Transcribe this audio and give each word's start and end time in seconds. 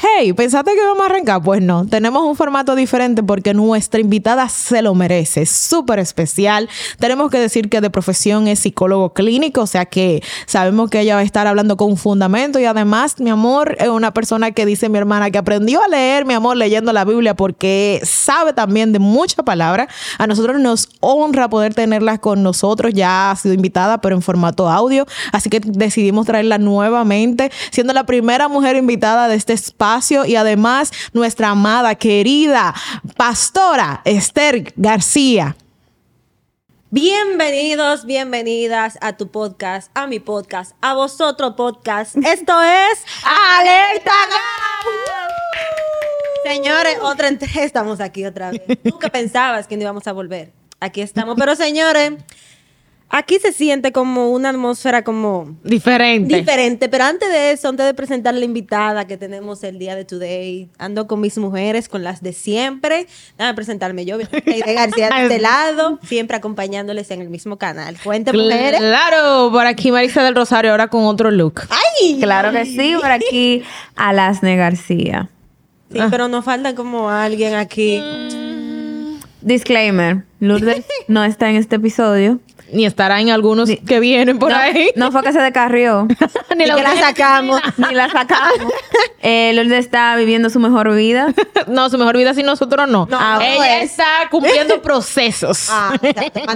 Hey, 0.00 0.32
¿pensaste 0.32 0.70
que 0.74 0.80
íbamos 0.80 1.02
a 1.02 1.06
arrancar? 1.06 1.42
Pues 1.42 1.60
no, 1.60 1.84
tenemos 1.84 2.22
un 2.22 2.36
formato 2.36 2.76
diferente 2.76 3.20
porque 3.20 3.52
nuestra 3.52 3.98
invitada 3.98 4.48
se 4.48 4.80
lo 4.80 4.94
merece, 4.94 5.42
es 5.42 5.50
súper 5.50 5.98
especial. 5.98 6.68
Tenemos 7.00 7.32
que 7.32 7.40
decir 7.40 7.68
que 7.68 7.80
de 7.80 7.90
profesión 7.90 8.46
es 8.46 8.60
psicólogo 8.60 9.12
clínico, 9.12 9.62
o 9.62 9.66
sea 9.66 9.86
que 9.86 10.22
sabemos 10.46 10.88
que 10.88 11.00
ella 11.00 11.16
va 11.16 11.22
a 11.22 11.24
estar 11.24 11.48
hablando 11.48 11.76
con 11.76 11.96
fundamento 11.96 12.60
y 12.60 12.64
además, 12.64 13.18
mi 13.18 13.28
amor, 13.30 13.74
es 13.80 13.88
una 13.88 14.14
persona 14.14 14.52
que 14.52 14.66
dice 14.66 14.88
mi 14.88 14.98
hermana 14.98 15.32
que 15.32 15.38
aprendió 15.38 15.82
a 15.82 15.88
leer, 15.88 16.24
mi 16.24 16.34
amor, 16.34 16.56
leyendo 16.56 16.92
la 16.92 17.04
Biblia 17.04 17.34
porque 17.34 18.00
sabe 18.04 18.52
también 18.52 18.92
de 18.92 19.00
mucha 19.00 19.42
palabra. 19.42 19.88
A 20.18 20.28
nosotros 20.28 20.60
nos 20.60 20.90
honra 21.00 21.50
poder 21.50 21.74
tenerla 21.74 22.18
con 22.18 22.44
nosotros, 22.44 22.94
ya 22.94 23.32
ha 23.32 23.36
sido 23.36 23.52
invitada, 23.52 24.00
pero 24.00 24.14
en 24.14 24.22
formato 24.22 24.68
audio, 24.68 25.08
así 25.32 25.50
que 25.50 25.58
decidimos 25.58 26.24
traerla 26.24 26.58
nuevamente, 26.58 27.50
siendo 27.72 27.92
la 27.92 28.06
primera 28.06 28.46
mujer 28.46 28.76
invitada 28.76 29.26
de 29.26 29.34
este 29.34 29.54
espacio 29.54 29.87
y 30.26 30.36
además 30.36 30.92
nuestra 31.14 31.48
amada, 31.48 31.94
querida 31.94 32.74
pastora 33.16 34.02
Esther 34.04 34.74
García. 34.76 35.56
Bienvenidos, 36.90 38.04
bienvenidas 38.04 38.98
a 39.00 39.16
tu 39.16 39.30
podcast, 39.30 39.90
a 39.94 40.06
mi 40.06 40.20
podcast, 40.20 40.72
a 40.82 40.92
vosotros 40.92 41.54
podcast. 41.56 42.16
Esto 42.16 42.62
es 42.62 43.02
Alerta 43.24 44.12
Señores, 46.44 46.98
otra 47.00 47.28
estamos 47.62 48.00
aquí 48.00 48.26
otra 48.26 48.50
vez. 48.50 48.62
Nunca 48.84 49.08
pensabas 49.08 49.66
que 49.66 49.76
no 49.76 49.84
íbamos 49.84 50.06
a 50.06 50.12
volver. 50.12 50.52
Aquí 50.80 51.00
estamos, 51.00 51.34
pero 51.38 51.56
señores, 51.56 52.12
Aquí 53.10 53.38
se 53.38 53.52
siente 53.52 53.90
como 53.90 54.32
una 54.32 54.50
atmósfera 54.50 55.02
como... 55.02 55.56
Diferente. 55.64 56.36
Diferente, 56.36 56.90
pero 56.90 57.04
antes 57.04 57.30
de 57.30 57.52
eso, 57.52 57.68
antes 57.68 57.86
de 57.86 57.94
presentar 57.94 58.34
la 58.34 58.44
invitada 58.44 59.06
que 59.06 59.16
tenemos 59.16 59.64
el 59.64 59.78
día 59.78 59.96
de 59.96 60.04
today, 60.04 60.68
ando 60.76 61.06
con 61.06 61.20
mis 61.20 61.38
mujeres, 61.38 61.88
con 61.88 62.04
las 62.04 62.22
de 62.22 62.34
siempre. 62.34 63.06
Déjame 63.38 63.54
presentarme 63.54 64.04
yo, 64.04 64.18
de 64.18 64.24
García 64.74 65.08
de 65.08 65.22
este 65.22 65.38
lado, 65.38 65.98
siempre 66.06 66.36
acompañándoles 66.36 67.10
en 67.10 67.22
el 67.22 67.30
mismo 67.30 67.56
canal. 67.56 67.96
Cuente, 68.04 68.34
mujeres. 68.34 68.78
Claro, 68.78 69.50
por 69.52 69.66
aquí 69.66 69.90
Marisa 69.90 70.22
del 70.22 70.34
Rosario, 70.34 70.72
ahora 70.72 70.88
con 70.88 71.04
otro 71.04 71.30
look. 71.30 71.62
¡Ay! 71.70 72.18
Claro 72.20 72.52
que 72.52 72.66
sí, 72.66 72.94
por 73.00 73.10
aquí 73.10 73.62
Alasne 73.96 74.56
García. 74.56 75.30
Sí, 75.90 75.98
pero 76.10 76.28
nos 76.28 76.44
falta 76.44 76.74
como 76.74 77.08
alguien 77.08 77.54
aquí. 77.54 78.02
Disclaimer, 79.40 80.24
Lourdes 80.40 80.84
no 81.08 81.24
está 81.24 81.48
en 81.48 81.56
este 81.56 81.76
episodio 81.76 82.40
ni 82.72 82.86
estará 82.86 83.20
en 83.20 83.30
algunos 83.30 83.70
que 83.86 84.00
vienen 84.00 84.38
por 84.38 84.52
ahí. 84.52 84.90
No 84.96 85.12
fue 85.12 85.22
que 85.22 85.32
se 85.32 85.40
descarrió. 85.40 86.06
ni, 86.56 86.66
la 86.66 86.76
que 86.76 86.82
la 86.82 86.96
sacamos. 86.96 87.60
ni 87.76 87.94
la 87.94 88.08
sacamos. 88.10 88.72
Eh, 89.20 89.52
Lourdes 89.52 89.80
está 89.80 90.14
viviendo 90.14 90.48
su 90.48 90.60
mejor 90.60 90.94
vida. 90.94 91.34
no, 91.66 91.90
su 91.90 91.98
mejor 91.98 92.16
vida 92.16 92.34
sin 92.34 92.46
nosotros 92.46 92.88
no. 92.88 93.06
no 93.10 93.40
Ella 93.40 93.56
pues. 93.56 93.82
está 93.82 94.06
cumpliendo 94.30 94.80
procesos. 94.80 95.68
Ah, 95.70 95.92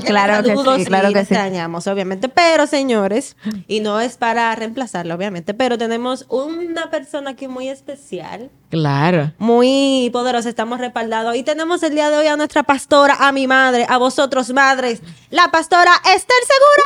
claro 0.05 0.45
que 0.45 0.57
sí, 0.57 0.85
claro 0.85 1.09
que 1.09 1.25
sí. 1.25 1.35
extrañamos, 1.35 1.89
obviamente. 1.89 2.29
Pero, 2.29 2.69
señores, 2.69 3.37
y 3.67 3.81
no 3.81 4.01
es 4.01 4.17
para 4.17 4.55
reemplazarlo, 4.55 5.13
obviamente, 5.13 5.55
pero 5.55 5.77
tenemos 5.77 6.25
una 6.29 6.89
persona 6.89 7.31
aquí 7.31 7.49
muy 7.49 7.69
especial. 7.69 8.49
Claro. 8.73 9.31
Muy 9.37 10.09
poderosa, 10.15 10.49
estamos 10.49 10.79
respaldados. 10.79 11.37
Y 11.37 11.43
tenemos 11.43 11.83
el 11.83 11.95
día 11.95 12.09
de 12.09 12.17
hoy 12.17 12.27
a 12.27 12.39
nuestra 12.39 12.63
pastora, 12.63 13.17
a 13.21 13.31
mi 13.31 13.47
madre, 13.47 13.85
a 13.87 13.99
vosotros, 13.99 14.51
madres, 14.51 15.03
la 15.29 15.51
pastora 15.51 15.93
Esther 16.07 16.39
Segura. 16.47 16.85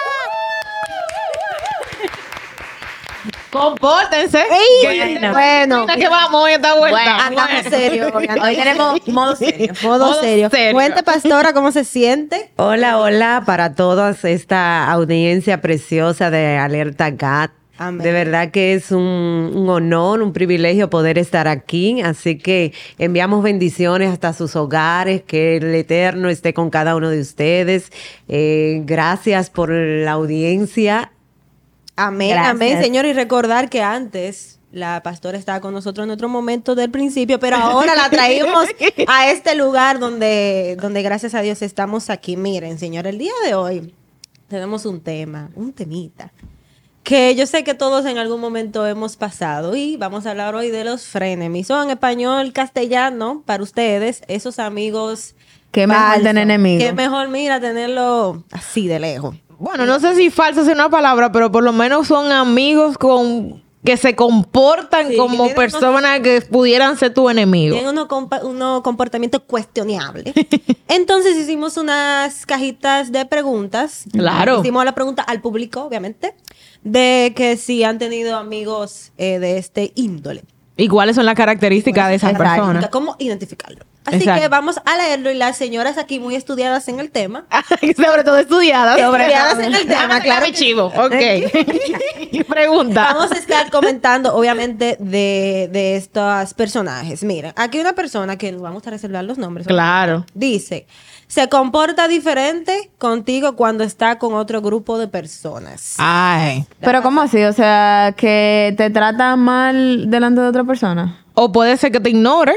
Compórtense. 3.52 4.44
bueno, 4.82 5.32
bueno. 5.32 5.86
que 5.86 6.08
vamos 6.08 6.42
hoy 6.42 6.52
esta 6.54 6.74
vuelta. 6.74 7.30
Bueno, 7.30 7.42
bueno. 7.46 7.70
serio. 7.70 8.12
Hoy 8.42 8.56
tenemos 8.56 9.08
modo 9.08 9.36
serio. 9.36 9.72
Modo, 9.84 10.20
serio. 10.20 10.50
Cuente, 10.72 11.04
pastora, 11.04 11.52
¿cómo 11.52 11.70
se 11.70 11.84
siente? 11.84 12.50
Hola, 12.56 12.98
hola 12.98 13.44
para 13.46 13.74
toda 13.74 14.10
esta 14.24 14.90
audiencia 14.90 15.60
preciosa 15.60 16.30
de 16.30 16.58
Alerta 16.58 17.10
GAT. 17.10 17.52
De 17.78 18.10
verdad 18.10 18.50
que 18.50 18.72
es 18.72 18.90
un, 18.90 19.66
honor, 19.68 20.22
un 20.22 20.32
privilegio 20.32 20.88
poder 20.88 21.18
estar 21.18 21.46
aquí. 21.46 22.00
Así 22.00 22.38
que 22.38 22.72
enviamos 22.98 23.42
bendiciones 23.42 24.10
hasta 24.10 24.32
sus 24.32 24.56
hogares, 24.56 25.22
que 25.22 25.58
el 25.58 25.74
Eterno 25.74 26.30
esté 26.30 26.54
con 26.54 26.70
cada 26.70 26.96
uno 26.96 27.10
de 27.10 27.20
ustedes. 27.20 27.92
Eh, 28.28 28.80
gracias 28.84 29.50
por 29.50 29.70
la 29.70 30.12
audiencia. 30.12 31.12
Amén, 31.96 32.38
amén, 32.38 32.82
Señor. 32.82 33.04
Y 33.04 33.12
recordar 33.12 33.68
que 33.68 33.82
antes 33.82 34.58
la 34.72 35.02
pastora 35.02 35.36
estaba 35.36 35.60
con 35.60 35.74
nosotros 35.74 36.06
en 36.06 36.10
otro 36.10 36.30
momento 36.30 36.74
del 36.74 36.90
principio, 36.90 37.38
pero 37.38 37.56
ahora 37.56 37.94
la 37.94 38.08
traímos 38.08 38.66
a 39.06 39.30
este 39.30 39.54
lugar 39.54 39.98
donde, 39.98 40.76
donde 40.80 41.02
gracias 41.02 41.34
a 41.34 41.42
Dios 41.42 41.60
estamos 41.60 42.08
aquí. 42.08 42.38
Miren, 42.38 42.78
Señor, 42.78 43.06
el 43.06 43.18
día 43.18 43.32
de 43.44 43.54
hoy 43.54 43.94
tenemos 44.48 44.86
un 44.86 45.00
tema, 45.00 45.50
un 45.54 45.72
temita 45.72 46.32
que 47.06 47.36
yo 47.36 47.46
sé 47.46 47.62
que 47.62 47.74
todos 47.74 48.04
en 48.04 48.18
algún 48.18 48.40
momento 48.40 48.84
hemos 48.84 49.16
pasado 49.16 49.76
y 49.76 49.96
vamos 49.96 50.26
a 50.26 50.32
hablar 50.32 50.56
hoy 50.56 50.70
de 50.70 50.82
los 50.82 51.06
frenemies 51.06 51.70
o 51.70 51.80
en 51.80 51.90
español 51.90 52.52
castellano 52.52 53.44
para 53.46 53.62
ustedes, 53.62 54.22
esos 54.26 54.58
amigos 54.58 55.36
Qué 55.70 55.86
mejor 55.86 56.16
tener 56.16 56.38
enemigos. 56.38 56.82
Qué 56.82 56.92
mejor, 56.92 57.28
mira, 57.28 57.60
tenerlo 57.60 58.42
así 58.50 58.88
de 58.88 58.98
lejos. 58.98 59.36
Bueno, 59.56 59.86
no 59.86 60.00
sé 60.00 60.16
si 60.16 60.30
falso 60.30 60.62
es 60.62 60.66
una 60.66 60.90
palabra, 60.90 61.30
pero 61.30 61.52
por 61.52 61.62
lo 61.62 61.72
menos 61.72 62.08
son 62.08 62.32
amigos 62.32 62.98
con 62.98 63.62
que 63.84 63.96
se 63.96 64.16
comportan 64.16 65.14
como 65.16 65.48
personas 65.50 66.18
que 66.18 66.40
pudieran 66.40 66.98
ser 66.98 67.14
tu 67.14 67.30
enemigo. 67.30 67.76
Tienen 67.76 67.96
unos, 68.42 68.82
comportamientos 68.82 69.42
cuestionables. 69.46 70.34
Entonces 70.88 71.36
hicimos 71.36 71.76
unas 71.76 72.46
cajitas 72.46 73.12
de 73.12 73.24
preguntas. 73.26 74.06
Claro. 74.10 74.58
Hicimos 74.58 74.84
la 74.84 74.92
pregunta 74.92 75.22
al 75.22 75.40
público, 75.40 75.82
obviamente 75.82 76.34
de 76.86 77.32
que 77.34 77.56
si 77.56 77.82
han 77.82 77.98
tenido 77.98 78.36
amigos 78.36 79.10
eh, 79.18 79.40
de 79.40 79.58
este 79.58 79.90
índole. 79.96 80.44
¿Y 80.76 80.86
cuáles 80.88 81.16
son 81.16 81.26
las 81.26 81.34
características 81.34 82.08
de 82.08 82.14
esas 82.14 82.34
personas? 82.34 82.88
¿Cómo 82.90 83.16
identificarlo? 83.18 83.84
Así 84.04 84.24
que 84.24 84.46
vamos 84.46 84.76
a 84.84 84.96
leerlo 84.96 85.32
y 85.32 85.34
las 85.34 85.56
señoras 85.56 85.98
aquí 85.98 86.20
muy 86.20 86.36
estudiadas 86.36 86.86
en 86.86 87.00
el 87.00 87.10
tema. 87.10 87.46
Sobre 87.96 88.22
todo 88.22 88.38
estudiadas. 88.38 88.98
estudiadas 88.98 89.58
en 89.58 89.74
el 89.74 89.86
tema, 89.86 90.20
claro. 90.20 90.46
chivo. 90.52 90.84
Ok. 90.84 92.46
Pregunta. 92.48 93.14
Vamos 93.14 93.32
a 93.32 93.36
estar 93.36 93.68
comentando, 93.70 94.36
obviamente, 94.36 94.96
de, 95.00 95.68
de 95.72 95.96
estos 95.96 96.54
personajes. 96.54 97.24
Miren, 97.24 97.52
aquí 97.56 97.80
una 97.80 97.94
persona 97.94 98.38
que 98.38 98.52
nos 98.52 98.62
vamos 98.62 98.86
a 98.86 98.90
reservar 98.90 99.24
los 99.24 99.38
nombres. 99.38 99.66
Claro. 99.66 100.24
Dice, 100.34 100.86
se 101.28 101.48
comporta 101.48 102.08
diferente 102.08 102.90
contigo 102.98 103.56
cuando 103.56 103.84
está 103.84 104.18
con 104.18 104.34
otro 104.34 104.62
grupo 104.62 104.98
de 104.98 105.08
personas. 105.08 105.96
Ay. 105.98 106.64
Pero 106.80 107.02
¿cómo 107.02 107.20
así? 107.20 107.42
O 107.44 107.52
sea, 107.52 108.14
que 108.16 108.74
te 108.76 108.90
trata 108.90 109.36
mal 109.36 110.10
delante 110.10 110.40
de 110.40 110.48
otra 110.48 110.64
persona. 110.64 111.24
O 111.34 111.52
puede 111.52 111.76
ser 111.76 111.92
que 111.92 112.00
te 112.00 112.10
ignore. 112.10 112.54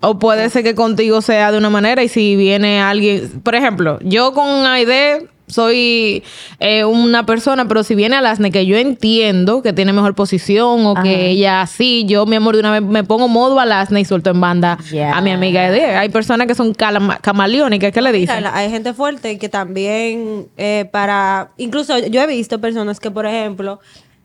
O 0.00 0.18
puede 0.18 0.50
ser 0.50 0.62
que 0.62 0.74
contigo 0.74 1.22
sea 1.22 1.50
de 1.50 1.56
una 1.56 1.70
manera 1.70 2.02
y 2.02 2.08
si 2.08 2.36
viene 2.36 2.82
alguien, 2.82 3.40
por 3.42 3.54
ejemplo, 3.54 3.98
yo 4.02 4.34
con 4.34 4.66
Aide 4.66 5.28
soy 5.46 6.22
eh, 6.58 6.84
una 6.84 7.26
persona, 7.26 7.68
pero 7.68 7.82
si 7.84 7.94
viene 7.94 8.16
a 8.16 8.22
Lasne 8.22 8.50
que 8.50 8.64
yo 8.64 8.76
entiendo 8.76 9.62
que 9.62 9.72
tiene 9.72 9.92
mejor 9.92 10.14
posición 10.14 10.86
o 10.86 10.94
que 10.94 11.30
ella 11.30 11.66
sí, 11.66 12.04
yo 12.06 12.24
mi 12.24 12.36
amor 12.36 12.54
de 12.54 12.60
una 12.60 12.72
vez 12.72 12.82
me 12.82 13.04
pongo 13.04 13.28
modo 13.28 13.60
a 13.60 13.66
Lasne 13.66 14.00
y 14.00 14.04
suelto 14.04 14.30
en 14.30 14.40
banda 14.40 14.78
a 15.12 15.20
mi 15.20 15.30
amiga. 15.30 15.62
Hay 16.00 16.08
personas 16.08 16.46
que 16.46 16.54
son 16.54 16.72
camaleónicas, 16.72 17.92
¿qué 17.92 18.00
le 18.00 18.12
dicen? 18.12 18.44
Hay 18.46 18.70
gente 18.70 18.94
fuerte 18.94 19.38
que 19.38 19.48
también 19.48 20.48
eh, 20.56 20.88
para, 20.90 21.52
incluso 21.58 21.98
yo 21.98 22.22
he 22.22 22.26
visto 22.26 22.60
personas 22.60 22.98
que 22.98 23.10
por 23.10 23.26
ejemplo 23.26 23.80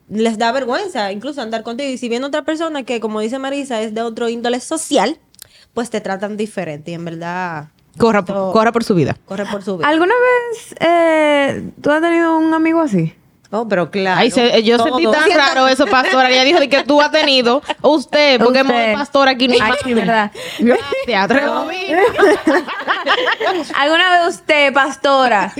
les 0.09 0.37
da 0.37 0.51
vergüenza 0.51 1.11
incluso 1.11 1.41
andar 1.41 1.63
contigo 1.63 1.89
y 1.89 1.97
si 1.97 2.09
viene 2.09 2.25
otra 2.25 2.43
persona 2.43 2.83
que 2.83 2.99
como 2.99 3.19
dice 3.19 3.39
Marisa 3.39 3.81
es 3.81 3.93
de 3.93 4.01
otro 4.01 4.29
índole 4.29 4.59
social, 4.59 5.19
pues 5.73 5.89
te 5.89 5.99
tratan 5.99 6.37
diferente 6.37 6.91
y 6.91 6.93
en 6.93 7.05
verdad... 7.05 7.67
Corra, 7.99 8.23
corra 8.23 8.71
por 8.71 8.83
su 8.83 8.95
vida. 8.95 9.17
Corre 9.25 9.45
por 9.45 9.61
su 9.61 9.77
vida. 9.77 9.87
¿Alguna 9.87 10.13
vez 10.13 10.75
eh, 10.79 11.69
tú 11.81 11.91
has 11.91 12.01
tenido 12.01 12.37
un 12.37 12.53
amigo 12.53 12.81
así? 12.81 13.13
Oh, 13.51 13.67
pero 13.67 13.89
claro. 13.89 14.19
Ay, 14.21 14.29
yo 14.63 14.77
sentí 14.77 15.05
tan 15.05 15.31
raro 15.31 15.67
eso, 15.67 15.87
pastora. 15.87 16.29
Ella 16.29 16.43
dijo 16.43 16.59
de 16.59 16.69
que 16.69 16.83
tú 16.83 17.01
has 17.01 17.11
tenido. 17.11 17.63
Usted, 17.81 18.39
porque 18.39 18.61
usted. 18.61 18.93
pastor 18.93 19.27
aquí 19.27 19.47
no 19.47 19.55
Ay, 19.59 19.93
verdad. 19.93 20.31
¿Alguna 23.75 24.11
vez 24.11 24.35
usted, 24.35 24.71
pastora, 24.71 25.51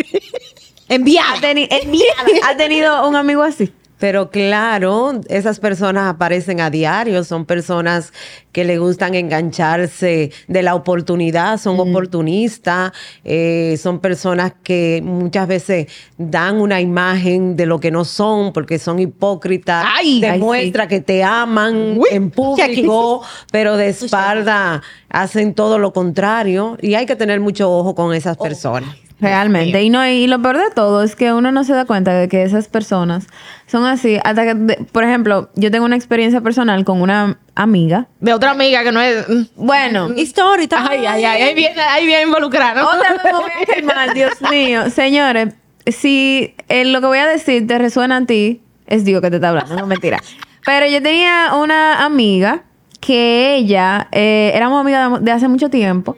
enviada, 0.87 1.35
ha, 1.35 2.49
ha 2.49 2.57
tenido 2.57 3.09
un 3.09 3.15
amigo 3.15 3.41
así? 3.41 3.73
Pero 3.99 4.31
claro, 4.31 5.19
esas 5.27 5.59
personas 5.59 6.09
aparecen 6.09 6.61
a 6.61 6.69
diario, 6.69 7.23
son 7.25 7.45
personas 7.45 8.13
que 8.53 8.63
le 8.63 8.77
gustan 8.77 9.13
engancharse 9.13 10.31
de 10.47 10.63
la 10.63 10.73
oportunidad, 10.73 11.59
son 11.59 11.79
oportunistas, 11.79 12.93
eh, 13.25 13.77
son 13.77 13.99
personas 13.99 14.53
que 14.63 15.01
muchas 15.03 15.47
veces 15.47 15.87
dan 16.17 16.61
una 16.61 16.81
imagen 16.81 17.55
de 17.55 17.65
lo 17.65 17.79
que 17.79 17.91
no 17.91 18.05
son 18.05 18.53
porque 18.53 18.79
son 18.79 18.99
hipócritas, 18.99 19.85
Ay, 19.97 20.21
demuestra 20.21 20.87
que 20.87 21.01
te 21.01 21.23
aman 21.23 21.97
Uy, 21.97 22.07
en 22.11 22.31
público, 22.31 23.21
pero 23.51 23.75
de 23.75 23.89
espalda 23.89 24.81
hacen 25.09 25.53
todo 25.53 25.77
lo 25.77 25.91
contrario 25.91 26.77
y 26.81 26.95
hay 26.95 27.05
que 27.05 27.15
tener 27.15 27.39
mucho 27.39 27.69
ojo 27.69 27.95
con 27.95 28.13
esas 28.13 28.37
personas. 28.37 29.08
Realmente. 29.21 29.81
Y 29.83 29.89
no, 29.89 30.07
y 30.07 30.27
lo 30.27 30.41
peor 30.41 30.57
de 30.57 30.69
todo 30.73 31.03
es 31.03 31.15
que 31.15 31.33
uno 31.33 31.51
no 31.51 31.63
se 31.63 31.73
da 31.73 31.85
cuenta 31.85 32.13
de 32.13 32.27
que 32.29 32.43
esas 32.43 32.67
personas 32.69 33.27
son 33.67 33.85
así. 33.85 34.17
Hasta 34.23 34.43
que, 34.45 34.53
de- 34.53 34.75
por 34.91 35.03
ejemplo, 35.03 35.49
yo 35.55 35.71
tengo 35.71 35.85
una 35.85 35.95
experiencia 35.97 36.41
personal 36.41 36.85
con 36.85 37.01
una 37.01 37.37
amiga. 37.55 38.07
De 38.21 38.33
otra 38.33 38.51
amiga 38.51 38.83
que 38.83 38.91
no 38.91 39.01
es. 39.01 39.27
mm. 39.27 39.41
Bueno, 39.57 40.09
Historia. 40.15 40.67
Ay, 40.89 41.05
ay, 41.05 41.25
ay, 41.25 41.41
ahí 41.41 41.53
viene, 41.55 41.81
ahí 41.81 42.05
viene 42.05 42.23
involucrada. 42.23 42.81
¿no? 42.81 42.87
otra 42.87 43.13
vez 43.13 43.23
me 43.25 43.31
voy 43.33 43.51
a 43.61 43.65
quemar, 43.75 44.13
Dios 44.13 44.33
mío. 44.49 44.89
Señores, 44.89 45.53
si 45.85 46.55
eh, 46.69 46.85
lo 46.85 47.01
que 47.01 47.07
voy 47.07 47.17
a 47.19 47.27
decir 47.27 47.67
te 47.67 47.77
resuena 47.77 48.17
a 48.17 48.25
ti, 48.25 48.61
es 48.87 49.03
Dios 49.05 49.21
que 49.21 49.29
te 49.29 49.35
está 49.35 49.49
hablando, 49.49 49.75
no 49.75 49.85
mentira. 49.85 50.19
Pero 50.65 50.87
yo 50.87 51.01
tenía 51.01 51.53
una 51.55 52.05
amiga 52.05 52.63
que 53.01 53.55
ella, 53.55 54.07
eh, 54.11 54.51
éramos 54.53 54.81
amigas 54.81 55.11
de, 55.19 55.19
de 55.25 55.31
hace 55.31 55.47
mucho 55.47 55.69
tiempo. 55.69 56.15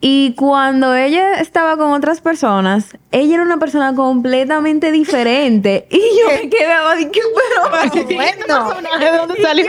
Y 0.00 0.34
cuando 0.34 0.94
ella 0.94 1.40
estaba 1.40 1.76
con 1.76 1.92
otras 1.92 2.20
personas, 2.20 2.96
ella 3.10 3.34
era 3.34 3.42
una 3.42 3.58
persona 3.58 3.94
completamente 3.94 4.92
diferente. 4.92 5.86
Y 5.98 5.98
yo 5.98 6.28
me 6.28 6.48
quedaba 6.48 6.94
de 6.94 7.10
que, 7.10 7.20
pero 7.20 8.04
bueno. 8.14 8.98
¿De 8.98 9.16
dónde 9.16 9.34
salió? 9.42 9.66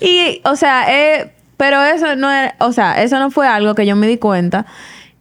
y, 0.00 0.42
o 0.44 0.56
sea, 0.56 0.84
eh, 0.88 1.32
pero 1.56 1.82
eso 1.82 2.16
no 2.16 2.30
era, 2.30 2.54
o 2.58 2.72
sea, 2.72 3.02
eso 3.02 3.18
no 3.18 3.30
fue 3.30 3.46
algo 3.46 3.74
que 3.74 3.86
yo 3.86 3.96
me 3.96 4.06
di 4.06 4.18
cuenta 4.18 4.66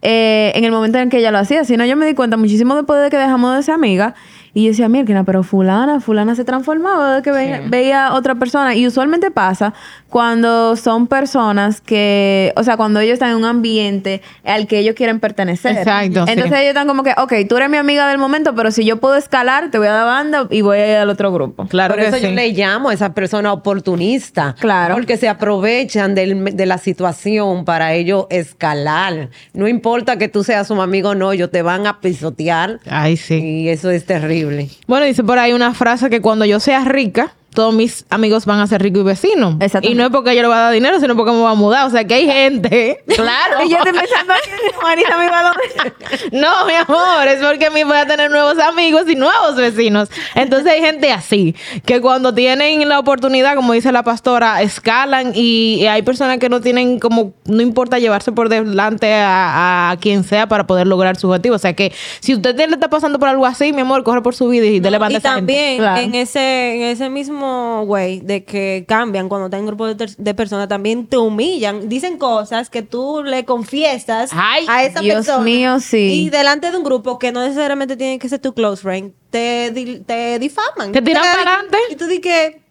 eh, 0.01 0.51
en 0.55 0.65
el 0.65 0.71
momento 0.71 0.97
en 0.97 1.09
que 1.09 1.19
ella 1.19 1.31
lo 1.31 1.37
hacía, 1.37 1.63
sino 1.63 1.85
yo 1.85 1.95
me 1.95 2.05
di 2.05 2.13
cuenta 2.13 2.35
muchísimo 2.35 2.75
después 2.75 3.01
de 3.01 3.09
que 3.09 3.17
dejamos 3.17 3.55
de 3.55 3.63
ser 3.63 3.75
amiga. 3.75 4.15
Y 4.55 4.65
yo 4.65 4.69
decía, 4.69 4.87
mira, 4.87 5.23
pero 5.23 5.41
fulana, 5.41 5.99
fulana 5.99 6.35
se 6.35 6.45
transformaba 6.45 7.15
de 7.15 7.21
que 7.23 7.31
veía, 7.31 7.61
veía 7.67 8.07
a 8.07 8.13
otra 8.13 8.35
persona. 8.35 8.75
Y 8.75 8.85
usualmente 8.85 9.31
pasa 9.31 9.73
cuando 10.09 10.75
son 10.75 11.07
personas 11.07 11.81
que, 11.81 12.53
o 12.55 12.63
sea, 12.63 12.77
cuando 12.77 12.99
ellos 12.99 13.13
están 13.13 13.31
en 13.31 13.37
un 13.37 13.45
ambiente 13.45 14.21
al 14.45 14.67
que 14.67 14.77
ellos 14.77 14.93
quieren 14.93 15.19
pertenecer. 15.19 15.75
Exacto, 15.77 16.27
sí. 16.27 16.33
Entonces 16.33 16.59
ellos 16.59 16.69
están 16.69 16.85
como 16.87 17.01
que, 17.01 17.13
ok, 17.17 17.33
tú 17.49 17.57
eres 17.57 17.69
mi 17.71 17.77
amiga 17.77 18.07
del 18.07 18.19
momento, 18.19 18.53
pero 18.53 18.69
si 18.69 18.85
yo 18.85 18.97
puedo 18.97 19.15
escalar, 19.15 19.71
te 19.71 19.79
voy 19.79 19.87
a 19.87 19.93
dar 19.93 20.05
banda 20.05 20.47
y 20.51 20.61
voy 20.61 20.77
a 20.77 20.87
ir 20.91 20.97
al 20.97 21.09
otro 21.09 21.31
grupo. 21.33 21.65
Claro 21.65 21.95
Por 21.95 22.03
que 22.03 22.09
eso 22.09 22.17
sí. 22.17 22.23
yo 22.23 22.29
le 22.31 22.49
llamo 22.51 22.89
a 22.89 22.93
esa 22.93 23.15
persona 23.15 23.51
oportunista. 23.53 24.55
Claro. 24.59 24.93
Porque 24.93 25.17
se 25.17 25.29
aprovechan 25.29 26.13
del- 26.13 26.55
de 26.55 26.65
la 26.67 26.77
situación 26.77 27.65
para 27.65 27.93
ellos 27.93 28.27
escalar. 28.29 29.29
No 29.53 29.67
importa 29.67 30.17
que 30.17 30.27
tú 30.27 30.43
seas 30.43 30.69
un 30.69 30.79
amigo 30.79 31.09
o 31.09 31.15
no, 31.15 31.31
ellos 31.31 31.49
te 31.49 31.63
van 31.63 31.87
a 31.87 31.99
pisotear. 32.01 32.79
Ay, 32.87 33.17
sí. 33.17 33.35
Y 33.43 33.69
eso 33.69 33.89
es 33.89 34.05
terrible. 34.05 34.42
Bueno, 34.87 35.05
dice 35.05 35.23
por 35.23 35.39
ahí 35.39 35.53
una 35.53 35.73
frase 35.73 36.09
que 36.09 36.21
cuando 36.21 36.45
yo 36.45 36.59
sea 36.59 36.83
rica, 36.83 37.33
todos 37.53 37.73
mis 37.73 38.05
amigos 38.09 38.45
van 38.45 38.59
a 38.59 38.67
ser 38.67 38.81
ricos 38.81 39.01
y 39.01 39.03
vecinos. 39.05 39.55
Y 39.81 39.93
no 39.95 40.03
es 40.05 40.09
porque 40.09 40.35
yo 40.35 40.41
le 40.41 40.47
voy 40.47 40.57
a 40.57 40.61
dar 40.61 40.73
dinero, 40.73 40.99
sino 40.99 41.15
porque 41.15 41.31
me 41.31 41.37
voy 41.39 41.51
a 41.51 41.55
mudar. 41.55 41.87
O 41.87 41.89
sea, 41.89 42.03
que 42.05 42.13
hay 42.15 42.25
gente. 42.27 43.03
Claro. 43.07 43.57
Y 43.65 43.69
yo 43.69 43.77
estoy 43.77 43.93
pensando, 43.93 44.33
Marisa, 44.81 45.17
mi 45.17 45.27
balón. 45.29 45.53
No, 46.31 46.65
mi 46.65 46.73
amor, 46.73 47.27
es 47.27 47.43
porque 47.43 47.69
me 47.69 47.83
voy 47.83 47.97
a 47.97 48.05
tener 48.05 48.29
nuevos 48.29 48.57
amigos 48.59 49.03
y 49.07 49.15
nuevos 49.15 49.55
vecinos. 49.55 50.09
Entonces 50.35 50.71
hay 50.71 50.81
gente 50.81 51.11
así, 51.11 51.55
que 51.85 52.01
cuando 52.01 52.33
tienen 52.33 52.87
la 52.89 52.99
oportunidad, 52.99 53.55
como 53.55 53.73
dice 53.73 53.91
la 53.91 54.03
pastora, 54.03 54.61
escalan 54.61 55.31
y, 55.35 55.75
y 55.81 55.87
hay 55.87 56.01
personas 56.01 56.39
que 56.39 56.49
no 56.49 56.61
tienen 56.61 56.99
como, 56.99 57.33
no 57.45 57.61
importa 57.61 57.99
llevarse 57.99 58.31
por 58.31 58.49
delante 58.49 59.13
a, 59.13 59.91
a 59.91 59.97
quien 59.97 60.23
sea 60.23 60.47
para 60.47 60.65
poder 60.67 60.87
lograr 60.87 61.15
su 61.17 61.27
objetivo. 61.27 61.55
O 61.55 61.59
sea 61.59 61.73
que 61.73 61.93
si 62.19 62.33
usted 62.35 62.55
le 62.57 62.65
está 62.65 62.89
pasando 62.89 63.19
por 63.19 63.29
algo 63.29 63.45
así, 63.45 63.71
mi 63.73 63.81
amor, 63.81 64.03
corre 64.03 64.21
por 64.21 64.35
su 64.35 64.47
vida 64.49 64.65
y 64.65 64.79
dele 64.79 64.97
banda 64.97 65.15
a 65.17 65.17
Y 65.17 65.17
esa 65.17 65.35
gente. 65.35 65.53
también 65.53 65.77
Claro. 65.77 66.01
en 66.01 66.15
ese 66.15 66.75
en 66.75 66.81
ese 66.83 67.09
mismo 67.09 67.42
güey 67.85 68.19
de 68.19 68.43
que 68.43 68.85
cambian 68.87 69.29
cuando 69.29 69.47
están 69.47 69.61
en 69.61 69.65
grupo 69.67 69.87
de, 69.87 70.33
personas, 70.33 70.67
también 70.67 71.07
te 71.07 71.17
humillan, 71.17 71.89
dicen 71.89 72.17
cosas 72.17 72.69
que 72.69 72.81
tú 72.81 73.23
le 73.23 73.45
confiesas 73.45 74.31
Ay, 74.33 74.65
a 74.67 74.83
esa 74.83 75.01
Dios 75.01 75.17
persona. 75.17 75.43
mío, 75.43 75.79
sí. 75.79 76.25
Y 76.25 76.29
delante 76.29 76.71
de 76.71 76.77
un 76.77 76.83
grupo 76.83 77.19
que 77.19 77.31
no 77.31 77.41
necesariamente 77.41 77.97
tiene 77.97 78.19
que 78.19 78.29
ser 78.29 78.39
tu 78.39 78.53
close 78.53 78.81
friend, 78.81 79.13
te, 79.29 79.71
te 80.05 80.39
difaman. 80.39 80.91
Te 80.91 81.01
tiran 81.01 81.23
para 81.23 81.53
adelante. 81.55 81.77
Y 81.91 81.95
tú 81.95 82.05
dices 82.05 82.21
que... 82.21 82.62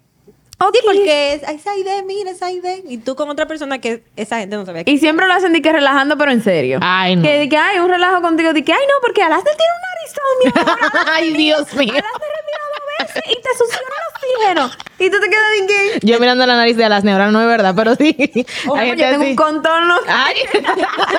Sí, 0.72 0.78
porque 0.84 1.34
es, 1.34 1.42
esa 1.42 1.76
idea, 1.76 2.02
mira 2.02 2.30
esa 2.30 2.50
idea. 2.50 2.76
Y 2.88 2.98
tú 2.98 3.16
con 3.16 3.28
otra 3.30 3.46
persona 3.46 3.78
que 3.80 4.02
esa 4.16 4.38
gente 4.38 4.56
no 4.56 4.64
sabía 4.66 4.84
que 4.84 4.90
Y 4.90 4.98
siempre 4.98 5.26
lo 5.26 5.32
hacen 5.32 5.52
de 5.52 5.62
que 5.62 5.72
relajando, 5.72 6.16
pero 6.16 6.30
en 6.30 6.42
serio. 6.42 6.78
Ay, 6.82 7.16
no. 7.16 7.22
Que 7.22 7.38
de 7.38 7.48
que 7.48 7.56
hay 7.56 7.78
un 7.78 7.88
relajo 7.88 8.22
contigo, 8.22 8.52
de 8.52 8.62
que, 8.62 8.72
ay, 8.72 8.82
no, 8.86 8.94
porque 9.00 9.22
Alaste 9.22 9.50
tiene 9.56 9.72
un 9.74 10.52
narizón, 10.52 10.76
mi 10.76 10.92
amor. 10.92 11.06
Ay, 11.12 11.32
Dios 11.32 11.74
mío. 11.74 11.92
Dos 11.94 13.06
veces 13.08 13.22
y 13.30 13.34
te 13.42 13.48
succiona 13.58 13.88
el 13.98 14.62
oxígeno. 14.64 14.70
Y 14.98 15.10
tú 15.10 15.20
te 15.20 15.28
quedas 15.28 15.50
de 15.60 15.66
que... 15.66 16.06
Yo 16.06 16.20
mirando 16.20 16.46
la 16.46 16.56
nariz 16.56 16.76
de 16.76 16.88
las 16.88 17.04
neuronas, 17.04 17.32
no 17.32 17.40
es 17.40 17.46
verdad, 17.46 17.74
pero 17.74 17.94
sí. 17.96 18.14
Yo 18.14 18.74
tengo 18.74 19.22
así. 19.22 19.30
un 19.30 19.36
contorno. 19.36 19.96
Ay. 20.06 20.36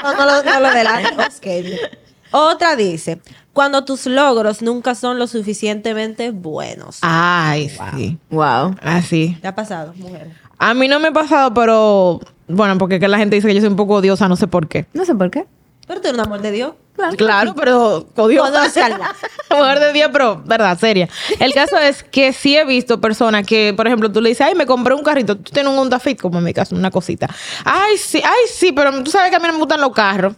No, 0.04 0.14
no 0.16 0.26
lo, 0.26 0.44
no 0.44 0.60
lo 0.60 0.72
delates. 0.72 1.38
Ok. 1.38 1.48
Otra 2.32 2.76
dice, 2.76 3.20
cuando 3.54 3.86
tus 3.86 4.08
logros 4.08 4.62
nunca 4.62 4.96
son 4.96 5.20
lo 5.20 5.28
suficientemente 5.28 6.32
buenos. 6.32 6.98
Ay, 7.02 7.70
sí. 7.96 8.18
Wow. 8.30 8.76
Así. 8.82 9.38
¿Te 9.42 9.48
ha 9.48 9.56
pasado, 9.56 9.94
mujer? 9.96 10.32
A 10.58 10.74
mí 10.74 10.88
no 10.88 11.00
me 11.00 11.10
ha 11.10 11.14
pasado, 11.14 11.54
pero 11.54 12.20
bueno, 12.48 12.78
porque 12.78 13.00
que 13.00 13.08
la 13.08 13.18
gente 13.18 13.36
dice 13.36 13.48
que 13.48 13.54
yo 13.54 13.62
soy 13.62 13.70
un 13.70 13.76
poco 13.76 13.96
odiosa, 13.96 14.28
no 14.28 14.36
sé 14.36 14.48
por 14.48 14.68
qué. 14.68 14.88
No 14.94 15.06
sé 15.06 15.14
por 15.14 15.30
qué. 15.30 15.46
Pero 15.88 16.02
tú 16.02 16.08
eres 16.08 16.20
un 16.20 16.26
amor 16.26 16.42
de 16.42 16.52
Dios. 16.52 16.74
Claro, 17.18 17.54
pero 17.56 18.08
odiosa. 18.16 18.62
Odiosa. 18.62 19.16
Mujer 19.50 19.80
de 19.80 19.94
día, 19.94 20.12
pero 20.12 20.42
verdad, 20.46 20.78
seria. 20.80 21.10
El 21.40 21.54
caso 21.54 21.78
es 21.78 22.04
que 22.04 22.34
sí 22.34 22.56
he 22.56 22.66
visto 22.66 23.02
personas 23.02 23.46
que, 23.46 23.74
por 23.76 23.88
ejemplo, 23.88 24.12
tú 24.12 24.22
le 24.22 24.30
dices, 24.30 24.48
ay, 24.48 24.56
me 24.56 24.66
compré 24.66 24.94
un 24.94 25.04
carrito, 25.04 25.36
tú 25.38 25.52
tienes 25.52 25.72
un 25.72 25.78
Honda 25.78 26.00
Fit, 26.00 26.20
como 26.22 26.38
en 26.38 26.46
mi 26.46 26.54
caso, 26.54 26.76
una 26.76 26.92
cosita. 26.92 27.28
Ay, 27.66 27.98
sí, 27.98 28.22
ay, 28.24 28.46
sí, 28.52 28.72
pero 28.72 29.04
tú 29.04 29.12
sabes 29.12 29.30
que 29.30 29.36
a 29.36 29.40
mí 29.40 29.48
no 29.48 29.54
me 29.54 29.60
gustan 29.60 29.82
los 29.82 29.92
carros. 29.92 30.34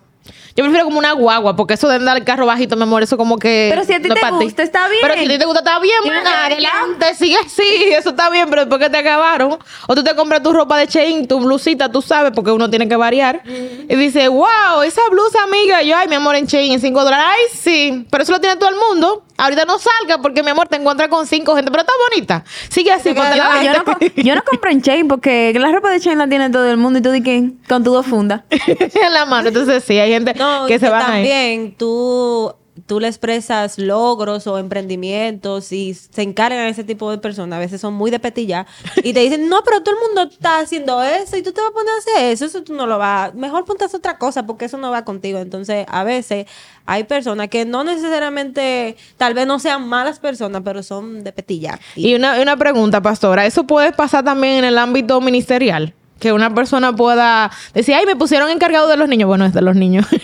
Yo 0.55 0.63
prefiero 0.63 0.85
como 0.85 0.99
una 0.99 1.11
guagua, 1.11 1.57
porque 1.57 1.73
eso 1.73 1.89
de 1.89 1.95
andar 1.95 2.15
el 2.15 2.23
carro 2.23 2.45
bajito, 2.45 2.77
mi 2.77 2.83
amor, 2.83 3.03
eso 3.03 3.17
como 3.17 3.37
que. 3.37 3.67
Pero 3.69 3.83
si 3.83 3.91
a 3.91 4.01
ti 4.01 4.07
no 4.07 4.15
te 4.15 4.21
ti. 4.21 4.27
gusta, 4.29 4.63
está 4.63 4.87
bien. 4.87 5.01
Pero 5.01 5.13
si 5.15 5.25
a 5.25 5.27
ti 5.27 5.37
te 5.37 5.45
gusta, 5.45 5.59
está 5.59 5.79
bien, 5.79 5.97
ver 6.05 6.25
adelante, 6.25 7.13
sigue 7.15 7.35
así, 7.37 7.63
eso 7.91 8.11
está 8.11 8.29
bien, 8.29 8.49
pero 8.49 8.61
después 8.61 8.81
que 8.81 8.89
te 8.89 8.97
acabaron, 8.97 9.57
o 9.87 9.95
tú 9.95 10.01
te 10.01 10.15
compras 10.15 10.41
tu 10.41 10.53
ropa 10.53 10.77
de 10.77 10.87
chain, 10.87 11.27
tu 11.27 11.41
blusita, 11.41 11.91
tú 11.91 12.01
sabes, 12.01 12.31
porque 12.33 12.51
uno 12.51 12.69
tiene 12.69 12.87
que 12.87 12.95
variar, 12.95 13.41
y 13.45 13.95
dice, 13.95 14.29
wow, 14.29 14.81
esa 14.85 15.01
blusa, 15.09 15.43
amiga, 15.43 15.81
yo, 15.81 15.97
ay, 15.97 16.07
mi 16.07 16.15
amor, 16.15 16.37
en 16.37 16.47
chain, 16.47 16.71
en 16.71 16.79
5 16.79 17.03
dólares, 17.03 17.25
ay, 17.27 17.43
sí, 17.53 18.07
pero 18.09 18.23
eso 18.23 18.31
lo 18.31 18.39
tiene 18.39 18.55
todo 18.55 18.69
el 18.69 18.77
mundo. 18.77 19.23
Ahorita 19.37 19.65
no 19.65 19.77
salga 19.77 20.21
porque 20.21 20.43
mi 20.43 20.51
amor 20.51 20.69
te 20.69 20.77
encuentras 20.77 21.09
con 21.09 21.27
cinco 21.27 21.55
gente, 21.55 21.69
pero 21.69 21.81
está 21.81 21.91
bonita. 22.09 22.45
Sigue 22.69 22.91
así, 22.93 23.13
Yo, 23.13 23.21
no, 23.21 23.99
yo 24.15 24.35
no 24.35 24.43
compro 24.43 24.71
en 24.71 24.81
Chain 24.81 25.09
porque 25.09 25.53
la 25.59 25.71
ropa 25.73 25.91
de 25.91 25.99
Chain 25.99 26.17
la 26.17 26.27
tiene 26.27 26.49
todo 26.49 26.69
el 26.69 26.77
mundo 26.77 26.99
y 26.99 27.01
tú 27.01 27.11
di 27.11 27.21
que 27.21 27.51
con 27.67 27.83
tu 27.83 27.91
dos 27.91 28.05
fundas. 28.05 28.43
en 28.49 29.13
la 29.13 29.25
mano. 29.25 29.49
Entonces, 29.49 29.83
sí, 29.83 29.99
hay 29.99 30.11
gente 30.11 30.33
No, 30.35 30.44
que 30.67 30.79
se 30.79 30.89
van 30.89 31.01
ahí. 31.01 31.23
también 31.23 31.75
tú, 31.75 32.53
tú 32.87 32.99
le 32.99 33.07
expresas 33.07 33.77
logros 33.77 34.47
o 34.47 34.57
emprendimientos 34.57 35.71
y 35.71 35.93
se 35.93 36.21
encargan 36.21 36.59
a 36.59 36.69
ese 36.69 36.83
tipo 36.83 37.09
de 37.09 37.17
personas. 37.17 37.57
A 37.57 37.59
veces 37.59 37.81
son 37.81 37.93
muy 37.93 38.11
de 38.11 38.19
petilla 38.19 38.65
y 38.97 39.13
te 39.13 39.21
dicen, 39.21 39.47
no, 39.49 39.63
pero 39.63 39.81
todo 39.81 39.95
el 39.95 40.01
mundo 40.01 40.29
está 40.31 40.59
haciendo 40.59 41.01
eso 41.01 41.37
y 41.37 41.41
tú 41.41 41.51
te 41.51 41.61
vas 41.61 41.69
a 41.69 41.73
poner 41.73 41.93
a 41.93 41.97
hacer 41.97 42.31
eso. 42.31 42.45
Eso 42.45 42.63
tú 42.63 42.73
no 42.73 42.85
lo 42.85 42.97
vas. 42.97 43.33
Mejor 43.33 43.65
ponte 43.65 43.83
a 43.83 43.87
hacer 43.87 43.99
otra 43.99 44.17
cosa 44.17 44.45
porque 44.45 44.65
eso 44.65 44.77
no 44.77 44.91
va 44.91 45.05
contigo. 45.05 45.39
Entonces, 45.39 45.85
a 45.89 46.03
veces 46.03 46.47
hay 46.85 47.05
personas 47.05 47.47
que 47.49 47.65
no 47.65 47.83
necesariamente, 47.83 48.97
tal 49.17 49.33
vez 49.33 49.47
no 49.47 49.59
sean 49.59 49.87
malas 49.87 50.19
personas, 50.19 50.61
pero 50.63 50.83
son 50.83 51.23
de 51.23 51.31
petilla. 51.31 51.79
Y, 51.95 52.09
Y 52.09 52.15
una, 52.15 52.41
una 52.41 52.57
pregunta, 52.57 53.01
pastora, 53.01 53.45
¿eso 53.45 53.65
puede 53.65 53.91
pasar 53.93 54.23
también 54.23 54.55
en 54.55 54.65
el 54.65 54.77
ámbito 54.77 55.19
ministerial? 55.21 55.93
Que 56.19 56.31
una 56.31 56.53
persona 56.55 56.95
pueda 56.95 57.51
decir, 57.73 57.93
ay, 57.93 58.05
me 58.05 58.15
pusieron 58.15 58.49
encargado 58.49 58.87
de 58.87 58.95
los 58.95 59.09
niños. 59.09 59.27
Bueno, 59.27 59.45
es 59.45 59.53
de 59.53 59.61
los 59.61 59.75
niños. 59.75 60.05
uh, 60.13 60.17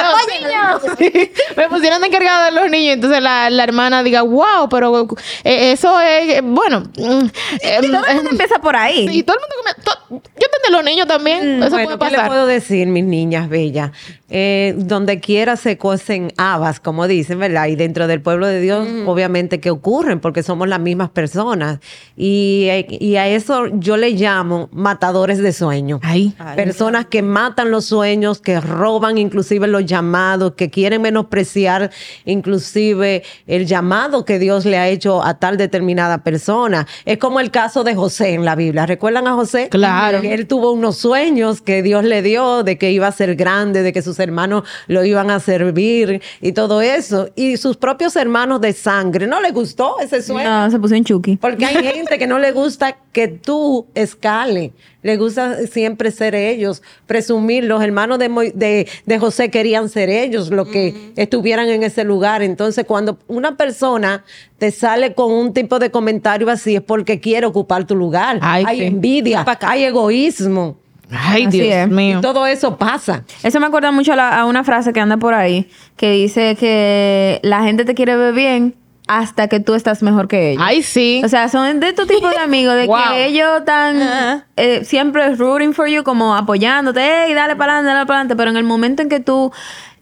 los 0.00 0.98
niños. 0.98 1.30
Me 1.56 1.68
pusieron 1.68 2.02
encargado 2.04 2.44
de 2.46 2.50
los 2.60 2.70
niños. 2.70 2.94
Entonces 2.94 3.22
la, 3.22 3.50
la 3.50 3.62
hermana 3.64 4.02
diga, 4.02 4.22
wow, 4.22 4.68
pero 4.68 5.06
eh, 5.44 5.72
eso 5.72 6.00
es, 6.00 6.34
eh, 6.38 6.40
bueno. 6.42 6.80
mm, 6.96 7.26
eh, 7.60 7.76
Todo 7.80 7.86
el 7.86 7.92
mundo 7.92 8.06
eh, 8.08 8.28
empieza 8.32 8.58
por 8.58 8.74
ahí. 8.76 9.08
sí, 9.08 9.22
todo 9.22 9.36
el 9.36 9.42
mundo 9.42 9.54
come- 9.62 9.84
to- 9.84 10.22
yo 10.40 10.46
tengo 10.50 10.66
de 10.66 10.70
los 10.72 10.84
niños 10.84 11.06
también. 11.06 11.62
eso 11.62 11.70
Bueno, 11.70 11.84
puede 11.96 11.98
¿qué 11.98 12.04
le 12.10 12.16
pasar. 12.16 12.28
puedo 12.28 12.46
decir, 12.46 12.86
mis 12.88 13.04
niñas 13.04 13.48
bellas? 13.48 13.90
Eh, 14.28 14.74
donde 14.76 15.20
quiera 15.20 15.56
se 15.56 15.78
cuecen 15.78 16.32
habas, 16.36 16.80
como 16.80 17.06
dicen, 17.06 17.38
¿verdad? 17.38 17.66
Y 17.68 17.76
dentro 17.76 18.06
del 18.08 18.20
pueblo 18.20 18.46
de 18.48 18.60
Dios, 18.60 18.86
obviamente 19.06 19.60
que 19.60 19.70
ocurren, 19.70 20.18
porque 20.20 20.42
somos 20.42 20.66
las 20.68 20.80
mismas 20.80 21.10
personas. 21.10 21.78
Y, 22.16 22.68
y 22.88 23.16
a 23.16 23.28
eso 23.28 23.66
yo 23.74 23.96
le 23.96 24.10
llamo 24.10 24.68
matadores 24.72 25.38
de 25.38 25.52
sueños. 25.52 26.00
Ay. 26.02 26.34
Personas 26.56 27.06
que 27.06 27.20
matan 27.20 27.70
los 27.70 27.84
sueños, 27.84 28.40
que 28.40 28.58
roban 28.60 29.18
inclusive 29.18 29.66
los 29.66 29.84
llamados, 29.84 30.54
que 30.54 30.70
quieren 30.70 31.02
menospreciar 31.02 31.90
inclusive 32.24 33.22
el 33.46 33.66
llamado 33.66 34.24
que 34.24 34.38
Dios 34.38 34.64
le 34.64 34.78
ha 34.78 34.88
hecho 34.88 35.22
a 35.22 35.34
tal 35.34 35.56
determinada 35.56 36.22
persona. 36.22 36.86
Es 37.04 37.18
como 37.18 37.40
el 37.40 37.50
caso 37.50 37.84
de 37.84 37.94
José 37.94 38.34
en 38.34 38.44
la 38.44 38.54
Biblia. 38.54 38.86
¿Recuerdan 38.86 39.26
a 39.26 39.34
José? 39.34 39.68
Claro. 39.68 40.20
Él 40.22 40.46
tuvo 40.46 40.72
unos 40.72 40.96
sueños 40.96 41.60
que 41.60 41.82
Dios 41.82 42.04
le 42.04 42.22
dio 42.22 42.62
de 42.62 42.78
que 42.78 42.92
iba 42.92 43.06
a 43.06 43.12
ser 43.12 43.36
grande, 43.36 43.82
de 43.82 43.92
que 43.92 44.00
sus 44.02 44.18
hermanos 44.18 44.64
lo 44.86 45.04
iban 45.04 45.30
a 45.30 45.40
servir 45.40 46.22
y 46.40 46.52
todo 46.52 46.80
eso. 46.80 47.28
Y 47.36 47.58
sus 47.58 47.76
propios 47.76 48.16
hermanos 48.16 48.60
de 48.60 48.72
sangre, 48.72 49.26
¿no 49.26 49.40
le 49.40 49.50
gustó 49.50 50.00
ese 50.00 50.22
sueño? 50.22 50.48
No, 50.48 50.70
se 50.70 50.78
puso 50.78 50.94
en 50.94 51.04
Chucky. 51.04 51.36
Porque 51.36 51.65
hay 51.66 51.84
gente 51.84 52.18
que 52.18 52.26
no 52.26 52.38
le 52.38 52.52
gusta 52.52 52.96
que 53.12 53.28
tú 53.28 53.86
escale. 53.94 54.72
Le 55.02 55.16
gusta 55.16 55.66
siempre 55.66 56.10
ser 56.10 56.34
ellos, 56.34 56.82
presumir. 57.06 57.64
Los 57.64 57.82
hermanos 57.82 58.18
de, 58.18 58.88
de, 59.04 59.18
José 59.18 59.50
querían 59.50 59.88
ser 59.88 60.10
ellos 60.10 60.50
los 60.50 60.68
que 60.68 61.12
estuvieran 61.16 61.68
en 61.68 61.82
ese 61.82 62.04
lugar. 62.04 62.42
Entonces, 62.42 62.84
cuando 62.86 63.18
una 63.28 63.56
persona 63.56 64.24
te 64.58 64.70
sale 64.70 65.14
con 65.14 65.32
un 65.32 65.52
tipo 65.52 65.78
de 65.78 65.90
comentario 65.90 66.50
así, 66.50 66.76
es 66.76 66.82
porque 66.82 67.20
quiere 67.20 67.46
ocupar 67.46 67.84
tu 67.84 67.94
lugar. 67.94 68.38
hay 68.42 68.82
envidia, 68.82 69.44
hay 69.60 69.84
egoísmo. 69.84 70.76
Ay, 71.10 71.46
Dios 71.46 71.88
mío. 71.88 72.20
todo 72.20 72.46
eso 72.46 72.76
pasa. 72.76 73.24
Eso 73.44 73.60
me 73.60 73.66
acuerda 73.66 73.92
mucho 73.92 74.12
a, 74.12 74.40
a, 74.40 74.44
una 74.44 74.64
frase 74.64 74.92
que 74.92 74.98
anda 74.98 75.16
por 75.16 75.34
ahí, 75.34 75.68
que 75.96 76.10
dice 76.10 76.56
que 76.56 77.38
la 77.42 77.62
gente 77.62 77.84
te 77.84 77.94
quiere 77.94 78.16
ver 78.16 78.34
bien 78.34 78.74
hasta 79.06 79.48
que 79.48 79.60
tú 79.60 79.74
estás 79.74 80.02
mejor 80.02 80.26
que 80.28 80.52
ellos. 80.52 80.62
Ay, 80.64 80.82
sí. 80.82 81.22
O 81.24 81.28
sea, 81.28 81.48
son 81.48 81.78
de 81.80 81.92
tu 81.92 82.06
tipo 82.06 82.28
de 82.28 82.38
amigos, 82.38 82.74
de 82.74 82.88
que 83.08 83.26
ellos 83.26 83.60
están 83.60 84.44
eh, 84.56 84.84
siempre 84.84 85.34
rooting 85.34 85.72
for 85.72 85.86
you, 85.86 86.02
como 86.02 86.34
apoyándote, 86.34 87.00
hey, 87.00 87.34
dale 87.34 87.56
para 87.56 87.74
adelante, 87.74 87.94
dale 87.94 88.06
para 88.06 88.18
adelante, 88.20 88.36
pero 88.36 88.50
en 88.50 88.56
el 88.56 88.64
momento 88.64 89.02
en 89.02 89.08
que 89.08 89.20
tú 89.20 89.52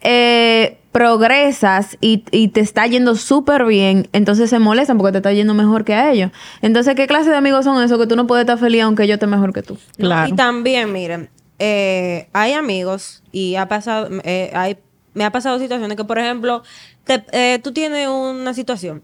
eh, 0.00 0.78
progresas 0.92 1.98
y, 2.00 2.18
te 2.18 2.60
está 2.60 2.86
yendo 2.86 3.16
súper 3.16 3.64
bien, 3.66 4.08
entonces 4.12 4.48
se 4.48 4.58
molestan 4.58 4.96
porque 4.96 5.12
te 5.12 5.18
está 5.18 5.32
yendo 5.32 5.52
mejor 5.52 5.84
que 5.84 5.94
a 5.94 6.10
ellos. 6.10 6.30
Entonces, 6.62 6.94
¿qué 6.94 7.06
clase 7.06 7.30
de 7.30 7.36
amigos 7.36 7.64
son 7.64 7.82
esos 7.82 7.98
que 7.98 8.06
tú 8.06 8.16
no 8.16 8.26
puedes 8.26 8.44
estar 8.44 8.58
feliz 8.58 8.82
aunque 8.82 9.06
yo 9.06 9.14
esté 9.14 9.26
mejor 9.26 9.52
que 9.52 9.62
tú? 9.62 9.76
Claro. 9.98 10.28
y 10.28 10.32
también, 10.34 10.92
miren, 10.92 11.28
eh, 11.58 12.28
hay 12.32 12.52
amigos 12.52 13.22
y 13.32 13.56
ha 13.56 13.68
pasado, 13.68 14.08
hay, 14.24 14.78
me 15.14 15.24
ha 15.24 15.30
pasado 15.30 15.58
situaciones 15.58 15.96
que, 15.96 16.04
por 16.04 16.18
ejemplo, 16.18 16.62
eh, 17.06 17.60
tú 17.62 17.72
tienes 17.72 18.08
una 18.08 18.54
situación 18.54 19.02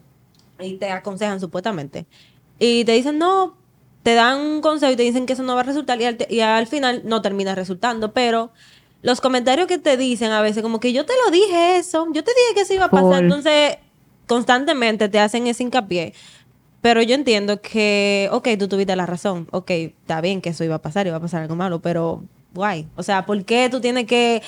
y 0.59 0.75
te 0.75 0.90
aconsejan 0.90 1.40
supuestamente 1.40 2.07
y 2.59 2.85
te 2.85 2.92
dicen 2.92 3.19
no, 3.19 3.57
te 4.02 4.14
dan 4.14 4.38
un 4.38 4.61
consejo 4.61 4.92
y 4.92 4.97
te 4.97 5.02
dicen 5.02 5.26
que 5.26 5.35
eso 5.35 5.42
no 5.42 5.54
va 5.54 5.61
a 5.61 5.64
resultar 5.64 5.99
y 6.00 6.40
al, 6.40 6.66
final 6.66 7.02
no 7.04 7.23
termina 7.23 7.54
resultando, 7.54 8.12
pero 8.12 8.50
los 9.02 9.21
comentarios 9.21 9.66
que 9.66 9.78
te 9.78 9.97
dicen 9.97 10.30
a 10.33 10.42
veces 10.42 10.62
como 10.62 10.80
que 10.80 10.92
yo 10.92 11.04
te 11.07 11.12
lo 11.25 11.30
dije 11.30 11.76
eso, 11.76 12.07
yo 12.12 12.23
te 12.25 12.33
dije 12.33 12.54
que 12.54 12.61
eso 12.62 12.75
iba 12.75 12.87
a 12.87 12.90
pasar, 12.90 13.25
entonces 13.25 13.78
constantemente 14.26 15.09
te 15.09 15.19
hacen 15.19 15.47
ese 15.47 15.62
hincapié. 15.62 16.14
Pero 16.80 17.02
yo 17.02 17.14
entiendo 17.14 17.61
que, 17.61 18.30
ok, 18.33 18.49
tú 18.59 18.66
tuviste 18.66 18.97
la 18.97 19.04
razón, 19.04 19.49
ok, 19.50 19.71
está 19.71 20.23
bien 20.23 20.40
que 20.40 20.50
eso 20.50 20.64
iba 20.64 20.76
a 20.76 20.83
pasar, 20.83 21.07
iba 21.07 21.16
a 21.16 21.21
pasar 21.21 21.42
algo 21.42 21.54
malo, 21.54 21.80
pero 21.80 22.23
guay. 22.54 22.88
O 22.97 23.02
sea, 23.02 23.26
¿por 23.26 23.45
qué 23.45 23.69
tú 23.71 23.80
tienes 23.83 24.07
que 24.07 24.42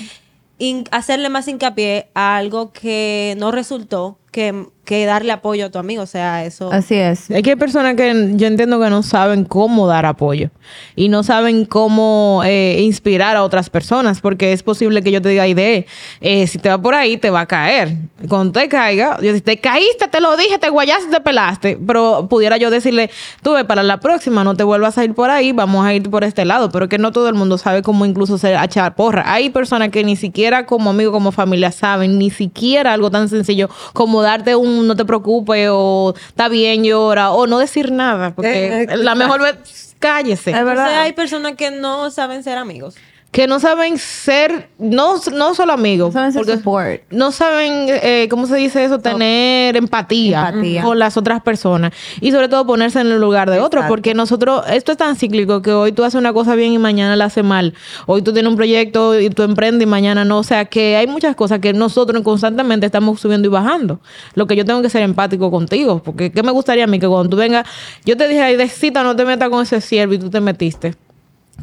hacerle 0.90 1.28
más 1.28 1.48
hincapié 1.48 2.10
a 2.14 2.36
algo 2.36 2.72
que 2.72 3.34
no 3.38 3.50
resultó 3.50 4.18
que, 4.30 4.68
que, 4.84 5.06
darle 5.06 5.32
apoyo 5.32 5.66
a 5.66 5.70
tu 5.70 5.78
amigo. 5.78 6.02
O 6.02 6.06
sea, 6.06 6.44
eso. 6.44 6.72
Así 6.72 6.94
es. 6.94 7.30
Es 7.30 7.42
que 7.42 7.50
hay 7.50 7.56
personas 7.56 7.96
que 7.96 8.32
yo 8.34 8.46
entiendo 8.46 8.80
que 8.80 8.90
no 8.90 9.02
saben 9.02 9.44
cómo 9.44 9.86
dar 9.86 10.06
apoyo 10.06 10.50
y 10.96 11.08
no 11.08 11.22
saben 11.22 11.64
cómo 11.64 12.42
eh, 12.44 12.80
inspirar 12.80 13.36
a 13.36 13.42
otras 13.42 13.70
personas, 13.70 14.20
porque 14.20 14.52
es 14.52 14.62
posible 14.62 15.02
que 15.02 15.10
yo 15.10 15.20
te 15.20 15.28
diga, 15.28 15.46
idea, 15.46 15.84
eh, 16.20 16.46
si 16.46 16.58
te 16.58 16.68
va 16.68 16.78
por 16.78 16.94
ahí, 16.94 17.16
te 17.16 17.30
va 17.30 17.40
a 17.40 17.46
caer. 17.46 17.96
Cuando 18.28 18.52
te 18.52 18.68
caiga, 18.68 19.18
yo 19.20 19.34
si 19.34 19.40
te 19.40 19.58
caíste, 19.58 20.08
te 20.08 20.20
lo 20.20 20.36
dije, 20.36 20.58
te 20.58 20.70
guayaste, 20.70 21.10
te 21.10 21.20
pelaste. 21.20 21.78
Pero 21.86 22.26
pudiera 22.28 22.56
yo 22.56 22.70
decirle, 22.70 23.10
tú 23.42 23.52
ve 23.52 23.64
para 23.64 23.82
la 23.82 24.00
próxima, 24.00 24.44
no 24.44 24.56
te 24.56 24.64
vuelvas 24.64 24.98
a 24.98 25.04
ir 25.04 25.14
por 25.14 25.30
ahí, 25.30 25.52
vamos 25.52 25.84
a 25.84 25.94
ir 25.94 26.08
por 26.10 26.24
este 26.24 26.44
lado. 26.44 26.70
Pero 26.70 26.88
que 26.88 26.98
no 26.98 27.12
todo 27.12 27.28
el 27.28 27.34
mundo 27.34 27.58
sabe 27.58 27.82
cómo 27.82 28.06
incluso 28.06 28.38
se 28.38 28.52
echar 28.62 28.94
porra. 28.94 29.24
Hay 29.32 29.50
personas 29.50 29.90
que 29.90 30.04
ni 30.04 30.16
siquiera 30.16 30.66
como 30.66 30.90
amigo, 30.90 31.12
como 31.12 31.32
familia 31.32 31.72
saben, 31.72 32.18
ni 32.18 32.30
siquiera 32.30 32.92
algo 32.92 33.10
tan 33.10 33.28
sencillo 33.28 33.68
como 33.92 34.22
darte 34.22 34.54
un 34.56 34.71
no 34.82 34.96
te 34.96 35.04
preocupes 35.04 35.68
o 35.70 36.14
está 36.28 36.48
bien, 36.48 36.84
llora 36.84 37.32
o 37.32 37.46
no 37.46 37.58
decir 37.58 37.92
nada, 37.92 38.34
porque 38.34 38.82
eh, 38.82 38.96
la 38.96 39.14
mejor 39.14 39.42
vez 39.42 39.94
cállese. 39.98 40.50
Es 40.50 40.64
verdad. 40.64 41.00
hay 41.00 41.12
personas 41.12 41.54
que 41.54 41.70
no 41.70 42.10
saben 42.10 42.42
ser 42.42 42.58
amigos 42.58 42.96
que 43.32 43.46
no 43.46 43.60
saben 43.60 43.96
ser, 43.96 44.68
no, 44.78 45.14
no 45.32 45.54
solo 45.54 45.72
amigos. 45.72 46.08
No 46.08 46.12
saben 46.12 46.32
ser 46.34 46.44
support. 46.44 47.00
No 47.10 47.32
saben, 47.32 47.86
eh, 47.88 48.28
¿cómo 48.28 48.46
se 48.46 48.56
dice 48.56 48.84
eso? 48.84 48.98
Tener 48.98 49.74
empatía, 49.74 50.52
con 50.82 50.98
las 50.98 51.16
otras 51.16 51.40
personas. 51.40 51.94
Y 52.20 52.30
sobre 52.30 52.50
todo 52.50 52.66
ponerse 52.66 53.00
en 53.00 53.06
el 53.06 53.18
lugar 53.18 53.50
de 53.50 53.58
otros. 53.58 53.86
Porque 53.88 54.12
nosotros, 54.12 54.64
esto 54.70 54.92
es 54.92 54.98
tan 54.98 55.16
cíclico 55.16 55.62
que 55.62 55.72
hoy 55.72 55.92
tú 55.92 56.04
haces 56.04 56.18
una 56.18 56.34
cosa 56.34 56.54
bien 56.54 56.74
y 56.74 56.78
mañana 56.78 57.16
la 57.16 57.24
haces 57.24 57.42
mal. 57.42 57.72
Hoy 58.04 58.20
tú 58.20 58.34
tienes 58.34 58.50
un 58.50 58.56
proyecto 58.56 59.18
y 59.18 59.30
tú 59.30 59.44
emprendes 59.44 59.84
y 59.84 59.86
mañana 59.86 60.26
no. 60.26 60.36
O 60.36 60.44
sea, 60.44 60.66
que 60.66 60.96
hay 60.96 61.06
muchas 61.06 61.34
cosas 61.34 61.60
que 61.60 61.72
nosotros 61.72 62.20
constantemente 62.20 62.84
estamos 62.84 63.18
subiendo 63.18 63.48
y 63.48 63.50
bajando. 63.50 64.00
Lo 64.34 64.46
que 64.46 64.56
yo 64.56 64.66
tengo 64.66 64.82
que 64.82 64.90
ser 64.90 65.00
empático 65.04 65.50
contigo. 65.50 66.02
Porque 66.02 66.30
¿qué 66.30 66.42
me 66.42 66.52
gustaría 66.52 66.84
a 66.84 66.86
mí? 66.86 66.98
Que 66.98 67.08
cuando 67.08 67.30
tú 67.30 67.38
vengas, 67.38 67.66
yo 68.04 68.14
te 68.14 68.28
dije, 68.28 68.42
ay, 68.42 68.56
de 68.56 68.68
cita, 68.68 69.02
no 69.02 69.16
te 69.16 69.24
metas 69.24 69.48
con 69.48 69.62
ese 69.62 69.80
siervo 69.80 70.12
y 70.12 70.18
tú 70.18 70.28
te 70.28 70.42
metiste. 70.42 70.94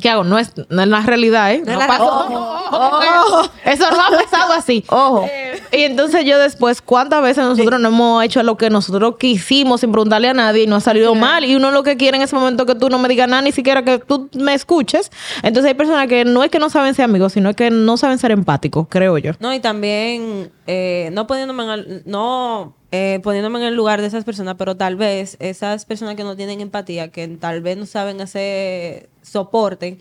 ¿Qué 0.02 0.10
hago? 0.10 0.24
No 0.24 0.40
es, 0.40 0.54
no 0.70 0.82
es 0.82 0.88
la 0.88 1.02
realidad, 1.02 1.52
¿eh? 1.52 1.64
No, 1.66 1.78
pasó. 1.80 3.52
Eso 3.66 3.92
no 3.92 4.02
ha 4.02 4.12
pasado 4.12 4.54
así. 4.54 4.86
Ojo. 4.90 5.28
y 5.72 5.84
entonces 5.84 6.26
yo 6.26 6.40
después, 6.40 6.82
¿cuántas 6.82 7.22
veces 7.22 7.44
nosotros 7.44 7.80
no 7.80 7.90
hemos 7.90 8.24
hecho 8.24 8.44
lo 8.44 8.58
que 8.58 8.70
nosotros 8.70 9.16
quisimos 9.18 9.82
sin 9.82 9.92
preguntarle 9.92 10.30
a 10.30 10.34
nadie 10.34 10.64
y 10.64 10.68
no 10.68 10.78
ha 10.78 10.82
salido 10.82 11.16
mal? 11.16 11.46
Y 11.46 11.56
uno 11.56 11.72
lo 11.72 11.84
que 11.84 11.98
quiere 11.98 12.18
en 12.18 12.24
ese 12.24 12.36
momento 12.36 12.66
que 12.66 12.76
tú 12.76 12.90
no 12.90 13.00
me 13.00 13.08
digas 13.10 13.28
nada, 13.28 13.42
ni 13.42 13.52
siquiera 13.52 13.84
que 13.84 14.00
tú 14.00 14.30
me 14.34 14.54
escuches. 14.54 15.12
Entonces 15.44 15.70
hay 15.70 15.76
personas 15.76 16.08
que 16.08 16.26
no 16.26 16.44
es 16.44 16.52
que 16.52 16.60
no 16.60 16.70
saben 16.70 16.94
ser 16.94 17.06
amigos, 17.06 17.34
sino 17.34 17.54
que 17.54 17.70
no 17.70 17.98
saben 17.98 18.18
ser 18.18 18.32
empáticos, 18.32 18.88
creo 18.90 19.18
yo. 19.18 19.34
No, 19.40 19.54
y 19.54 19.60
también 19.60 20.52
eh, 20.68 21.10
no 21.14 21.28
poniéndome 21.28 21.74
en 21.74 22.04
no 22.06 22.76
eh, 22.92 23.20
poniéndome 23.22 23.60
en 23.60 23.66
el 23.66 23.76
lugar 23.76 24.02
de 24.02 24.08
esas 24.08 24.24
personas, 24.24 24.56
pero 24.58 24.76
tal 24.76 24.96
vez 24.96 25.38
esas 25.40 25.86
personas 25.86 26.16
que 26.16 26.24
no 26.24 26.36
tienen 26.36 26.60
empatía, 26.60 27.10
que 27.10 27.28
tal 27.28 27.62
vez 27.62 27.78
no 27.78 27.86
saben 27.86 28.20
hacer 28.20 29.10
soporte, 29.22 30.00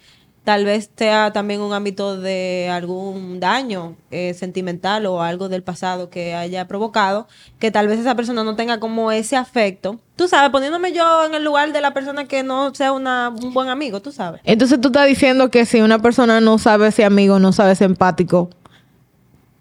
tal 0.49 0.65
vez 0.65 0.91
sea 0.97 1.31
también 1.31 1.61
un 1.61 1.75
ámbito 1.75 2.19
de 2.19 2.71
algún 2.73 3.39
daño 3.39 3.97
eh, 4.11 4.33
sentimental 4.33 5.05
o 5.05 5.21
algo 5.21 5.51
del 5.51 5.63
pasado 5.63 6.09
que 6.09 6.35
haya 6.35 6.67
provocado, 6.67 7.29
que 7.59 7.71
tal 7.71 7.87
vez 7.87 7.99
esa 7.99 8.15
persona 8.15 8.45
no 8.45 8.57
tenga 8.57 8.81
como 8.81 9.13
ese 9.13 9.37
afecto. 9.37 10.01
Tú 10.17 10.27
sabes, 10.27 10.49
poniéndome 10.49 10.95
yo 10.95 11.27
en 11.27 11.35
el 11.35 11.45
lugar 11.45 11.75
de 11.75 11.83
la 11.83 11.93
persona 11.93 12.25
que 12.25 12.45
no 12.45 12.75
sea 12.75 12.93
una, 12.93 13.29
un 13.29 13.53
buen 13.53 13.69
amigo, 13.69 14.01
tú 14.01 14.11
sabes. 14.11 14.41
Entonces 14.45 14.81
tú 14.81 14.89
estás 14.89 15.07
diciendo 15.07 15.51
que 15.51 15.67
si 15.67 15.83
una 15.83 15.99
persona 15.99 16.41
no 16.41 16.57
sabe 16.57 16.91
ser 16.93 17.05
amigo, 17.05 17.39
no 17.39 17.53
sabe 17.53 17.75
ser 17.75 17.91
empático, 17.91 18.49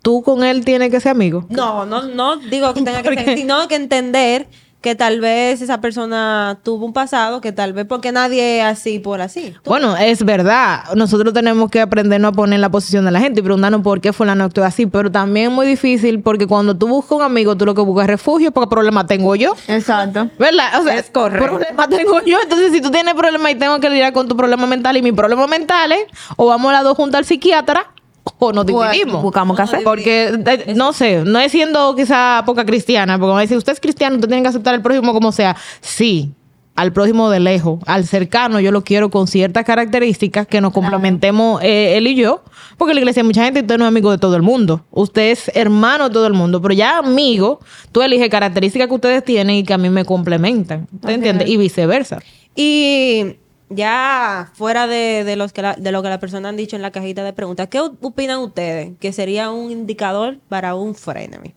tú 0.02 0.24
con 0.24 0.46
él 0.46 0.64
tienes 0.64 0.90
que 0.90 1.02
ser 1.02 1.12
amigo. 1.12 1.46
No, 1.50 1.86
no, 1.86 2.04
no 2.04 2.38
digo 2.38 2.74
que 2.74 2.82
tenga 2.84 3.04
que 3.04 3.14
ser, 3.14 3.38
sino 3.38 3.68
que 3.68 3.76
entender 3.76 4.48
que 4.82 4.96
tal 4.96 5.20
vez 5.20 5.62
esa 5.62 5.82
persona 5.82 6.60
tuvo 6.64 6.86
un 6.86 6.94
pasado, 6.94 7.42
que 7.42 7.52
tal 7.52 7.74
vez 7.74 7.86
porque 7.86 8.12
nadie 8.12 8.60
es 8.60 8.66
así 8.66 9.00
por 9.00 9.22
así. 9.22 9.56
Bueno, 9.66 9.98
es 9.98 10.24
verdad. 10.24 10.84
Nosotros 10.96 11.34
tenemos 11.34 11.70
que 11.70 11.82
aprendernos 11.82 12.30
a 12.30 12.32
poner 12.32 12.56
en 12.56 12.62
la 12.62 12.70
posición 12.70 13.04
de 13.06 13.12
la 13.12 13.20
gente 13.20 13.40
y 13.40 13.44
preguntarnos 13.44 13.82
por 13.82 14.02
qué 14.02 14.14
fulano 14.14 14.44
actuó 14.44 14.64
así, 14.64 14.86
pero 14.86 15.12
también 15.12 15.48
es 15.48 15.52
muy 15.54 15.66
difícil 15.66 16.22
porque 16.22 16.46
cuando 16.46 16.76
tú 16.76 16.88
buscas 16.88 17.18
un 17.18 17.24
amigo, 17.24 17.58
tú 17.58 17.66
lo 17.66 17.74
que 17.74 17.82
buscas 17.82 18.06
es 18.06 18.12
refugio, 18.12 18.52
porque 18.52 18.70
problema 18.70 19.06
tengo 19.08 19.36
yo. 19.36 19.56
Exacto. 19.68 20.30
¿Verdad? 20.38 20.80
O 20.80 20.84
sea, 20.84 20.98
es 20.98 21.10
correcto. 21.10 21.46
Problema 21.46 21.88
tengo 21.88 22.22
yo. 22.22 22.38
Entonces, 22.42 22.72
si 22.72 22.82
tú 22.82 22.92
tienes 22.92 23.16
problemas 23.16 23.52
y 23.52 23.56
tengo 23.56 23.80
que 23.80 23.90
lidiar 23.90 24.14
con 24.14 24.28
tu 24.28 24.38
problema 24.38 24.68
mental 24.68 24.96
y 24.98 25.02
mi 25.02 25.12
problema 25.12 25.48
mental 25.48 25.92
es, 25.92 26.06
o 26.36 26.48
vamos 26.48 26.70
a 26.70 26.74
las 26.74 26.84
dos 26.84 26.96
juntas 26.96 27.20
al 27.20 27.26
psiquiatra, 27.26 27.88
o 28.40 28.54
nos 28.54 28.66
dividimos. 28.66 29.22
buscamos 29.22 29.58
qué 29.58 29.78
Porque, 29.84 30.42
eh, 30.46 30.74
no 30.76 30.94
sé, 30.94 31.24
no 31.24 31.40
es 31.40 31.52
siendo 31.52 31.96
quizá 31.96 32.44
poca 32.46 32.66
cristiana, 32.66 33.18
porque 33.20 33.36
me 33.36 33.42
dice, 33.42 33.58
usted 33.58 33.74
es 33.74 33.80
cristiano, 33.80 34.16
usted 34.16 34.28
tiene 34.28 34.44
que 34.44 34.50
aceptar 34.50 34.74
al 34.74 34.82
prójimo 34.82 35.14
como 35.14 35.32
sea. 35.32 35.56
Sí, 35.82 36.34
al 36.78 36.94
prójimo 36.94 37.32
de 37.32 37.40
lejos, 37.40 37.80
al 37.88 38.06
cercano, 38.06 38.60
yo 38.60 38.72
lo 38.72 38.84
quiero 38.84 39.10
con 39.10 39.28
ciertas 39.28 39.66
características 39.66 40.46
que 40.46 40.62
nos 40.62 40.74
complementemos 40.74 41.62
eh, 41.64 41.98
él 41.98 42.06
y 42.06 42.16
yo, 42.16 42.44
porque 42.78 42.94
la 42.94 43.00
iglesia 43.00 43.22
hay 43.22 43.26
mucha 43.26 43.44
gente 43.44 43.62
usted 43.62 43.80
no 43.80 43.86
es 43.86 43.88
amigo 43.88 44.12
de 44.12 44.20
todo 44.20 44.36
el 44.36 44.44
mundo. 44.44 44.86
Usted 44.92 45.32
es 45.32 45.52
hermano 45.56 46.10
de 46.10 46.14
todo 46.14 46.28
el 46.28 46.34
mundo, 46.34 46.62
pero 46.62 46.76
ya 46.76 47.00
amigo, 47.00 47.60
tú 47.92 48.04
eliges 48.04 48.30
características 48.30 48.88
que 48.88 48.94
ustedes 48.94 49.26
tienen 49.26 49.56
y 49.56 49.64
que 49.64 49.74
a 49.74 49.80
mí 49.80 49.90
me 49.90 50.06
complementan. 50.06 50.88
¿Usted 50.94 51.10
entiende? 51.10 51.46
Y 51.48 51.58
viceversa. 51.58 52.20
Y 52.56 53.38
ya 53.70 54.50
fuera 54.54 54.88
de, 54.88 55.36
los 55.36 55.52
que 55.54 55.62
de 55.78 55.92
lo 55.92 56.02
que 56.02 56.10
la 56.10 56.20
persona 56.20 56.50
han 56.50 56.58
dicho 56.58 56.76
en 56.76 56.82
la 56.82 56.92
cajita 56.92 57.24
de 57.24 57.34
preguntas, 57.34 57.68
¿qué 57.68 57.80
opinan 57.80 58.40
ustedes 58.40 58.92
que 59.00 59.12
sería 59.12 59.52
un 59.52 59.72
indicador 59.72 60.38
para 60.48 60.76
un 60.76 60.96
frenemy? 60.96 61.54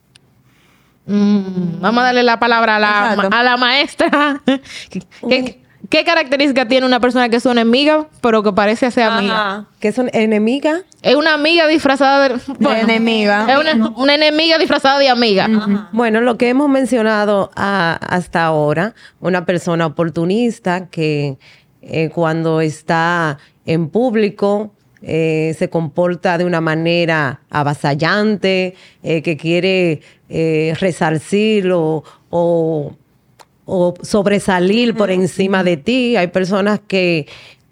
Mm, 1.07 1.81
vamos 1.81 2.03
a 2.03 2.07
darle 2.07 2.23
la 2.23 2.39
palabra 2.39 2.77
a 2.77 2.79
la, 2.79 3.11
a 3.13 3.43
la 3.43 3.57
maestra. 3.57 4.43
¿Qué, 5.29 5.61
qué 5.89 6.05
característica 6.05 6.69
tiene 6.69 6.87
una 6.87 7.01
persona 7.01 7.29
que 7.29 7.37
es 7.37 7.47
una 7.47 7.63
enemiga, 7.63 8.07
pero 8.21 8.43
que 8.43 8.53
parece 8.53 8.91
ser 8.91 9.05
amiga? 9.05 9.67
¿Qué 9.81 9.93
son 9.93 10.11
enemigas? 10.13 10.83
Es 11.03 11.17
una 11.17 11.35
amiga 11.35 11.67
disfrazada 11.67 12.29
de... 12.29 12.41
bueno, 12.59 12.81
enemiga. 12.81 13.47
Es 13.51 13.59
una, 13.59 13.89
una 13.97 14.15
enemiga 14.15 14.59
disfrazada 14.59 14.99
de 14.99 15.09
amiga. 15.09 15.49
Bueno, 15.93 16.21
lo 16.21 16.37
que 16.37 16.49
hemos 16.49 16.69
mencionado 16.69 17.51
hasta 17.55 18.45
ahora, 18.45 18.95
una 19.21 19.47
persona 19.47 19.87
oportunista 19.87 20.89
que 20.89 21.39
eh, 21.83 22.11
cuando 22.15 22.61
está 22.61 23.39
en 23.67 23.89
público 23.89 24.73
eh, 25.03 25.55
se 25.59 25.71
comporta 25.71 26.37
de 26.37 26.45
una 26.45 26.61
manera 26.61 27.41
avasallante, 27.49 28.75
eh, 29.03 29.23
que 29.23 29.37
quiere 29.39 30.03
eh, 30.29 30.75
resarcir 30.79 31.71
o, 31.73 32.05
o- 32.29 32.93
o 33.65 33.95
sobresalir 34.03 34.95
por 34.95 35.11
encima 35.11 35.63
de 35.65 35.77
ti. 35.77 36.17
Hay 36.17 36.27
personas 36.27 36.81
que, 36.87 37.27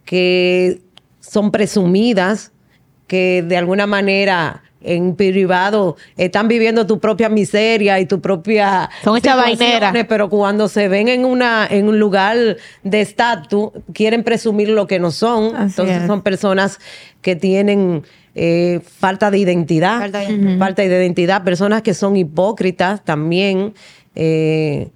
que 0.04 0.80
son 1.20 1.50
presumidas, 1.50 2.52
que 3.08 3.42
de 3.42 3.56
alguna 3.56 3.86
manera 3.86 4.62
en 4.80 5.16
privado 5.16 5.96
están 6.16 6.48
viviendo 6.48 6.86
tu 6.86 7.00
propia 7.00 7.28
miseria 7.28 7.98
y 7.98 8.06
tu 8.06 8.20
propia 8.20 8.88
Son 9.02 9.16
hechas 9.16 9.36
vaineras. 9.36 9.94
pero 10.08 10.28
cuando 10.28 10.68
se 10.68 10.88
ven 10.88 11.08
en 11.08 11.24
una 11.24 11.66
en 11.68 11.88
un 11.88 11.98
lugar 11.98 12.56
de 12.84 13.00
estatus 13.00 13.70
quieren 13.92 14.22
presumir 14.22 14.68
lo 14.68 14.86
que 14.86 14.98
no 14.98 15.10
son. 15.10 15.56
Así 15.56 15.70
entonces 15.70 16.02
es. 16.02 16.06
son 16.06 16.22
personas 16.22 16.78
que 17.22 17.34
tienen 17.34 18.04
eh, 18.34 18.80
falta 18.84 19.30
de 19.30 19.38
identidad. 19.38 19.98
Falta 19.98 20.20
de 20.20 20.56
falta 20.58 20.82
de 20.82 20.88
identidad. 20.88 21.42
Personas 21.42 21.82
que 21.82 21.94
son 21.94 22.16
hipócritas 22.16 23.04
también 23.04 23.74
eh, 24.14 24.90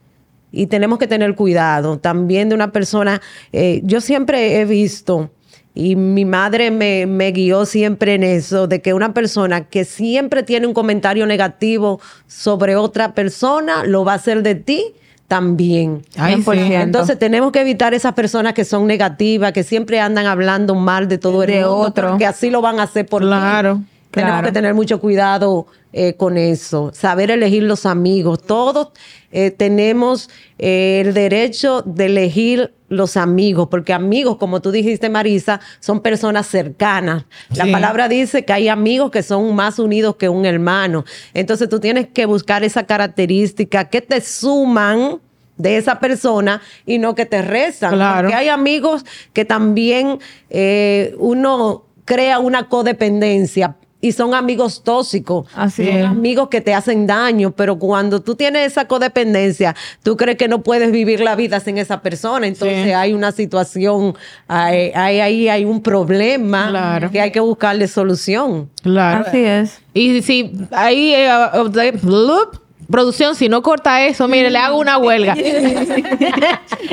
y 0.53 0.67
tenemos 0.67 0.99
que 0.99 1.07
tener 1.07 1.35
cuidado 1.35 1.99
también 1.99 2.51
de 2.51 2.55
una 2.55 2.73
persona 2.73 3.23
eh, 3.53 3.81
yo 3.85 4.01
siempre 4.01 4.61
he 4.61 4.65
visto 4.65 5.31
y 5.75 5.97
mi 5.97 6.25
madre 6.25 6.71
me, 6.71 7.07
me 7.07 7.33
guió 7.33 7.65
siempre 7.65 8.15
en 8.15 8.23
eso, 8.25 8.67
de 8.67 8.83
que 8.83 8.93
una 8.93 9.15
persona 9.15 9.65
que 9.65 9.85
siempre 9.85 10.43
tiene 10.43 10.67
un 10.67 10.75
comentario 10.75 11.27
negativo 11.27 12.01
sobre 12.27 12.77
otra 12.77 13.15
persona, 13.15 13.85
lo 13.85 14.05
va 14.05 14.13
a 14.13 14.17
hacer 14.17 14.43
de 14.43 14.55
ti 14.55 14.85
también. 15.29 16.03
Ay, 16.17 16.37
sí. 16.37 16.43
100%. 16.43 16.83
Entonces 16.83 17.19
tenemos 17.19 17.53
que 17.53 17.63
evitar 17.63 17.95
esas 17.95 18.13
personas 18.13 18.53
que 18.53 18.67
son 18.67 18.87
negativas, 18.87 19.53
que 19.53 19.63
siempre 19.63 19.99
andan 19.99 20.27
hablando 20.27 20.75
mal 20.75 21.09
de 21.09 21.17
todo 21.17 21.43
el 21.43 21.49
De 21.51 21.61
mundo, 21.61 21.77
otro. 21.77 22.11
porque 22.11 22.27
así 22.27 22.51
lo 22.51 22.61
van 22.61 22.79
a 22.79 22.83
hacer 22.83 23.07
por 23.07 23.23
ti. 23.23 23.29
Claro, 23.29 23.81
Tenemos 24.11 24.33
claro. 24.35 24.47
que 24.47 24.53
tener 24.53 24.75
mucho 24.75 25.01
cuidado 25.01 25.67
eh, 25.95 26.15
con 26.15 26.37
eso, 26.37 26.91
saber 26.95 27.31
elegir 27.31 27.63
los 27.63 27.87
amigos. 27.87 28.43
Todos 28.43 28.89
eh, 29.31 29.51
tenemos 29.51 30.29
eh, 30.59 31.03
el 31.07 31.15
derecho 31.15 31.81
de 31.87 32.07
elegir 32.07 32.75
los 32.93 33.17
amigos, 33.17 33.69
porque 33.71 33.93
amigos, 33.93 34.37
como 34.37 34.61
tú 34.61 34.71
dijiste, 34.71 35.09
Marisa, 35.09 35.61
son 35.81 36.01
personas 36.01 36.47
cercanas. 36.47 37.25
La 37.55 37.65
Sí. 37.65 37.73
palabra 37.73 38.09
dice 38.09 38.45
que 38.45 38.53
hay 38.53 38.69
amigos 38.69 39.11
que 39.11 39.23
son 39.23 39.55
más 39.55 39.79
unidos 39.79 40.17
que 40.17 40.29
un 40.29 40.45
hermano. 40.47 41.05
Entonces 41.35 41.69
tú 41.69 41.81
tienes 41.81 42.09
que 42.09 42.27
buscar 42.27 42.65
esa 42.65 42.85
característica 42.85 43.89
que 43.89 44.01
te 44.03 44.21
suman 44.21 45.21
de 45.57 45.77
esa 45.77 46.01
persona 46.01 46.61
y 46.87 46.99
no 46.99 47.15
que 47.15 47.27
te 47.27 47.41
rezan. 47.43 47.95
Claro. 47.95 48.29
Porque 48.29 48.35
hay 48.35 48.49
amigos 48.49 49.05
que 49.33 49.45
también 49.45 50.19
eh, 50.51 51.15
uno 51.19 51.85
crea 52.05 52.39
una 52.41 52.69
codependencia 52.69 53.77
y 54.03 54.13
son 54.13 54.35
amigos 54.35 54.83
tóxicos. 54.85 55.47
Así 55.55 55.87
son 55.87 55.97
es. 55.97 56.05
amigos 56.05 56.49
que 56.49 56.61
te 56.61 56.75
hacen 56.75 57.07
daño, 57.07 57.53
pero 57.53 57.79
cuando 57.79 58.21
tú 58.21 58.35
tienes 58.35 58.67
esa 58.73 58.87
codependencia, 58.87 59.75
tú 60.03 60.17
crees 60.19 60.37
que 60.37 60.49
no 60.49 60.63
puedes 60.63 60.93
vivir 60.93 61.21
la 61.21 61.37
vida 61.37 61.59
sin 61.61 61.79
esa 61.79 62.03
persona, 62.03 62.47
entonces 62.47 62.85
Sí. 62.85 62.91
hay 62.93 63.15
una 63.15 63.33
situación, 63.33 64.15
hay, 64.49 64.91
hay, 64.95 65.21
ahí 65.21 65.49
hay 65.49 65.65
un 65.65 65.81
problema 65.81 66.69
Claro. 66.69 67.11
que 67.11 67.21
hay 67.21 67.31
que 67.31 67.41
buscarle 67.41 67.89
solución. 67.89 68.69
Claro. 68.83 69.25
Así 69.27 69.39
es. 69.45 69.79
Y 69.95 70.21
si 70.23 70.53
ahí, 70.73 71.15
eh, 71.15 71.29
uh, 71.55 71.69
blup, 72.03 72.61
producción, 72.91 73.35
si 73.35 73.49
no 73.49 73.63
corta 73.63 74.05
eso, 74.05 74.29
mire, 74.29 74.51
le 74.51 74.59
hago 74.59 74.79
una 74.79 74.99
huelga. 74.99 75.37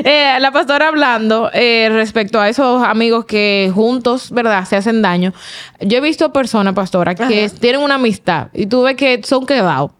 Eh, 0.02 0.38
la 0.40 0.50
pastora 0.50 0.88
hablando 0.88 1.50
eh, 1.52 1.88
respecto 1.92 2.40
a 2.40 2.48
esos 2.48 2.82
amigos 2.82 3.26
que 3.26 3.70
juntos, 3.74 4.30
¿verdad?, 4.30 4.64
se 4.64 4.76
hacen 4.76 5.02
daño. 5.02 5.34
Yo 5.80 5.98
he 5.98 6.00
visto 6.00 6.32
personas, 6.32 6.72
pastora, 6.74 7.14
que 7.14 7.50
tienen 7.60 7.82
una 7.82 7.96
amistad 7.96 8.48
y 8.54 8.66
tú 8.66 8.82
ves 8.82 8.96
que 8.96 9.20
son 9.22 9.44
quedados. 9.44 9.90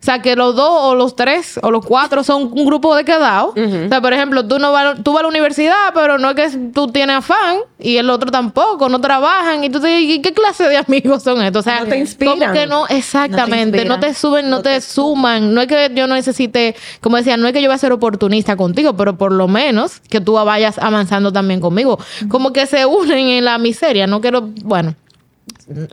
O 0.00 0.02
sea, 0.02 0.22
que 0.22 0.34
los 0.34 0.56
dos 0.56 0.70
o 0.70 0.94
los 0.94 1.14
tres 1.14 1.60
o 1.62 1.70
los 1.70 1.84
cuatro 1.84 2.24
son 2.24 2.44
un 2.44 2.64
grupo 2.64 2.96
de 2.96 3.04
quedados. 3.04 3.52
O 3.54 3.88
sea, 3.88 4.00
por 4.00 4.14
ejemplo, 4.14 4.46
tú 4.46 4.58
no 4.58 4.72
vas, 4.72 4.96
tú 5.02 5.12
vas 5.12 5.20
a 5.20 5.22
la 5.24 5.28
universidad, 5.28 5.92
pero 5.92 6.16
no 6.16 6.30
es 6.30 6.36
que 6.36 6.58
tú 6.72 6.88
tienes 6.88 7.16
afán 7.16 7.58
y 7.78 7.98
el 7.98 8.08
otro 8.08 8.30
tampoco, 8.30 8.88
no 8.88 8.98
trabajan. 8.98 9.62
Y 9.62 9.68
tú 9.68 9.78
te 9.78 9.88
dices, 9.88 10.16
¿y 10.16 10.22
qué 10.22 10.32
clase 10.32 10.64
de 10.70 10.78
amigos 10.78 11.22
son 11.22 11.42
estos? 11.42 11.60
O 11.60 11.70
sea, 11.70 11.80
No 11.80 11.86
te 11.86 11.98
inspiran. 11.98 12.38
como 12.38 12.52
que 12.52 12.66
no, 12.66 12.86
exactamente, 12.86 13.84
no 13.84 14.00
te, 14.00 14.14
suben, 14.14 14.48
no, 14.48 14.62
te, 14.62 14.80
suman. 14.80 15.52
No 15.52 15.60
es 15.60 15.66
que 15.66 15.90
yo 15.94 16.06
no 16.06 16.14
necesite, 16.14 16.74
como 17.02 17.18
decía, 17.18 17.36
no 17.36 17.46
es 17.46 17.52
que 17.52 17.60
yo 17.60 17.68
voy 17.68 17.74
a 17.74 17.78
ser 17.78 17.92
oportunista 17.92 18.56
contigo, 18.56 18.96
pero 18.96 19.18
por 19.18 19.32
lo 19.32 19.48
menos 19.48 20.00
que 20.00 20.22
tú 20.22 20.32
vayas 20.32 20.78
avanzando 20.78 21.30
también 21.30 21.60
conmigo. 21.60 21.98
Como 22.30 22.54
que 22.54 22.64
se 22.64 22.86
unen 22.86 23.28
en 23.28 23.44
la 23.44 23.58
miseria. 23.58 24.06
No 24.06 24.22
quiero, 24.22 24.48
bueno, 24.64 24.94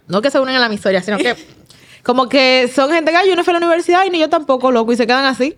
no 0.07 0.21
que 0.21 0.31
se 0.31 0.39
unen 0.39 0.55
en 0.55 0.61
la 0.61 0.69
miseria, 0.69 1.01
sino 1.01 1.17
que 1.17 1.35
como 2.07 2.29
que 2.29 2.71
son 2.73 2.89
gente 2.91 3.11
que 3.11 3.17
"Ay, 3.17 3.27
yo 3.29 3.35
no 3.35 3.43
fui 3.43 3.51
a 3.53 3.59
la 3.59 3.65
universidad 3.65 4.05
y 4.05 4.09
ni 4.09 4.19
yo 4.19 4.29
tampoco, 4.29 4.71
loco, 4.71 4.93
y 4.93 4.95
se 4.95 5.05
quedan 5.05 5.25
así. 5.25 5.55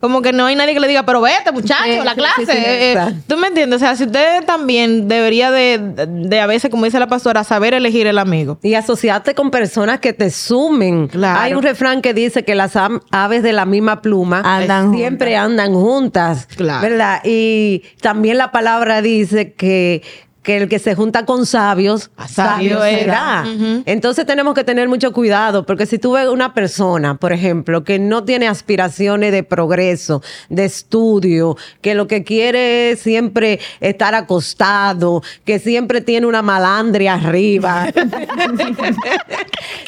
Como 0.00 0.20
que 0.20 0.32
no 0.32 0.46
hay 0.46 0.56
nadie 0.56 0.74
que 0.74 0.80
le 0.80 0.88
diga, 0.88 1.04
pero 1.06 1.20
vete, 1.20 1.52
muchacho, 1.52 2.00
a 2.00 2.04
la 2.04 2.14
clase. 2.16 2.44
sí, 2.44 2.46
sí, 2.50 2.58
Eh, 2.58 2.92
eh. 2.94 3.14
¿Tú 3.28 3.36
me 3.36 3.46
entiendes? 3.46 3.76
O 3.76 3.78
sea, 3.78 3.94
si 3.94 4.02
usted 4.02 4.44
también 4.44 5.06
debería 5.06 5.52
de, 5.52 5.78
de 5.78 6.40
a 6.40 6.46
veces, 6.46 6.72
como 6.72 6.84
dice 6.86 6.98
la 6.98 7.06
pastora, 7.06 7.44
saber 7.44 7.72
elegir 7.72 8.08
el 8.08 8.18
amigo. 8.18 8.58
Y 8.64 8.74
asociarte 8.74 9.36
con 9.36 9.52
personas 9.52 10.00
que 10.00 10.12
te 10.12 10.30
sumen. 10.30 11.06
Claro. 11.06 11.38
Hay 11.38 11.54
un 11.54 11.62
refrán 11.62 12.02
que 12.02 12.14
dice 12.14 12.44
que 12.44 12.56
las 12.56 12.72
aves 13.12 13.44
de 13.44 13.52
la 13.52 13.64
misma 13.64 14.02
pluma 14.02 14.42
Andan 14.44 14.92
siempre 14.92 15.36
andan 15.36 15.72
juntas. 15.72 16.48
Claro. 16.56 16.82
¿Verdad? 16.82 17.20
Y 17.24 17.84
también 18.00 18.38
la 18.38 18.50
palabra 18.50 19.02
dice 19.02 19.52
que, 19.52 20.02
que 20.42 20.56
el 20.56 20.68
que 20.68 20.78
se 20.78 20.94
junta 20.94 21.24
con 21.24 21.46
sabios, 21.46 22.10
Sabio 22.28 22.78
sabio 22.78 22.82
será. 22.82 23.44
Ujú. 23.46 23.82
Entonces 23.86 24.26
tenemos 24.26 24.54
que 24.54 24.64
tener 24.64 24.88
mucho 24.88 25.12
cuidado, 25.12 25.64
porque 25.64 25.86
si 25.86 25.98
tú 25.98 26.12
ves 26.12 26.28
una 26.28 26.52
persona, 26.52 27.16
por 27.16 27.32
ejemplo, 27.32 27.84
que 27.84 27.98
no 27.98 28.24
tiene 28.24 28.48
aspiraciones 28.48 29.32
de 29.32 29.44
progreso, 29.44 30.22
de 30.48 30.64
estudio, 30.64 31.56
que 31.80 31.94
lo 31.94 32.06
que 32.08 32.24
quiere 32.24 32.90
es 32.90 33.00
siempre 33.00 33.60
estar 33.80 34.14
acostado, 34.14 35.22
que 35.44 35.58
siempre 35.58 36.00
tiene 36.00 36.26
una 36.26 36.42
malandria 36.42 37.14
arriba. 37.14 37.86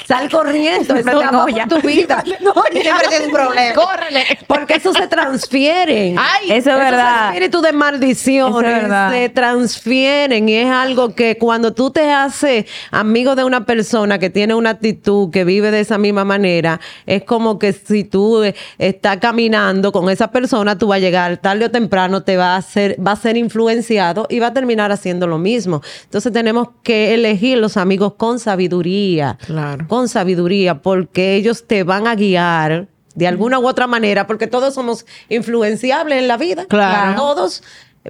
Sal 0.06 0.30
corriendo, 0.30 0.94
eso 0.94 1.10
por 1.10 1.68
tu 1.68 1.80
vida. 1.86 2.22
Siempre 2.72 3.08
tiene 3.08 3.26
un 3.26 3.32
problema. 3.32 3.74
¡Córrele! 3.74 4.24
Porque 4.46 4.74
eso 4.74 4.92
se 4.92 5.06
transfiere. 5.06 6.14
¡Ay! 6.18 6.52
Eso 6.52 6.70
es 6.70 6.78
verdad. 6.78 7.28
espíritus 7.28 7.62
de 7.62 7.72
maldiciones 7.72 8.54
Eso 8.54 8.60
es 8.76 8.82
verdad. 8.82 9.10
se 9.12 9.28
transfieren 9.30 10.43
y 10.48 10.54
es 10.54 10.68
algo 10.70 11.14
que 11.14 11.38
cuando 11.38 11.72
tú 11.72 11.90
te 11.90 12.10
haces 12.10 12.66
amigo 12.90 13.34
de 13.34 13.44
una 13.44 13.64
persona 13.66 14.18
que 14.18 14.30
tiene 14.30 14.54
una 14.54 14.70
actitud 14.70 15.30
que 15.30 15.44
vive 15.44 15.70
de 15.70 15.80
esa 15.80 15.98
misma 15.98 16.24
manera, 16.24 16.80
es 17.06 17.24
como 17.24 17.58
que 17.58 17.72
si 17.72 18.04
tú 18.04 18.42
eh, 18.42 18.54
estás 18.78 19.18
caminando 19.18 19.92
con 19.92 20.08
esa 20.10 20.30
persona, 20.30 20.76
tú 20.78 20.88
vas 20.88 20.96
a 20.96 21.00
llegar 21.00 21.36
tarde 21.38 21.66
o 21.66 21.70
temprano, 21.70 22.22
te 22.22 22.36
va 22.36 22.54
a 22.54 22.56
hacer, 22.56 22.96
va 23.04 23.12
a 23.12 23.16
ser 23.16 23.36
influenciado 23.36 24.26
y 24.30 24.38
va 24.38 24.48
a 24.48 24.52
terminar 24.54 24.92
haciendo 24.92 25.26
lo 25.26 25.38
mismo. 25.38 25.82
Entonces 26.04 26.32
tenemos 26.32 26.68
que 26.82 27.14
elegir 27.14 27.58
los 27.58 27.76
amigos 27.76 28.14
con 28.16 28.38
sabiduría 28.38 29.38
Claro. 29.46 29.86
con 29.88 30.08
sabiduría, 30.08 30.80
porque 30.82 31.36
ellos 31.36 31.66
te 31.66 31.82
van 31.84 32.06
a 32.06 32.14
guiar 32.14 32.88
de 33.14 33.26
alguna 33.28 33.58
u 33.60 33.66
otra 33.68 33.86
manera, 33.86 34.26
porque 34.26 34.46
todos 34.46 34.74
somos 34.74 35.06
influenciables 35.28 36.18
en 36.18 36.28
la 36.28 36.36
vida. 36.36 36.66
Claro. 36.68 37.14
Todos, 37.16 37.62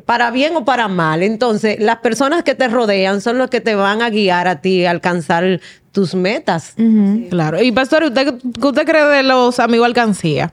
para 0.07 0.31
bien 0.31 0.57
o 0.57 0.65
para 0.65 0.89
mal. 0.89 1.23
Entonces, 1.23 1.79
las 1.79 1.99
personas 1.99 2.43
que 2.43 2.55
te 2.55 2.69
rodean 2.69 3.21
son 3.21 3.39
los 3.39 3.51
que 3.51 3.61
te 3.61 3.75
van 3.75 4.03
a 4.03 4.11
guiar 4.11 4.49
a 4.49 4.61
ti 4.61 4.85
a 4.85 4.91
alcanzar 4.91 5.61
tus 5.93 6.15
metas. 6.15 6.75
Claro. 7.31 7.63
Y 7.63 7.71
pastor, 7.73 8.05
¿usted, 8.05 8.35
¿qué 8.61 8.67
usted 8.67 8.85
cree 8.85 9.05
de 9.05 9.23
los 9.23 9.61
amigos 9.61 9.87
alcancía? 9.87 10.53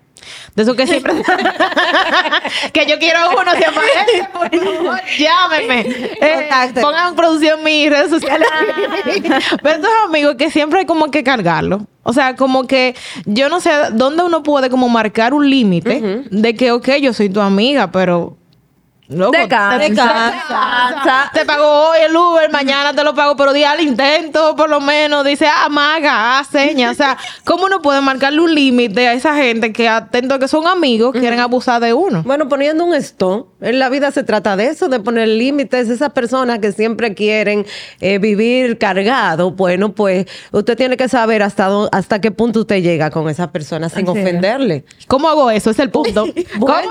De 0.55 0.61
eso 0.61 0.75
que 0.75 0.85
siempre... 0.85 1.13
que 2.73 2.85
yo 2.85 2.99
quiero 2.99 3.19
uno, 3.31 3.51
se 3.57 3.65
aparece, 3.65 4.29
por 4.31 4.75
favor, 4.75 4.99
llámeme. 5.17 5.79
Eh, 6.21 6.49
pongan 6.79 7.09
en 7.09 7.15
producción 7.15 7.63
mis 7.63 7.89
redes 7.89 8.11
sociales. 8.11 8.47
Pero 9.63 9.75
estos 9.75 9.91
amigos 10.05 10.35
que 10.35 10.51
siempre 10.51 10.81
hay 10.81 10.85
como 10.85 11.09
que 11.09 11.23
cargarlo. 11.23 11.87
O 12.03 12.13
sea, 12.13 12.35
como 12.35 12.67
que 12.67 12.95
yo 13.25 13.49
no 13.49 13.59
sé 13.59 13.71
dónde 13.93 14.23
uno 14.23 14.43
puede 14.43 14.69
como 14.69 14.89
marcar 14.89 15.33
un 15.33 15.49
límite 15.49 16.25
de 16.29 16.55
que, 16.55 16.71
ok, 16.71 16.89
yo 17.01 17.13
soy 17.13 17.29
tu 17.29 17.41
amiga, 17.41 17.91
pero 17.91 18.37
Loco, 19.11 19.37
De 19.37 19.47
casa. 19.47 19.77
te- 19.77 19.89
De 19.89 19.95
casa. 19.95 21.31
Te 21.33 21.45
pagó 21.45 21.89
hoy 21.89 21.97
el 22.07 22.15
Uber, 22.15 22.49
mañana 22.51 22.93
te 22.93 23.03
lo 23.03 23.13
pago, 23.13 23.35
pero 23.35 23.51
di 23.53 23.63
al 23.63 23.79
intento, 23.81 24.55
por 24.55 24.69
lo 24.69 24.79
menos. 24.79 25.25
Dice, 25.25 25.47
ah, 25.47 25.67
maga, 25.69 26.39
ah, 26.39 26.43
seña. 26.43 26.91
O 26.91 26.93
sea, 26.93 27.17
¿cómo 27.45 27.65
uno 27.65 27.81
puede 27.81 28.01
marcarle 28.01 28.39
un 28.41 28.55
límite 28.55 29.07
a 29.07 29.13
esa 29.13 29.35
gente 29.35 29.73
que 29.73 29.89
atento 29.89 30.35
a 30.35 30.39
que 30.39 30.47
son 30.47 30.65
amigos, 30.67 31.11
quieren 31.11 31.39
abusar 31.39 31.81
de 31.81 31.93
uno? 31.93 32.23
Bueno, 32.23 32.47
poniendo 32.47 32.85
un 32.85 32.93
stop, 32.95 33.47
en 33.61 33.79
la 33.79 33.89
vida 33.89 34.11
se 34.11 34.23
trata 34.23 34.55
de 34.57 34.67
eso, 34.67 34.89
de 34.89 34.99
poner 34.99 35.27
límites. 35.27 35.89
Esas 35.89 36.11
personas 36.11 36.59
que 36.59 36.71
siempre 36.71 37.13
quieren 37.13 37.65
eh, 37.99 38.17
vivir 38.17 38.77
cargado, 38.77 39.51
bueno, 39.51 39.93
pues 39.93 40.25
usted 40.51 40.75
tiene 40.75 40.97
que 40.97 41.07
saber 41.07 41.43
hasta, 41.43 41.69
dó- 41.69 41.89
hasta 41.91 42.19
qué 42.21 42.31
punto 42.31 42.61
usted 42.61 42.81
llega 42.81 43.09
con 43.11 43.29
esa 43.29 43.51
persona 43.51 43.87
sin 43.89 44.09
Así 44.09 44.17
es. 44.19 44.25
ofenderle. 44.25 44.83
¿Cómo 45.07 45.29
hago 45.29 45.49
eso? 45.51 45.69
Es 45.69 45.79
el 45.79 45.89
punto. 45.89 46.25
¿Cómo 46.59 46.67
le 46.67 46.81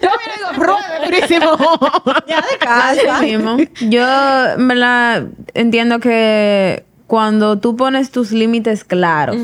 ¿Cómo 0.00 0.14
le 0.26 0.56
digo? 0.58 0.64
Ruede, 0.64 1.04
durísimo. 1.06 1.50
Ya 2.26 2.36
de 2.40 2.58
casa. 2.58 3.20
mismo. 3.20 3.56
Yo 3.88 4.04
en 4.56 4.68
verdad 4.68 5.24
entiendo 5.54 6.00
que 6.00 6.84
cuando 7.06 7.58
tú 7.58 7.76
pones 7.76 8.10
tus 8.10 8.32
límites 8.32 8.82
claros, 8.84 9.36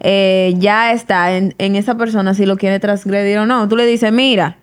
eh, 0.00 0.54
ya 0.58 0.92
está 0.92 1.36
en, 1.36 1.54
en 1.58 1.76
esa 1.76 1.96
persona 1.96 2.34
si 2.34 2.44
lo 2.46 2.56
quiere 2.56 2.80
transgredir 2.80 3.38
o 3.38 3.46
no. 3.46 3.68
Tú 3.68 3.76
le 3.76 3.86
dices, 3.86 4.12
mira, 4.12 4.58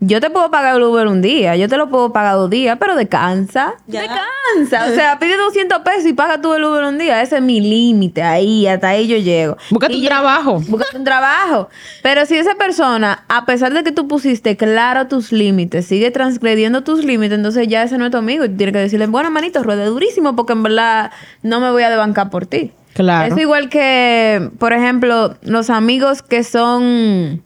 yo 0.00 0.20
te 0.20 0.30
puedo 0.30 0.50
pagar 0.50 0.76
el 0.76 0.82
Uber 0.82 1.08
un 1.08 1.20
día, 1.22 1.56
yo 1.56 1.68
te 1.68 1.76
lo 1.76 1.88
puedo 1.88 2.12
pagar 2.12 2.34
dos 2.36 2.48
días, 2.50 2.76
pero 2.78 2.94
descansa. 2.94 3.74
Ya. 3.88 4.02
Descansa. 4.02 4.90
O 4.92 4.94
sea, 4.94 5.18
pide 5.20 5.36
200 5.36 5.80
pesos 5.80 6.06
y 6.06 6.12
paga 6.12 6.40
tú 6.40 6.54
el 6.54 6.62
Uber 6.64 6.84
un 6.84 6.98
día. 6.98 7.20
Ese 7.20 7.36
es 7.36 7.42
mi 7.42 7.60
límite. 7.60 8.22
Ahí, 8.22 8.66
hasta 8.68 8.88
ahí 8.90 9.08
yo 9.08 9.16
llego. 9.16 9.56
Búscate 9.70 9.94
Y 9.94 9.96
un 9.96 10.02
ya- 10.04 10.08
trabajo. 10.10 10.60
Búscate 10.68 10.98
un 10.98 11.04
trabajo. 11.04 11.68
Pero 12.02 12.26
si 12.26 12.36
esa 12.36 12.54
persona, 12.54 13.24
a 13.28 13.44
pesar 13.44 13.72
de 13.74 13.82
que 13.82 13.90
tú 13.92 14.06
pusiste 14.06 14.56
claro 14.56 15.08
tus 15.08 15.32
límites, 15.32 15.86
sigue 15.86 16.10
transgrediendo 16.12 16.82
tus 16.84 17.04
límites, 17.04 17.36
entonces 17.36 17.66
ya 17.66 17.82
ese 17.82 17.98
no 17.98 18.04
es 18.06 18.12
tu 18.12 18.18
amigo. 18.18 18.44
Y 18.44 18.50
tú 18.50 18.56
tienes 18.56 18.72
que 18.74 18.78
decirle, 18.80 19.06
bueno, 19.08 19.30
manito, 19.32 19.62
ruede 19.64 19.86
durísimo 19.86 20.36
porque 20.36 20.52
en 20.52 20.62
verdad 20.62 21.10
no 21.42 21.58
me 21.60 21.70
voy 21.72 21.82
a 21.82 21.90
debancar 21.90 22.30
por 22.30 22.46
ti. 22.46 22.70
Claro. 22.94 23.34
Es 23.34 23.40
igual 23.40 23.68
que, 23.68 24.50
por 24.58 24.72
ejemplo, 24.72 25.36
los 25.42 25.70
amigos 25.70 26.22
que 26.22 26.42
son... 26.44 27.42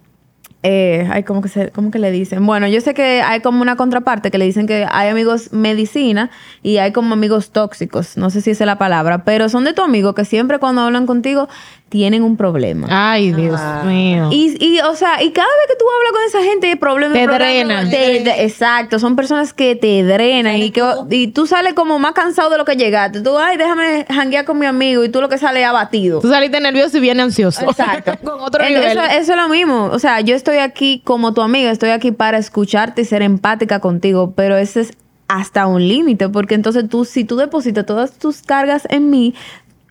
Eh, 0.64 1.08
ay, 1.10 1.24
¿cómo 1.24 1.42
que, 1.42 1.48
se, 1.48 1.70
¿cómo 1.70 1.90
que 1.90 1.98
le 1.98 2.12
dicen? 2.12 2.46
Bueno, 2.46 2.68
yo 2.68 2.80
sé 2.80 2.94
que 2.94 3.20
hay 3.20 3.40
como 3.40 3.62
una 3.62 3.74
contraparte 3.74 4.30
que 4.30 4.38
le 4.38 4.44
dicen 4.44 4.68
que 4.68 4.86
hay 4.88 5.08
amigos 5.08 5.52
medicina 5.52 6.30
y 6.62 6.76
hay 6.76 6.92
como 6.92 7.14
amigos 7.14 7.50
tóxicos. 7.50 8.16
No 8.16 8.30
sé 8.30 8.40
si 8.42 8.50
esa 8.50 8.64
es 8.64 8.66
la 8.66 8.78
palabra, 8.78 9.24
pero 9.24 9.48
son 9.48 9.64
de 9.64 9.72
tu 9.72 9.82
amigo 9.82 10.14
que 10.14 10.24
siempre 10.24 10.60
cuando 10.60 10.82
hablan 10.82 11.06
contigo 11.06 11.48
tienen 11.92 12.22
un 12.22 12.38
problema. 12.38 12.86
Ay, 12.88 13.34
Dios 13.34 13.60
mío. 13.84 14.30
Y, 14.32 14.56
y, 14.58 14.80
o 14.80 14.96
sea, 14.96 15.22
y 15.22 15.30
cada 15.30 15.46
vez 15.46 15.66
que 15.68 15.76
tú 15.76 15.84
hablas 15.94 16.12
con 16.12 16.22
esa 16.26 16.50
gente, 16.50 16.66
hay 16.68 16.76
problemas. 16.76 17.18
Te 17.18 17.26
drenan. 17.26 17.88
exacto, 17.92 18.98
son 18.98 19.14
personas 19.14 19.52
que 19.52 19.76
te 19.76 20.02
drenan 20.02 20.56
y, 20.56 20.70
que, 20.70 20.82
y 21.10 21.26
tú 21.26 21.46
sales 21.46 21.74
como 21.74 21.98
más 21.98 22.12
cansado 22.12 22.48
de 22.48 22.56
lo 22.56 22.64
que 22.64 22.76
llegaste. 22.76 23.20
Tú, 23.20 23.36
ay, 23.36 23.58
déjame 23.58 24.06
janguear 24.08 24.46
con 24.46 24.58
mi 24.58 24.64
amigo 24.64 25.04
y 25.04 25.10
tú 25.10 25.20
lo 25.20 25.28
que 25.28 25.36
sales 25.36 25.64
es 25.64 25.68
abatido. 25.68 26.20
Tú 26.20 26.30
saliste 26.30 26.58
nervioso 26.60 26.96
y 26.96 27.00
bien 27.00 27.20
ansioso. 27.20 27.62
Exacto. 27.68 28.12
Con 28.24 28.40
otro 28.40 28.64
Entonces, 28.64 28.94
nivel. 28.94 29.10
Eso, 29.10 29.20
eso 29.20 29.32
es 29.32 29.38
lo 29.38 29.50
mismo. 29.50 29.90
O 29.92 29.98
sea, 29.98 30.22
yo 30.22 30.34
estoy 30.34 30.56
aquí 30.56 31.02
como 31.04 31.34
tu 31.34 31.42
amiga, 31.42 31.70
estoy 31.70 31.90
aquí 31.90 32.10
para 32.10 32.38
escucharte 32.38 33.02
y 33.02 33.04
ser 33.04 33.20
empática 33.20 33.80
contigo, 33.80 34.32
pero 34.34 34.56
ese 34.56 34.80
es 34.80 34.96
hasta 35.32 35.66
un 35.66 35.88
límite, 35.88 36.28
porque 36.28 36.54
entonces 36.54 36.86
tú, 36.88 37.06
si 37.06 37.24
tú 37.24 37.36
depositas 37.36 37.86
todas 37.86 38.18
tus 38.18 38.42
cargas 38.42 38.86
en 38.90 39.08
mí, 39.08 39.34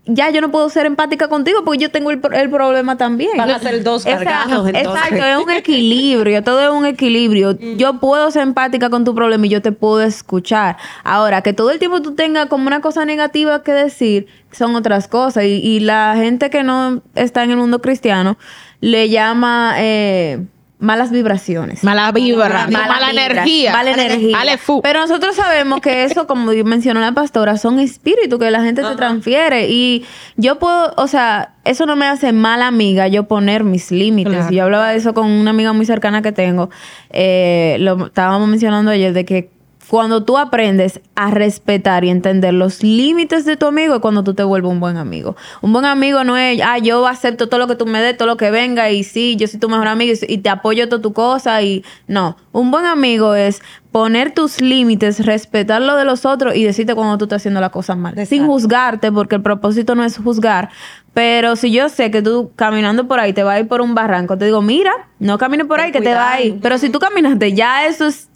ya 0.05 0.31
yo 0.31 0.41
no 0.41 0.49
puedo 0.49 0.67
ser 0.69 0.87
empática 0.87 1.27
contigo 1.27 1.63
porque 1.63 1.79
yo 1.79 1.91
tengo 1.91 2.11
el, 2.11 2.19
el 2.33 2.49
problema 2.49 2.97
también. 2.97 3.37
Van 3.37 3.51
a 3.51 3.59
ser 3.59 3.83
dos 3.83 4.05
Exacto, 4.05 4.25
cargados, 4.25 4.67
entonces. 4.67 5.03
Exacto, 5.03 5.25
es 5.25 5.37
un 5.37 5.51
equilibrio, 5.51 6.43
todo 6.43 6.59
es 6.59 6.69
un 6.71 6.85
equilibrio. 6.85 7.57
Yo 7.77 7.99
puedo 7.99 8.31
ser 8.31 8.41
empática 8.43 8.89
con 8.89 9.03
tu 9.03 9.13
problema 9.13 9.45
y 9.45 9.49
yo 9.49 9.61
te 9.61 9.71
puedo 9.71 10.01
escuchar. 10.01 10.77
Ahora, 11.03 11.41
que 11.41 11.53
todo 11.53 11.69
el 11.69 11.79
tiempo 11.79 12.01
tú 12.01 12.15
tengas 12.15 12.47
como 12.47 12.67
una 12.67 12.81
cosa 12.81 13.05
negativa 13.05 13.61
que 13.63 13.73
decir, 13.73 14.27
son 14.51 14.75
otras 14.75 15.07
cosas. 15.07 15.43
Y, 15.43 15.61
y 15.61 15.79
la 15.81 16.15
gente 16.15 16.49
que 16.49 16.63
no 16.63 17.01
está 17.15 17.43
en 17.43 17.51
el 17.51 17.57
mundo 17.57 17.79
cristiano 17.79 18.37
le 18.79 19.09
llama 19.09 19.75
eh, 19.77 20.43
malas 20.81 21.11
vibraciones. 21.11 21.83
Mala 21.83 22.11
vibra, 22.11 22.67
mala, 22.67 22.67
vibra, 22.67 23.09
energía. 23.11 23.71
Mala 23.71 23.91
energía. 23.91 24.37
Ale 24.39 24.57
fu. 24.57 24.81
Pero 24.81 24.99
nosotros 24.99 25.35
sabemos 25.35 25.79
que 25.79 26.03
eso, 26.03 26.27
como 26.27 26.51
mencionó 26.65 26.99
la 26.99 27.13
pastora, 27.13 27.57
son 27.57 27.79
espíritus 27.79 28.39
que 28.39 28.51
la 28.51 28.63
gente 28.63 28.81
te 28.81 28.95
transfiere. 28.95 29.69
Y 29.69 30.05
yo 30.35 30.59
puedo, 30.59 30.93
o 30.97 31.07
sea, 31.07 31.53
eso 31.63 31.85
no 31.85 31.95
me 31.95 32.07
hace 32.07 32.33
mala 32.33 32.67
amiga 32.67 33.07
yo 33.07 33.27
poner 33.27 33.63
mis 33.63 33.91
límites. 33.91 34.33
Claro. 34.33 34.53
Y 34.53 34.57
yo 34.57 34.63
hablaba 34.63 34.89
de 34.89 34.97
eso 34.97 35.13
con 35.13 35.27
una 35.27 35.51
amiga 35.51 35.71
muy 35.71 35.85
cercana 35.85 36.21
que 36.21 36.31
tengo. 36.31 36.69
Eh, 37.11 37.77
lo 37.79 38.07
estábamos 38.07 38.49
mencionando 38.49 38.91
ayer 38.91 39.13
de 39.13 39.23
que 39.23 39.49
cuando 39.91 40.23
tú 40.23 40.37
aprendes 40.37 41.01
a 41.15 41.31
respetar 41.31 42.05
y 42.05 42.09
entender 42.09 42.53
los 42.53 42.81
límites 42.81 43.43
de 43.43 43.57
tu 43.57 43.65
amigo 43.65 43.95
es 43.95 43.99
cuando 43.99 44.23
tú 44.23 44.33
te 44.33 44.41
vuelves 44.41 44.71
un 44.71 44.79
buen 44.79 44.95
amigo. 44.95 45.35
Un 45.59 45.73
buen 45.73 45.83
amigo 45.83 46.23
no 46.23 46.37
es, 46.37 46.61
ah, 46.63 46.77
yo 46.77 47.05
acepto 47.05 47.49
todo 47.49 47.59
lo 47.59 47.67
que 47.67 47.75
tú 47.75 47.85
me 47.85 48.01
des, 48.01 48.15
todo 48.15 48.29
lo 48.29 48.37
que 48.37 48.51
venga 48.51 48.89
y 48.89 49.03
sí, 49.03 49.35
yo 49.35 49.47
soy 49.47 49.59
tu 49.59 49.67
mejor 49.67 49.89
amigo 49.89 50.13
y, 50.13 50.33
y 50.33 50.37
te 50.37 50.47
apoyo 50.47 50.87
toda 50.87 51.01
tu 51.01 51.11
cosa 51.11 51.61
y 51.61 51.83
no. 52.07 52.37
Un 52.53 52.71
buen 52.71 52.85
amigo 52.85 53.35
es 53.35 53.61
poner 53.91 54.33
tus 54.33 54.61
límites, 54.61 55.25
respetar 55.25 55.81
lo 55.81 55.97
de 55.97 56.05
los 56.05 56.25
otros 56.25 56.55
y 56.55 56.63
decirte 56.63 56.95
cuando 56.95 57.17
tú 57.17 57.25
estás 57.25 57.41
haciendo 57.41 57.59
las 57.59 57.71
cosas 57.71 57.97
mal. 57.97 58.15
Sin 58.25 58.47
juzgarte, 58.47 59.11
porque 59.11 59.35
el 59.35 59.41
propósito 59.41 59.93
no 59.95 60.05
es 60.05 60.17
juzgar. 60.17 60.69
Pero 61.13 61.57
si 61.57 61.69
yo 61.69 61.89
sé 61.89 62.11
que 62.11 62.21
tú 62.21 62.51
caminando 62.55 63.09
por 63.09 63.19
ahí 63.19 63.33
te 63.33 63.43
vas 63.43 63.57
a 63.57 63.59
ir 63.59 63.67
por 63.67 63.81
un 63.81 63.93
barranco, 63.93 64.37
te 64.37 64.45
digo, 64.45 64.61
mira, 64.61 64.93
no 65.19 65.37
camines 65.37 65.67
por 65.67 65.81
ahí 65.81 65.91
que 65.91 65.99
te 65.99 66.13
va 66.13 66.31
a 66.31 66.41
ir. 66.41 66.59
Pero 66.61 66.77
si 66.77 66.89
tú 66.89 66.99
caminaste, 66.99 67.51
ya 67.51 67.85
eso 67.85 68.07
es 68.07 68.29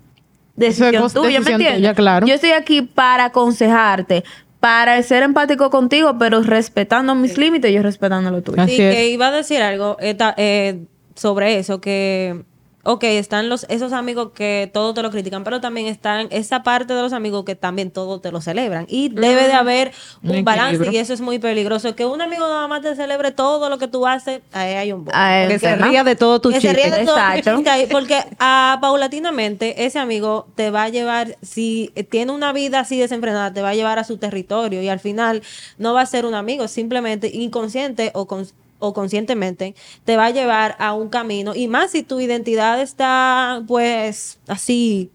decisión 0.55 1.11
tuya, 1.11 1.39
¿me 1.41 1.51
entiendes? 1.51 1.75
tuya, 1.75 1.93
claro. 1.93 2.25
Yo 2.27 2.33
estoy 2.35 2.51
aquí 2.51 2.81
para 2.81 3.25
aconsejarte, 3.25 4.23
para 4.59 5.01
ser 5.03 5.23
empático 5.23 5.69
contigo, 5.69 6.17
pero 6.17 6.41
respetando 6.41 7.13
mis 7.15 7.37
límites 7.37 7.71
y 7.71 7.73
yo 7.75 7.83
respetando 7.83 8.31
los 8.31 8.43
tuyos. 8.43 8.59
Así 8.61 8.75
Sí, 8.77 8.81
es. 8.81 8.95
que 8.95 9.09
iba 9.09 9.27
a 9.27 9.31
decir 9.31 9.61
algo 9.61 9.97
esta- 9.99 10.33
eh, 10.37 10.85
sobre 11.15 11.59
eso, 11.59 11.79
que, 11.81 12.43
ok, 12.85 13.03
están 13.05 13.49
los, 13.49 13.65
esos 13.67 13.91
amigos 13.93 14.29
que 14.33 14.69
todo 14.73 14.93
te 14.93 15.01
lo 15.01 15.11
critican, 15.11 15.43
pero 15.43 15.59
también 15.59 15.87
están 15.87 16.27
esa 16.29 16.63
parte 16.63 16.93
de 16.93 17.01
los 17.01 17.11
amigos 17.13 17.43
que 17.43 17.55
también 17.55 17.91
todo 17.91 18.21
te 18.21 18.31
lo 18.31 18.39
celebran. 18.41 18.85
Y 18.87 19.09
debe 19.09 19.47
de 19.47 19.53
haber 19.53 19.91
un 20.23 20.37
Un 20.37 20.43
balance 20.45 20.75
equilibrio. 20.75 20.99
y 20.99 21.01
eso 21.01 21.13
es 21.13 21.19
muy 21.19 21.39
peligroso. 21.39 21.95
Que 21.95 22.05
un 22.05 22.21
amigo 22.21 22.47
nada 22.47 22.67
más 22.67 22.81
te 22.83 22.95
celebre 22.95 23.31
todo 23.31 23.69
lo 23.69 23.77
que 23.79 23.87
tú 23.87 24.05
haces, 24.07 24.41
ahí 24.53 24.73
hay 24.75 24.91
un 24.93 25.03
bo- 25.05 25.11
Ah, 25.13 25.45
Que 25.47 25.59
se 25.59 25.67
¿verdad? 25.67 25.89
ría 25.89 26.03
de 26.03 26.15
todo 26.15 26.39
tu 26.39 26.51
que 26.51 26.61
se 26.61 26.73
ríe 26.73 26.83
chiste. 26.85 26.99
de 26.99 27.05
todo 27.05 27.17
Exacto. 27.17 27.55
chiste 27.55 27.69
ahí, 27.71 27.87
porque 27.91 28.23
ah, 28.39 28.77
paulatinamente 28.81 29.85
ese 29.85 29.99
amigo 29.99 30.47
te 30.55 30.69
va 30.69 30.83
a 30.83 30.89
llevar, 30.89 31.37
si 31.41 31.91
tiene 32.11 32.31
una 32.31 32.53
vida 32.53 32.79
así 32.81 32.99
desenfrenada, 32.99 33.51
te 33.53 33.61
va 33.61 33.69
a 33.69 33.75
llevar 33.75 33.99
a 33.99 34.03
su 34.03 34.17
territorio 34.17 34.81
y 34.81 34.89
al 34.89 34.99
final 34.99 35.41
no 35.77 35.93
va 35.93 36.01
a 36.01 36.05
ser 36.05 36.25
un 36.25 36.35
amigo, 36.35 36.67
simplemente 36.67 37.29
inconsciente 37.33 38.11
o, 38.13 38.25
con- 38.27 38.47
o 38.79 38.93
conscientemente 38.93 39.75
te 40.03 40.17
va 40.17 40.27
a 40.27 40.31
llevar 40.31 40.75
a 40.79 40.93
un 40.93 41.09
camino 41.09 41.55
y 41.55 41.67
más 41.67 41.91
si 41.91 42.03
tu 42.03 42.19
identidad 42.19 42.81
está 42.81 43.63
pues 43.67 44.39
así 44.47 45.11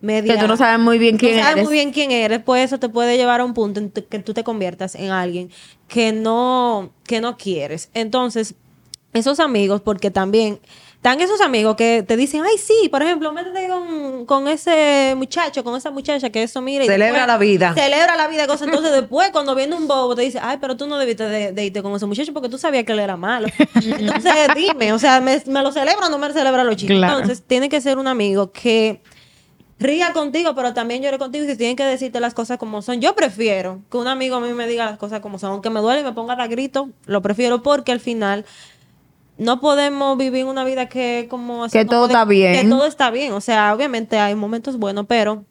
media 0.00 0.34
Que 0.34 0.40
tú 0.40 0.46
no 0.48 0.56
sabes 0.56 0.78
muy 0.78 0.98
bien 0.98 1.16
quién 1.16 1.36
no 1.36 1.42
sabes 1.42 1.52
eres. 1.56 1.64
muy 1.64 1.74
bien 1.74 1.92
quién 1.92 2.10
eres, 2.10 2.40
pues 2.44 2.64
eso 2.64 2.78
te 2.78 2.88
puede 2.88 3.16
llevar 3.16 3.40
a 3.40 3.44
un 3.44 3.54
punto 3.54 3.80
en 3.80 3.90
que 3.90 4.18
tú 4.18 4.34
te 4.34 4.44
conviertas 4.44 4.94
en 4.94 5.10
alguien 5.10 5.50
que 5.88 6.12
no, 6.12 6.92
que 7.04 7.20
no 7.20 7.36
quieres. 7.36 7.90
Entonces, 7.94 8.54
esos 9.12 9.40
amigos, 9.40 9.80
porque 9.80 10.10
también 10.10 10.60
están 11.04 11.20
esos 11.20 11.42
amigos 11.42 11.76
que 11.76 12.02
te 12.02 12.16
dicen, 12.16 12.42
ay, 12.44 12.56
sí, 12.56 12.88
por 12.88 13.02
ejemplo, 13.02 13.30
métete 13.30 13.68
con, 13.68 14.24
con 14.24 14.48
ese 14.48 15.12
muchacho, 15.18 15.62
con 15.62 15.76
esa 15.76 15.90
muchacha 15.90 16.30
que 16.30 16.42
eso, 16.42 16.62
mira. 16.62 16.82
y 16.82 16.86
Celebra 16.86 17.26
después- 17.26 17.26
la 17.26 17.36
vida. 17.36 17.74
Celebra 17.74 18.16
la 18.16 18.26
vida, 18.26 18.46
cosas. 18.46 18.68
Entonces, 18.68 18.90
después, 19.00 19.28
cuando 19.30 19.54
viene 19.54 19.74
un 19.76 19.86
bobo, 19.86 20.14
te 20.16 20.22
dice, 20.22 20.38
ay, 20.42 20.56
pero 20.62 20.78
tú 20.78 20.86
no 20.86 20.96
debiste 20.96 21.24
de, 21.28 21.52
de 21.52 21.64
irte 21.66 21.82
con 21.82 21.94
ese 21.94 22.06
muchacho 22.06 22.32
porque 22.32 22.48
tú 22.48 22.56
sabías 22.56 22.84
que 22.84 22.92
él 22.92 23.00
era 23.00 23.18
malo. 23.18 23.48
Entonces, 23.74 24.32
dime, 24.56 24.94
o 24.94 24.98
sea, 24.98 25.20
¿me, 25.20 25.42
me 25.44 25.62
lo 25.62 25.72
celebra 25.72 26.06
o 26.06 26.08
no 26.08 26.16
me 26.16 26.32
celebra 26.32 26.64
los 26.64 26.76
chicos? 26.76 26.96
Claro. 26.96 27.18
Entonces, 27.18 27.44
tiene 27.46 27.68
que 27.68 27.82
ser 27.82 27.98
un 27.98 28.06
amigo 28.08 28.50
que 28.50 29.02
ría 29.78 30.14
contigo, 30.14 30.54
pero 30.54 30.72
también 30.72 31.02
llore 31.02 31.18
contigo 31.18 31.44
y 31.44 31.48
si 31.48 31.56
tienen 31.58 31.76
que 31.76 31.84
decirte 31.84 32.18
las 32.18 32.32
cosas 32.32 32.56
como 32.56 32.80
son. 32.80 33.02
Yo 33.02 33.14
prefiero 33.14 33.82
que 33.90 33.98
un 33.98 34.08
amigo 34.08 34.36
a 34.36 34.40
mí 34.40 34.54
me 34.54 34.66
diga 34.66 34.86
las 34.86 34.96
cosas 34.96 35.20
como 35.20 35.38
son, 35.38 35.50
aunque 35.50 35.68
me 35.68 35.80
duele 35.80 36.00
y 36.00 36.04
me 36.04 36.12
ponga 36.12 36.32
a 36.32 36.36
dar 36.36 36.48
grito, 36.48 36.88
lo 37.04 37.20
prefiero 37.20 37.62
porque 37.62 37.92
al 37.92 38.00
final 38.00 38.46
no 39.38 39.60
podemos 39.60 40.16
vivir 40.16 40.44
una 40.44 40.64
vida 40.64 40.88
que 40.88 41.26
como 41.28 41.64
así 41.64 41.76
Que 41.78 41.84
todo 41.84 42.06
está 42.06 42.24
bien. 42.24 42.54
Que 42.62 42.68
todo 42.68 42.86
está 42.86 43.10
bien, 43.10 43.32
o 43.32 43.40
sea, 43.40 43.74
obviamente 43.74 44.18
hay 44.18 44.34
momentos 44.34 44.78
buenos, 44.78 45.06
pero 45.08 45.44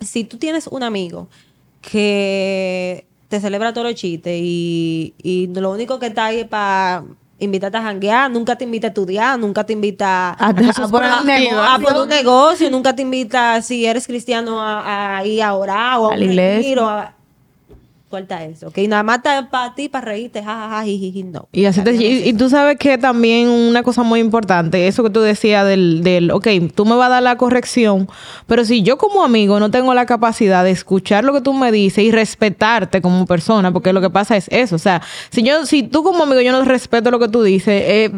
si 0.00 0.24
tú 0.24 0.36
tienes 0.38 0.66
un 0.66 0.82
amigo 0.82 1.28
que 1.80 3.06
te 3.28 3.40
celebra 3.40 3.72
todos 3.72 3.86
los 3.86 3.94
chistes 3.96 4.38
y, 4.42 5.14
y 5.22 5.46
lo 5.54 5.70
único 5.70 5.98
que 5.98 6.06
está 6.06 6.26
ahí 6.26 6.40
es 6.40 6.46
para 6.48 7.04
invitarte 7.38 7.78
a 7.78 7.82
janguear, 7.82 8.30
nunca 8.30 8.56
te 8.56 8.64
invita 8.64 8.88
a 8.88 8.90
estudiar, 8.90 9.38
nunca 9.38 9.64
te 9.64 9.72
invita 9.72 10.30
A- 10.30 10.48
a 10.48 10.54
poner 10.88 11.10
un 11.20 11.26
negocio. 11.26 11.62
a 11.62 11.78
poner 11.78 12.02
un 12.02 12.08
negocio, 12.08 12.70
nunca 12.70 12.94
te 12.94 13.02
invita, 13.02 13.60
si 13.62 13.86
eres 13.86 14.06
cristiano, 14.06 14.60
a, 14.60 15.18
a 15.18 15.26
ir 15.26 15.42
a 15.42 15.54
orar 15.54 15.98
o 15.98 16.10
a, 16.10 16.14
A 16.14 16.16
la 16.16 16.24
un 16.24 16.30
iglesia. 16.30 16.58
retiro, 16.58 16.88
a- 16.88 17.14
suelta 18.12 18.44
eso. 18.44 18.70
Que 18.70 18.86
nada 18.86 19.02
más 19.02 19.20
para 19.50 19.74
ti, 19.74 19.88
para 19.88 20.04
reírte, 20.04 20.42
jajaja, 20.42 20.84
no. 21.32 21.48
Y, 21.50 21.64
así 21.64 21.80
te, 21.80 21.94
y, 21.94 22.34
tú 22.34 22.50
sabes 22.50 22.76
que 22.76 22.98
también 22.98 23.48
una 23.48 23.82
cosa 23.82 24.02
muy 24.02 24.20
importante, 24.20 24.86
eso 24.86 25.02
que 25.02 25.08
tú 25.08 25.20
decías 25.20 25.66
del, 25.66 26.02
del, 26.02 26.30
ok, 26.30 26.46
tú 26.74 26.84
me 26.84 26.94
vas 26.94 27.06
a 27.06 27.14
dar 27.14 27.22
la 27.22 27.38
corrección, 27.38 28.10
pero 28.46 28.66
si 28.66 28.82
yo 28.82 28.98
como 28.98 29.24
amigo 29.24 29.58
no 29.60 29.70
tengo 29.70 29.94
la 29.94 30.04
capacidad 30.04 30.62
de 30.62 30.72
escuchar 30.72 31.24
lo 31.24 31.32
que 31.32 31.40
tú 31.40 31.54
me 31.54 31.72
dices 31.72 32.04
y 32.04 32.10
respetarte 32.12 33.00
como 33.00 33.24
persona, 33.24 33.72
porque 33.72 33.94
lo 33.94 34.02
que 34.02 34.10
pasa 34.10 34.36
es 34.36 34.46
eso, 34.48 34.76
o 34.76 34.78
sea, 34.78 35.00
si 35.30 35.42
yo, 35.42 35.64
si 35.64 35.82
tú 35.82 36.02
como 36.04 36.24
amigo 36.24 36.42
yo 36.42 36.52
no 36.52 36.62
respeto 36.64 37.10
lo 37.10 37.18
que 37.18 37.28
tú 37.28 37.42
dices, 37.42 37.82
eh, 37.86 38.10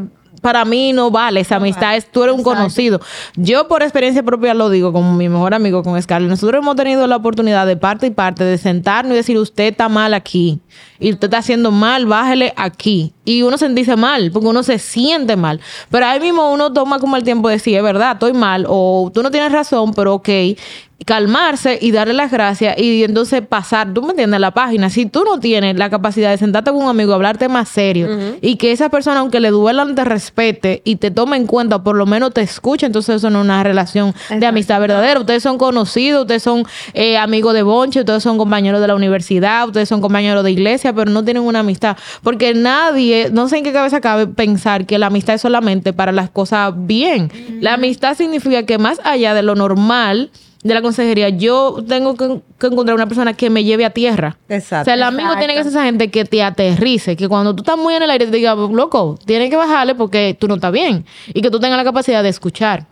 para 0.45 0.67
mí 0.67 0.93
no 0.93 1.11
vale 1.11 1.41
esa 1.41 1.57
amistad, 1.57 1.97
es, 1.97 2.05
tú 2.05 2.23
eres 2.23 2.37
un 2.37 2.43
conocido. 2.43 3.01
Yo 3.35 3.67
por 3.67 3.83
experiencia 3.83 4.23
propia 4.23 4.53
lo 4.53 4.69
digo, 4.69 4.93
como 4.93 5.15
mi 5.15 5.31
mejor 5.31 5.55
amigo 5.55 5.83
con 5.83 6.01
Scarlett, 6.03 6.29
nosotros 6.29 6.63
hemos 6.63 6.77
tenido 6.77 7.07
la 7.07 7.17
oportunidad 7.17 7.67
de 7.67 7.79
parte 7.79 8.09
y 8.09 8.11
parte 8.11 8.45
de 8.45 8.59
sentarnos 8.59 9.15
y 9.15 9.17
decir, 9.17 9.39
usted 9.39 9.69
está 9.69 9.89
mal 9.89 10.13
aquí 10.13 10.61
y 11.01 11.13
usted 11.13 11.29
está 11.29 11.39
haciendo 11.39 11.71
mal, 11.71 12.05
bájele 12.05 12.53
aquí. 12.59 13.15
Y 13.25 13.41
uno 13.41 13.57
se 13.57 13.71
dice 13.71 13.97
mal, 13.97 14.33
porque 14.33 14.49
uno 14.49 14.63
se 14.63 14.79
siente 14.79 15.35
mal. 15.35 15.63
Pero 15.91 16.05
ahí 16.05 16.21
mismo 16.21 16.53
uno 16.53 16.75
toma 16.75 16.99
como 16.99 17.17
el 17.17 17.25
tiempo 17.25 17.49
de 17.49 17.55
decir, 17.55 17.79
es 17.79 17.83
verdad, 17.83 18.13
estoy 18.13 18.35
mal, 18.35 18.67
o 18.69 19.11
tú 19.15 19.23
no 19.23 19.31
tienes 19.31 19.51
razón, 19.51 19.95
pero 19.95 20.13
ok 20.13 20.29
calmarse 21.05 21.79
y 21.81 21.93
darle 21.93 22.15
las 22.15 22.31
gracias 22.31 22.79
y 22.79 23.05
entonces 23.05 23.43
pasar, 23.47 23.93
tú 23.93 24.03
me 24.03 24.11
entiendes, 24.11 24.41
la 24.41 24.53
página. 24.53 24.91
Si 24.91 25.07
tú 25.07 25.25
no 25.25 25.39
tienes 25.39 25.77
la 25.77 25.91
capacidad 25.91 26.31
de 26.31 26.39
sentarte 26.39 26.71
con 26.71 26.83
un 26.83 26.89
amigo, 26.89 27.13
hablarte 27.13 27.49
más 27.49 27.69
serio 27.69 28.09
y 28.41 28.57
que 28.57 28.73
esa 28.73 28.89
persona, 28.89 29.21
aunque 29.21 29.41
le 29.41 29.51
duelan, 29.51 29.95
te 29.95 30.05
respete 30.05 30.83
y 30.85 30.97
te 30.97 31.11
tome 31.11 31.37
en 31.37 31.47
cuenta, 31.47 31.83
por 31.83 31.97
lo 31.97 32.07
menos 32.07 32.33
te 32.33 32.41
escuche, 32.41 32.87
entonces 32.87 33.17
eso 33.17 33.31
no 33.31 33.41
es 33.41 33.45
una 33.45 33.63
relación 33.63 34.15
de 34.31 34.47
amistad 34.47 34.81
verdadera. 34.81 35.21
Ustedes 35.21 35.43
son 35.43 35.59
conocidos, 35.59 36.23
ustedes 36.23 36.43
son 36.43 36.65
eh, 36.95 37.17
amigos 37.19 37.55
de 37.55 37.63
bonche, 37.63 38.01
ustedes 38.01 38.23
son 38.23 38.39
compañeros 38.39 38.81
de 38.81 38.89
la 38.89 38.95
universidad, 38.95 39.67
ustedes 39.67 39.89
son 39.89 40.01
compañeros 40.01 40.45
de 40.45 40.51
iglesia, 40.51 40.93
pero 40.93 41.11
no 41.11 41.25
tienen 41.25 41.43
una 41.43 41.61
amistad. 41.61 41.97
Porque 42.23 42.55
nadie, 42.55 43.29
no 43.33 43.49
sé 43.49 43.59
en 43.59 43.65
qué 43.65 43.73
cabeza 43.73 44.01
cabe 44.01 44.27
pensar 44.27 44.87
que 44.87 44.99
la 44.99 45.07
amistad 45.07 45.35
es 45.35 45.43
solamente 45.43 45.93
para 45.93 46.13
las 46.13 46.31
cosas 46.31 46.73
bien. 46.77 47.31
La 47.61 47.75
amistad 47.75 48.17
significa 48.17 48.65
que 48.65 48.79
más 48.79 49.01
allá 49.05 49.35
de 49.35 49.43
lo 49.43 49.55
normal, 49.55 50.31
de 50.65 50.75
la 50.75 50.81
consejería, 50.81 51.29
yo 51.29 51.85
tengo 51.87 52.17
que, 52.17 52.41
encontrar 52.67 52.95
una 52.95 53.07
persona 53.07 53.35
que 53.35 53.51
me 53.51 53.65
lleve 53.65 53.85
a 53.85 53.91
tierra. 53.91 54.39
Exacto. 54.49 54.83
O 54.83 54.85
sea, 54.87 54.95
el 54.95 55.03
amigo 55.03 55.37
tiene 55.37 55.55
que 55.55 55.63
ser 55.63 55.71
esa 55.71 55.85
gente 55.85 56.11
que 56.11 56.25
te 56.25 56.43
aterrice, 56.43 57.17
que 57.17 57.29
cuando 57.29 57.55
tú 57.55 57.63
estás 57.63 57.77
muy 57.77 57.95
en 57.95 58.03
el 58.03 58.11
aire 58.11 58.27
te 58.27 58.33
diga, 58.33 58.55
loco, 58.55 59.19
tienes 59.27 59.51
que 59.51 59.57
bajarle 59.57 59.95
porque 59.95 60.35
tú 60.41 60.49
no 60.49 60.55
estás 60.55 60.73
bien. 60.73 61.05
Y 61.29 61.43
que 61.43 61.51
tú 61.51 61.61
tengas 61.61 61.77
la 61.77 61.85
capacidad 61.85 62.23
de 62.23 62.31
escuchar. 62.31 62.87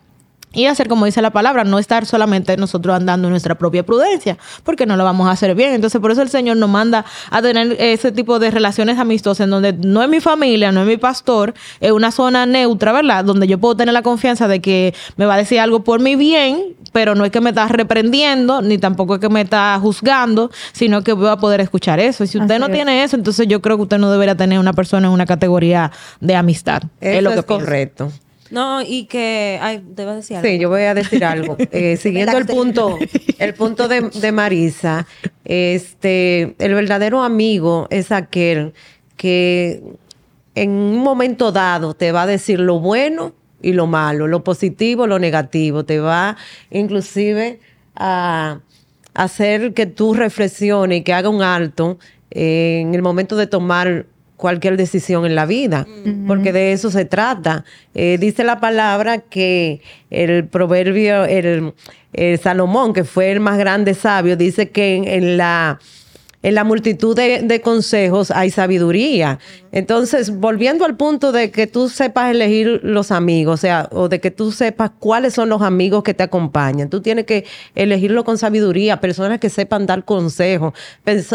Y 0.54 0.66
hacer 0.66 0.86
como 0.86 1.06
dice 1.06 1.22
la 1.22 1.30
palabra, 1.30 1.64
no 1.64 1.78
estar 1.78 2.04
solamente 2.04 2.58
nosotros 2.58 2.94
andando 2.94 3.28
en 3.28 3.30
nuestra 3.30 3.54
propia 3.54 3.86
prudencia, 3.86 4.36
porque 4.64 4.84
no 4.84 4.98
lo 4.98 5.04
vamos 5.04 5.26
a 5.28 5.30
hacer 5.30 5.54
bien. 5.54 5.72
Entonces, 5.72 5.98
por 5.98 6.10
eso 6.12 6.20
el 6.20 6.28
Señor 6.28 6.58
nos 6.58 6.68
manda 6.68 7.06
a 7.30 7.40
tener 7.40 7.76
ese 7.80 8.12
tipo 8.12 8.38
de 8.38 8.50
relaciones 8.50 8.98
amistosas 8.98 9.44
en 9.44 9.50
donde 9.50 9.72
no 9.72 10.02
es 10.02 10.10
mi 10.10 10.20
familia, 10.20 10.70
no 10.70 10.82
es 10.82 10.86
mi 10.86 10.98
pastor, 10.98 11.54
es 11.80 11.90
una 11.90 12.10
zona 12.10 12.44
neutra, 12.44 12.92
¿verdad? 12.92 13.24
Donde 13.24 13.46
yo 13.46 13.56
puedo 13.56 13.76
tener 13.76 13.94
la 13.94 14.02
confianza 14.02 14.46
de 14.46 14.60
que 14.60 14.94
me 15.16 15.24
va 15.24 15.34
a 15.34 15.38
decir 15.38 15.58
algo 15.58 15.84
por 15.84 16.00
mi 16.00 16.16
bien, 16.16 16.76
pero 16.92 17.14
no 17.14 17.24
es 17.24 17.30
que 17.30 17.40
me 17.40 17.50
está 17.50 17.66
reprendiendo, 17.68 18.62
ni 18.62 18.78
tampoco 18.78 19.14
es 19.14 19.20
que 19.20 19.28
me 19.28 19.40
está 19.40 19.78
juzgando, 19.80 20.50
sino 20.72 21.02
que 21.02 21.12
voy 21.12 21.28
a 21.28 21.36
poder 21.36 21.60
escuchar 21.60 21.98
eso. 21.98 22.24
Y 22.24 22.26
si 22.26 22.38
usted 22.38 22.58
no 22.58 22.68
tiene 22.68 23.02
eso, 23.02 23.16
entonces 23.16 23.46
yo 23.48 23.60
creo 23.60 23.76
que 23.76 23.84
usted 23.84 23.98
no 23.98 24.10
debería 24.10 24.36
tener 24.36 24.58
una 24.58 24.72
persona 24.72 25.08
en 25.08 25.12
una 25.12 25.26
categoría 25.26 25.90
de 26.20 26.36
amistad. 26.36 26.82
es 27.00 27.22
lo 27.22 27.30
que 27.30 27.40
es 27.40 27.44
correcto. 27.44 28.12
No, 28.50 28.82
y 28.82 29.06
que, 29.06 29.58
ay, 29.62 29.82
debo 29.82 30.12
decir 30.12 30.36
algo. 30.36 30.46
Sí, 30.46 30.58
yo 30.58 30.68
voy 30.68 30.82
a 30.82 30.92
decir 30.92 31.24
algo. 31.24 31.56
Eh, 31.72 31.96
siguiendo 31.96 32.36
el 32.36 32.44
punto, 32.44 32.98
el 33.38 33.54
punto 33.54 33.88
de, 33.88 34.10
de, 34.10 34.30
Marisa, 34.30 35.06
este, 35.44 36.54
el 36.58 36.74
verdadero 36.74 37.22
amigo 37.22 37.86
es 37.88 38.12
aquel 38.12 38.74
que 39.16 39.82
en 40.54 40.70
un 40.70 40.98
momento 40.98 41.50
dado 41.50 41.94
te 41.94 42.12
va 42.12 42.22
a 42.22 42.26
decir 42.26 42.60
lo 42.60 42.78
bueno 42.78 43.32
y 43.62 43.72
lo 43.72 43.86
malo, 43.86 44.26
lo 44.26 44.44
positivo, 44.44 45.06
lo 45.06 45.18
negativo. 45.18 45.84
Te 45.84 46.00
va 46.00 46.36
inclusive 46.70 47.60
a 47.96 48.60
hacer 49.14 49.74
que 49.74 49.86
tú 49.86 50.14
reflexiones 50.14 50.98
y 50.98 51.02
que 51.02 51.12
haga 51.12 51.28
un 51.28 51.42
alto 51.42 51.98
en 52.30 52.94
el 52.94 53.02
momento 53.02 53.36
de 53.36 53.46
tomar 53.46 54.06
cualquier 54.36 54.76
decisión 54.76 55.24
en 55.24 55.36
la 55.36 55.46
vida, 55.46 55.86
porque 56.26 56.52
de 56.52 56.72
eso 56.72 56.90
se 56.90 57.04
trata. 57.04 57.64
Eh, 57.94 58.18
dice 58.18 58.42
la 58.42 58.58
palabra 58.58 59.18
que 59.18 59.80
el 60.10 60.48
proverbio, 60.48 61.24
el, 61.24 61.72
Salomón, 62.42 62.92
que 62.92 63.04
fue 63.04 63.30
el 63.30 63.38
más 63.38 63.56
grande 63.56 63.94
sabio, 63.94 64.36
dice 64.36 64.70
que 64.70 64.96
en 64.96 65.36
la 65.36 65.78
en 66.42 66.54
la 66.54 66.64
multitud 66.64 67.16
de, 67.16 67.60
consejos 67.62 68.30
hay 68.30 68.50
sabiduría. 68.50 69.38
Entonces, 69.70 70.38
volviendo 70.38 70.84
al 70.84 70.96
punto 70.96 71.30
de 71.32 71.50
que 71.50 71.66
tú 71.66 71.88
sepas 71.88 72.30
elegir 72.30 72.80
los 72.82 73.12
amigos, 73.12 73.54
o 73.54 73.56
sea, 73.56 73.88
o 73.92 74.08
de 74.08 74.20
que 74.20 74.30
tú 74.30 74.50
sepas 74.50 74.90
cuáles 74.98 75.34
son 75.34 75.48
los 75.48 75.62
amigos 75.62 76.02
que 76.02 76.14
te 76.14 76.24
acompañan, 76.24 76.90
tú 76.90 77.00
tienes 77.00 77.26
que 77.26 77.44
elegirlo 77.74 78.24
con 78.24 78.38
sabiduría, 78.38 79.00
personas 79.00 79.38
que 79.38 79.50
sepan 79.50 79.86
dar 79.86 80.04
consejos, 80.04 80.74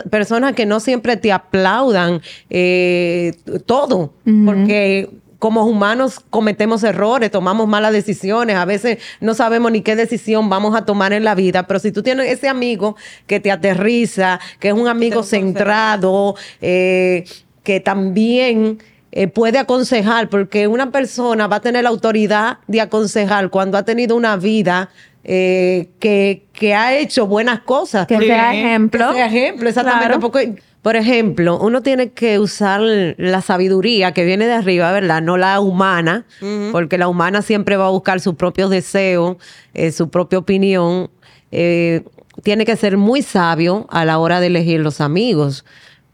personas 0.09 0.53
que 0.53 0.65
no 0.65 0.79
siempre 0.79 1.15
te 1.17 1.31
aplaudan 1.31 2.21
eh, 2.49 3.33
todo, 3.65 4.13
porque 4.45 5.09
como 5.39 5.65
humanos 5.65 6.19
cometemos 6.29 6.83
errores, 6.83 7.31
tomamos 7.31 7.67
malas 7.67 7.91
decisiones, 7.91 8.55
a 8.55 8.65
veces 8.65 8.99
no 9.19 9.33
sabemos 9.33 9.71
ni 9.71 9.81
qué 9.81 9.95
decisión 9.95 10.49
vamos 10.49 10.75
a 10.75 10.85
tomar 10.85 11.13
en 11.13 11.23
la 11.23 11.35
vida, 11.35 11.67
pero 11.67 11.79
si 11.79 11.91
tú 11.91 12.03
tienes 12.03 12.31
ese 12.31 12.47
amigo 12.47 12.95
que 13.27 13.39
te 13.39 13.51
aterriza, 13.51 14.39
que 14.59 14.69
es 14.69 14.73
un 14.73 14.87
amigo 14.87 15.23
centrado, 15.23 16.35
eh, 16.61 17.25
que 17.63 17.79
también... 17.79 18.79
Eh, 19.09 19.29
puede 19.29 19.57
aconsejar, 19.57 20.27
porque 20.27 20.67
una 20.67 20.91
persona 20.91 21.47
va 21.47 21.55
a 21.55 21.59
tener 21.61 21.83
la 21.83 21.89
autoridad 21.89 22.59
de 22.67 22.81
aconsejar 22.81 23.49
cuando 23.49 23.77
ha 23.77 23.83
tenido 23.83 24.17
una 24.17 24.35
vida 24.35 24.89
eh, 25.23 25.89
que, 25.99 26.45
que, 26.53 26.75
ha 26.75 26.95
hecho 26.95 27.25
buenas 27.25 27.61
cosas. 27.61 28.05
Que 28.05 28.17
sea 28.19 28.53
ejemplo. 28.53 29.07
Que 29.09 29.15
sea 29.15 29.25
ejemplo, 29.27 29.69
exactamente. 29.69 30.19
Porque 30.19 30.55
por 30.81 30.95
ejemplo, 30.95 31.59
uno 31.59 31.81
tiene 31.81 32.11
que 32.11 32.39
usar 32.39 32.81
la 32.81 33.41
sabiduría 33.41 34.13
que 34.13 34.23
viene 34.23 34.45
de 34.45 34.53
arriba, 34.53 34.91
¿verdad? 34.91 35.21
No 35.21 35.37
la 35.37 35.59
humana, 35.59 36.25
porque 36.71 36.97
la 36.97 37.07
humana 37.07 37.41
siempre 37.41 37.75
va 37.75 37.87
a 37.87 37.91
buscar 37.91 38.19
sus 38.19 38.35
propios 38.35 38.69
deseos, 38.69 39.37
eh, 39.73 39.91
su 39.91 40.09
propia 40.09 40.39
opinión. 40.39 41.09
Eh, 41.51 42.03
tiene 42.43 42.65
que 42.65 42.75
ser 42.75 42.97
muy 42.97 43.21
sabio 43.21 43.87
a 43.89 44.05
la 44.05 44.19
hora 44.19 44.39
de 44.39 44.47
elegir 44.47 44.79
los 44.79 45.01
amigos 45.01 45.65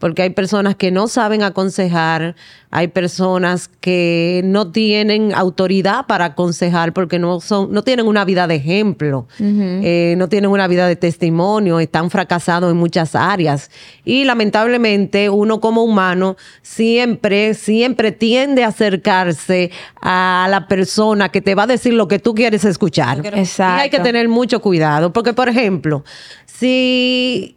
porque 0.04 0.20
hay 0.20 0.28
personas 0.28 0.74
que 0.74 0.90
no 0.90 1.08
saben 1.08 1.42
aconsejar, 1.42 2.36
hay 2.70 2.88
personas 2.88 3.70
que 3.80 4.42
no 4.44 4.70
tienen 4.70 5.32
autoridad 5.34 6.04
para 6.04 6.26
aconsejar 6.26 6.92
porque 6.92 7.18
no 7.18 7.40
son, 7.40 7.72
no 7.72 7.82
tienen 7.82 8.06
una 8.06 8.26
vida 8.26 8.46
de 8.46 8.56
ejemplo, 8.56 9.26
eh, 9.40 10.14
no 10.18 10.28
tienen 10.28 10.50
una 10.50 10.68
vida 10.68 10.86
de 10.86 10.96
testimonio, 10.96 11.80
están 11.80 12.10
fracasados 12.10 12.70
en 12.70 12.76
muchas 12.76 13.14
áreas. 13.14 13.70
Y 14.04 14.24
lamentablemente 14.24 15.30
uno 15.30 15.58
como 15.58 15.82
humano 15.82 16.36
siempre, 16.60 17.54
siempre 17.54 18.12
tiende 18.12 18.62
a 18.62 18.68
acercarse 18.68 19.70
a 20.02 20.48
la 20.50 20.68
persona 20.68 21.30
que 21.30 21.40
te 21.40 21.54
va 21.54 21.62
a 21.62 21.68
decir 21.68 21.94
lo 21.94 22.08
que 22.08 22.18
tú 22.18 22.34
quieres 22.34 22.66
escuchar. 22.66 23.24
Exacto. 23.24 23.78
Y 23.78 23.84
hay 23.84 23.88
que 23.88 24.00
tener 24.00 24.28
mucho 24.28 24.60
cuidado, 24.60 25.14
porque 25.14 25.32
por 25.32 25.48
ejemplo, 25.48 26.04
si 26.44 27.56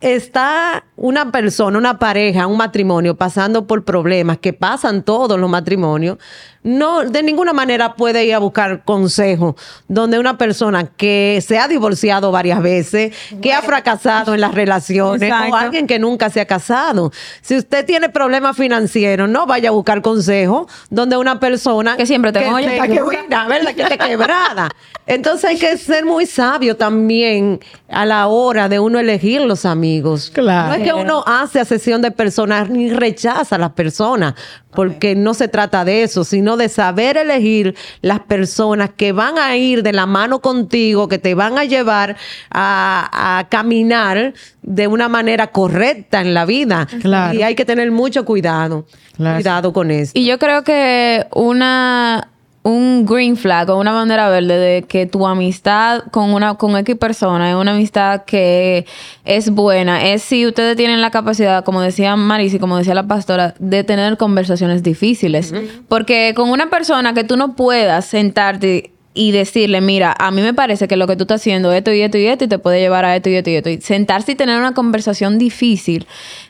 está 0.00 0.84
una 0.96 1.30
persona, 1.30 1.78
una 1.78 1.98
pareja, 1.98 2.46
un 2.46 2.56
matrimonio 2.56 3.16
pasando 3.16 3.66
por 3.66 3.84
problemas 3.84 4.38
que 4.38 4.52
pasan 4.52 5.02
todos 5.02 5.38
los 5.38 5.50
matrimonios, 5.50 6.18
no 6.62 7.04
de 7.04 7.22
ninguna 7.22 7.52
manera 7.52 7.94
puede 7.94 8.24
ir 8.24 8.34
a 8.34 8.38
buscar 8.38 8.84
consejo 8.84 9.56
donde 9.88 10.18
una 10.18 10.36
persona 10.36 10.86
que 10.86 11.42
se 11.46 11.58
ha 11.58 11.68
divorciado 11.68 12.30
varias 12.32 12.62
veces, 12.62 13.14
que 13.40 13.52
ha 13.52 13.62
fracasado 13.62 14.34
en 14.34 14.40
las 14.40 14.54
relaciones 14.54 15.32
o 15.32 15.56
alguien 15.56 15.86
que 15.86 15.98
nunca 15.98 16.28
se 16.28 16.40
ha 16.40 16.46
casado. 16.46 17.12
Si 17.40 17.56
usted 17.56 17.86
tiene 17.86 18.08
problemas 18.10 18.56
financieros, 18.56 19.28
no 19.28 19.46
vaya 19.46 19.70
a 19.70 19.72
buscar 19.72 20.02
consejo 20.02 20.68
donde 20.90 21.16
una 21.16 21.40
persona 21.40 21.96
que 21.96 22.06
siempre 22.06 22.32
tengo 22.32 22.56
que, 22.56 22.64
quebrada, 22.64 23.48
¿verdad? 23.48 23.74
que 23.74 23.82
esté 23.82 23.98
quebrada. 23.98 24.68
Entonces 25.06 25.44
hay 25.50 25.58
que 25.58 25.76
ser 25.76 26.04
muy 26.04 26.26
sabio 26.26 26.76
también 26.76 27.60
a 27.88 28.06
la 28.06 28.28
hora 28.28 28.68
de 28.68 28.78
uno 28.78 28.98
elegir 28.98 29.40
los 29.40 29.64
amigos. 29.64 30.30
Claro. 30.32 30.68
No 30.68 30.74
es 30.74 30.82
que 30.82 30.92
uno 30.92 31.24
hace 31.26 31.58
a 31.58 31.64
sesión 31.64 32.02
de 32.02 32.10
personas 32.10 32.68
ni 32.68 32.90
rechaza 32.90 33.56
a 33.56 33.58
las 33.58 33.72
personas, 33.72 34.34
porque 34.72 35.16
no 35.16 35.34
se 35.34 35.48
trata 35.48 35.84
de 35.84 36.04
eso, 36.04 36.22
sino 36.22 36.49
de 36.56 36.68
saber 36.68 37.16
elegir 37.16 37.74
las 38.02 38.20
personas 38.20 38.90
que 38.96 39.12
van 39.12 39.38
a 39.38 39.56
ir 39.56 39.82
de 39.82 39.92
la 39.92 40.06
mano 40.06 40.40
contigo, 40.40 41.08
que 41.08 41.18
te 41.18 41.34
van 41.34 41.58
a 41.58 41.64
llevar 41.64 42.16
a, 42.50 43.46
caminar 43.50 44.34
de 44.62 44.86
una 44.86 45.08
manera 45.08 45.48
correcta 45.48 46.20
en 46.20 46.34
la 46.34 46.44
vida. 46.44 46.86
Claro. 47.00 47.38
Y 47.38 47.42
hay 47.42 47.54
que 47.54 47.64
tener 47.64 47.90
mucho 47.90 48.24
cuidado, 48.24 48.86
cuidado 49.16 49.72
con 49.72 49.90
eso. 49.90 50.12
Y 50.14 50.26
yo 50.26 50.38
creo 50.38 50.62
que 50.64 51.26
una 51.32 52.28
un 52.62 53.06
green 53.06 53.36
flag 53.36 53.70
o 53.70 53.78
una 53.78 53.92
bandera 53.92 54.28
verde 54.28 54.58
de 54.58 54.82
que 54.82 55.06
tu 55.06 55.26
amistad 55.26 56.02
con 56.10 56.34
una 56.34 56.54
con 56.54 56.76
X 56.76 56.96
persona 56.96 57.50
es 57.50 57.56
una 57.56 57.72
amistad 57.72 58.24
que 58.24 58.84
es 59.24 59.50
buena, 59.50 60.06
es 60.06 60.22
si 60.22 60.46
ustedes 60.46 60.76
tienen 60.76 61.00
la 61.00 61.10
capacidad, 61.10 61.64
como 61.64 61.80
decía 61.80 62.16
Marisi, 62.16 62.58
como 62.58 62.76
decía 62.76 62.94
la 62.94 63.06
pastora, 63.06 63.54
de 63.58 63.82
tener 63.84 64.18
conversaciones 64.18 64.82
difíciles. 64.82 65.54
Porque 65.88 66.34
con 66.36 66.50
una 66.50 66.68
persona 66.68 67.14
que 67.14 67.24
tú 67.24 67.36
no 67.36 67.56
puedas 67.56 68.04
sentarte 68.04 68.92
y 69.12 69.32
decirle, 69.32 69.80
mira, 69.80 70.14
a 70.16 70.30
mí 70.30 70.40
me 70.40 70.54
parece 70.54 70.86
que 70.86 70.96
lo 70.96 71.08
que 71.08 71.16
tú 71.16 71.24
estás 71.24 71.40
haciendo, 71.40 71.72
esto 71.72 71.92
y 71.92 72.00
esto 72.00 72.16
y 72.16 72.26
esto, 72.26 72.44
y 72.44 72.48
te 72.48 72.58
puede 72.58 72.78
llevar 72.78 73.04
a 73.04 73.16
esto 73.16 73.28
y 73.28 73.34
esto 73.34 73.50
y 73.50 73.54
esto. 73.56 73.68
Y 73.68 73.80
sentarse 73.80 74.32
y 74.32 74.34
tener 74.36 74.56
una 74.58 74.72
conversación 74.72 75.36
difícil. 75.36 76.06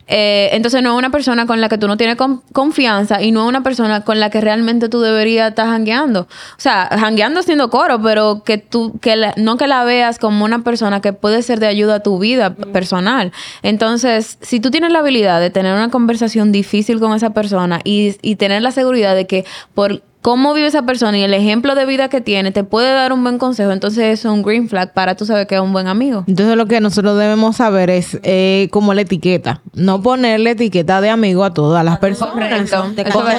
Eh, 0.09 0.51
entonces 0.53 0.83
no 0.83 0.93
es 0.93 0.99
una 0.99 1.11
persona 1.11 1.47
con 1.47 1.61
la 1.63 1.71
que 1.71 1.79
tú 1.79 1.87
no 1.87 1.97
tienes 1.97 2.17
confianza 2.53 3.23
y 3.23 3.33
no 3.33 3.45
es 3.45 3.49
una 3.49 3.63
persona 3.63 4.05
con 4.05 4.21
la 4.21 4.29
que 4.29 4.41
realmente 4.43 4.89
tú 4.91 5.01
deberías 5.01 5.51
estar 5.51 5.69
jangueando. 5.69 6.23
O 6.23 6.59
sea, 6.59 6.91
jangueando 6.91 7.41
haciendo 7.41 7.71
coro, 7.71 8.03
pero 8.03 8.43
que 8.45 8.59
tú, 8.59 8.99
que 9.01 9.17
no 9.37 9.57
que 9.57 9.67
la 9.67 9.85
veas 9.85 10.19
como 10.19 10.45
una 10.45 10.63
persona 10.63 11.01
que 11.01 11.15
puede 11.15 11.43
ser 11.43 11.61
de 11.61 11.67
ayuda 11.67 11.97
a 11.97 12.01
tu 12.03 12.19
vida 12.19 12.55
personal. 12.55 13.33
Entonces, 13.63 14.37
si 14.43 14.61
tú 14.61 14.71
tienes 14.71 14.93
la 14.93 14.99
habilidad 14.99 15.41
de 15.41 15.49
tener 15.49 15.73
una 15.75 15.91
conversación 15.91 16.53
difícil 16.53 17.01
con 17.01 17.15
esa 17.15 17.31
persona 17.31 17.81
y, 17.85 18.17
y 18.21 18.37
tener 18.37 18.61
la 18.61 18.73
seguridad 18.73 19.15
de 19.15 19.27
que 19.27 19.47
por 19.73 20.03
cómo 20.23 20.53
vive 20.53 20.67
esa 20.67 20.83
persona 20.83 21.17
y 21.19 21.23
el 21.23 21.33
ejemplo 21.35 21.75
de 21.75 21.87
vida 21.87 22.09
que 22.09 22.21
tiene 22.21 22.53
te 22.53 22.65
puede 22.65 22.93
dar 22.93 23.13
un 23.13 23.23
buen 23.23 23.39
consejo, 23.39 23.73
entonces 23.73 24.19
eso 24.19 24.29
es 24.29 24.35
un 24.35 24.43
green 24.43 24.69
flag 24.69 24.93
para 24.93 25.15
tú 25.15 25.25
saber 25.25 25.47
que 25.47 25.55
es 25.55 25.61
un 25.61 25.73
buen 25.73 25.87
amigo. 25.87 26.25
Entonces 26.27 26.57
lo 26.57 26.67
que 26.67 26.81
nosotros 26.81 27.19
debemos 27.19 27.57
saber 27.57 27.91
es 27.91 28.19
eh, 28.23 28.69
como 28.71 28.93
la 28.95 29.03
etiqueta, 29.03 29.63
no 29.75 30.03
ponerle 30.03 30.51
etiqueta 30.51 31.01
de 31.01 31.11
amigo 31.11 31.45
a 31.45 31.55
todas 31.55 31.85
las 31.85 31.99
personas. 31.99 32.71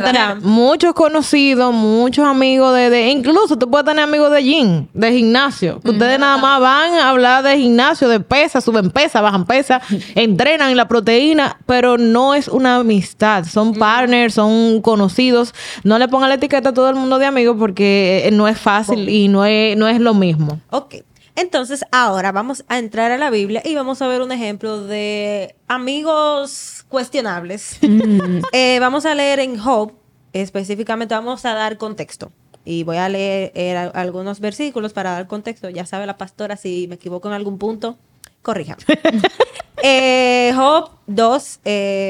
tener 0.04 0.42
muchos 0.42 0.94
conocidos, 0.94 1.74
muchos 1.74 2.26
amigos 2.26 2.76
de, 2.76 3.10
incluso 3.10 3.58
tú 3.58 3.70
puedes 3.70 3.86
tener 3.86 4.04
amigos 4.04 4.32
de 4.32 4.44
gym, 4.44 4.88
de 4.94 5.12
gimnasio, 5.12 5.80
ustedes 5.84 6.20
nada 6.20 6.38
más 6.38 6.60
van 6.60 6.94
a 6.96 7.10
hablar 7.10 7.44
de 7.44 7.58
gimnasio, 7.58 8.10
de 8.10 8.20
pesa, 8.20 8.60
suben 8.60 8.90
pesa, 8.90 9.22
bajan 9.22 9.46
pesa, 9.46 9.82
entrenan 10.16 10.72
en 10.72 10.78
la 10.78 10.88
proteína, 10.88 11.58
pero 11.66 11.98
no 11.98 12.34
es 12.34 12.48
una 12.48 12.78
amistad, 12.78 13.46
son 13.46 13.74
partners, 13.76 14.34
son 14.34 14.82
conocidos, 14.82 15.54
no 15.84 16.00
le 16.00 16.08
pongan 16.08 16.30
la 16.30 16.36
etiqueta 16.36 16.71
todo 16.74 16.90
el 16.90 16.96
mundo 16.96 17.20
de 17.20 17.26
amigos 17.26 17.56
porque 17.58 18.24
eh, 18.26 18.32
no 18.32 18.48
es 18.48 18.60
fácil 18.60 19.10
y 19.10 19.28
no 19.28 19.46
es, 19.46 19.78
no 19.78 19.88
es 19.88 20.00
lo 20.00 20.14
mismo. 20.14 20.60
Ok. 20.70 20.96
Entonces, 21.36 21.86
ahora 21.92 22.32
vamos 22.32 22.66
a 22.68 22.78
entrar 22.78 23.12
a 23.12 23.18
la 23.18 23.30
Biblia 23.30 23.62
y 23.64 23.74
vamos 23.76 24.02
a 24.02 24.08
ver 24.08 24.22
un 24.22 24.32
ejemplo 24.32 24.84
de 24.84 25.56
amigos 25.68 26.86
cuestionables. 26.90 27.80
Mm. 27.82 28.42
Eh, 28.54 28.80
vamos 28.80 29.06
a 29.06 29.16
leer 29.16 29.40
en 29.40 29.58
Job, 29.58 29.94
específicamente 30.34 31.16
vamos 31.16 31.46
a 31.46 31.54
dar 31.54 31.78
contexto. 31.78 32.32
Y 32.64 32.84
voy 32.84 32.98
a 32.98 33.10
leer 33.10 33.52
eh, 33.56 33.76
algunos 33.94 34.40
versículos 34.40 34.94
para 34.94 35.12
dar 35.12 35.28
contexto. 35.28 35.70
Ya 35.70 35.86
sabe 35.86 36.06
la 36.06 36.18
pastora, 36.18 36.58
si 36.58 36.88
me 36.88 36.96
equivoco 36.96 37.28
en 37.28 37.34
algún 37.34 37.58
punto, 37.58 37.98
corríjame. 38.42 38.84
Job 40.56 40.92
2, 41.08 41.60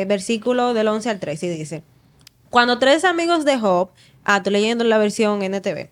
versículo 0.08 0.74
del 0.74 0.88
11 0.88 1.10
al 1.10 1.20
13, 1.20 1.46
y 1.46 1.50
dice, 1.50 1.84
cuando 2.52 2.80
tres 2.80 3.06
amigos 3.06 3.46
de 3.46 3.58
Job 3.58 3.92
Ah, 4.24 4.42
leyendo 4.46 4.84
la 4.84 4.98
versión 4.98 5.42
NTV. 5.42 5.90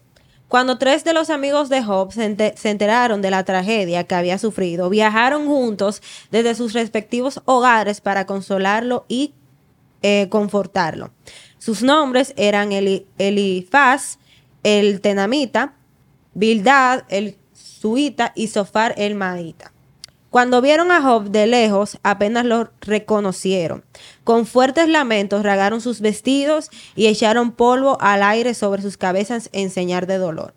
Cuando 0.47 0.79
tres 0.79 1.03
de 1.03 1.13
los 1.13 1.29
amigos 1.29 1.69
de 1.69 1.83
Job 1.83 2.11
se, 2.11 2.23
enteraron 2.63 3.21
de 3.21 3.29
la 3.29 3.43
tragedia 3.43 4.05
que 4.05 4.15
había 4.15 4.39
sufrido, 4.39 4.89
viajaron 4.89 5.45
juntos 5.45 6.01
desde 6.31 6.55
sus 6.55 6.73
respectivos 6.73 7.41
hogares 7.45 8.01
para 8.01 8.25
consolarlo 8.25 9.05
y 9.07 9.35
eh, 10.01 10.27
confortarlo. 10.29 11.11
Sus 11.59 11.83
nombres 11.83 12.33
eran 12.35 12.71
Elifaz, 12.71 14.17
el 14.63 15.01
Tenamita, 15.01 15.75
Bildad, 16.33 17.03
el 17.09 17.37
Suita 17.53 18.31
y 18.35 18.47
Sofar, 18.47 18.95
el 18.97 19.13
Maíta. 19.13 19.71
Cuando 20.29 20.61
vieron 20.61 20.91
a 20.91 21.01
Job 21.01 21.31
de 21.31 21.47
lejos, 21.47 21.97
apenas 22.03 22.45
lo 22.45 22.69
reconocieron. 22.81 23.83
Con 24.23 24.45
fuertes 24.45 24.87
lamentos 24.87 25.41
ragaron 25.43 25.81
sus 25.81 26.01
vestidos 26.01 26.69
y 26.95 27.07
echaron 27.07 27.51
polvo 27.51 27.97
al 27.99 28.21
aire 28.21 28.53
sobre 28.53 28.81
sus 28.81 28.95
cabezas 28.95 29.49
en 29.53 29.71
señal 29.71 30.05
de 30.05 30.19
dolor. 30.19 30.53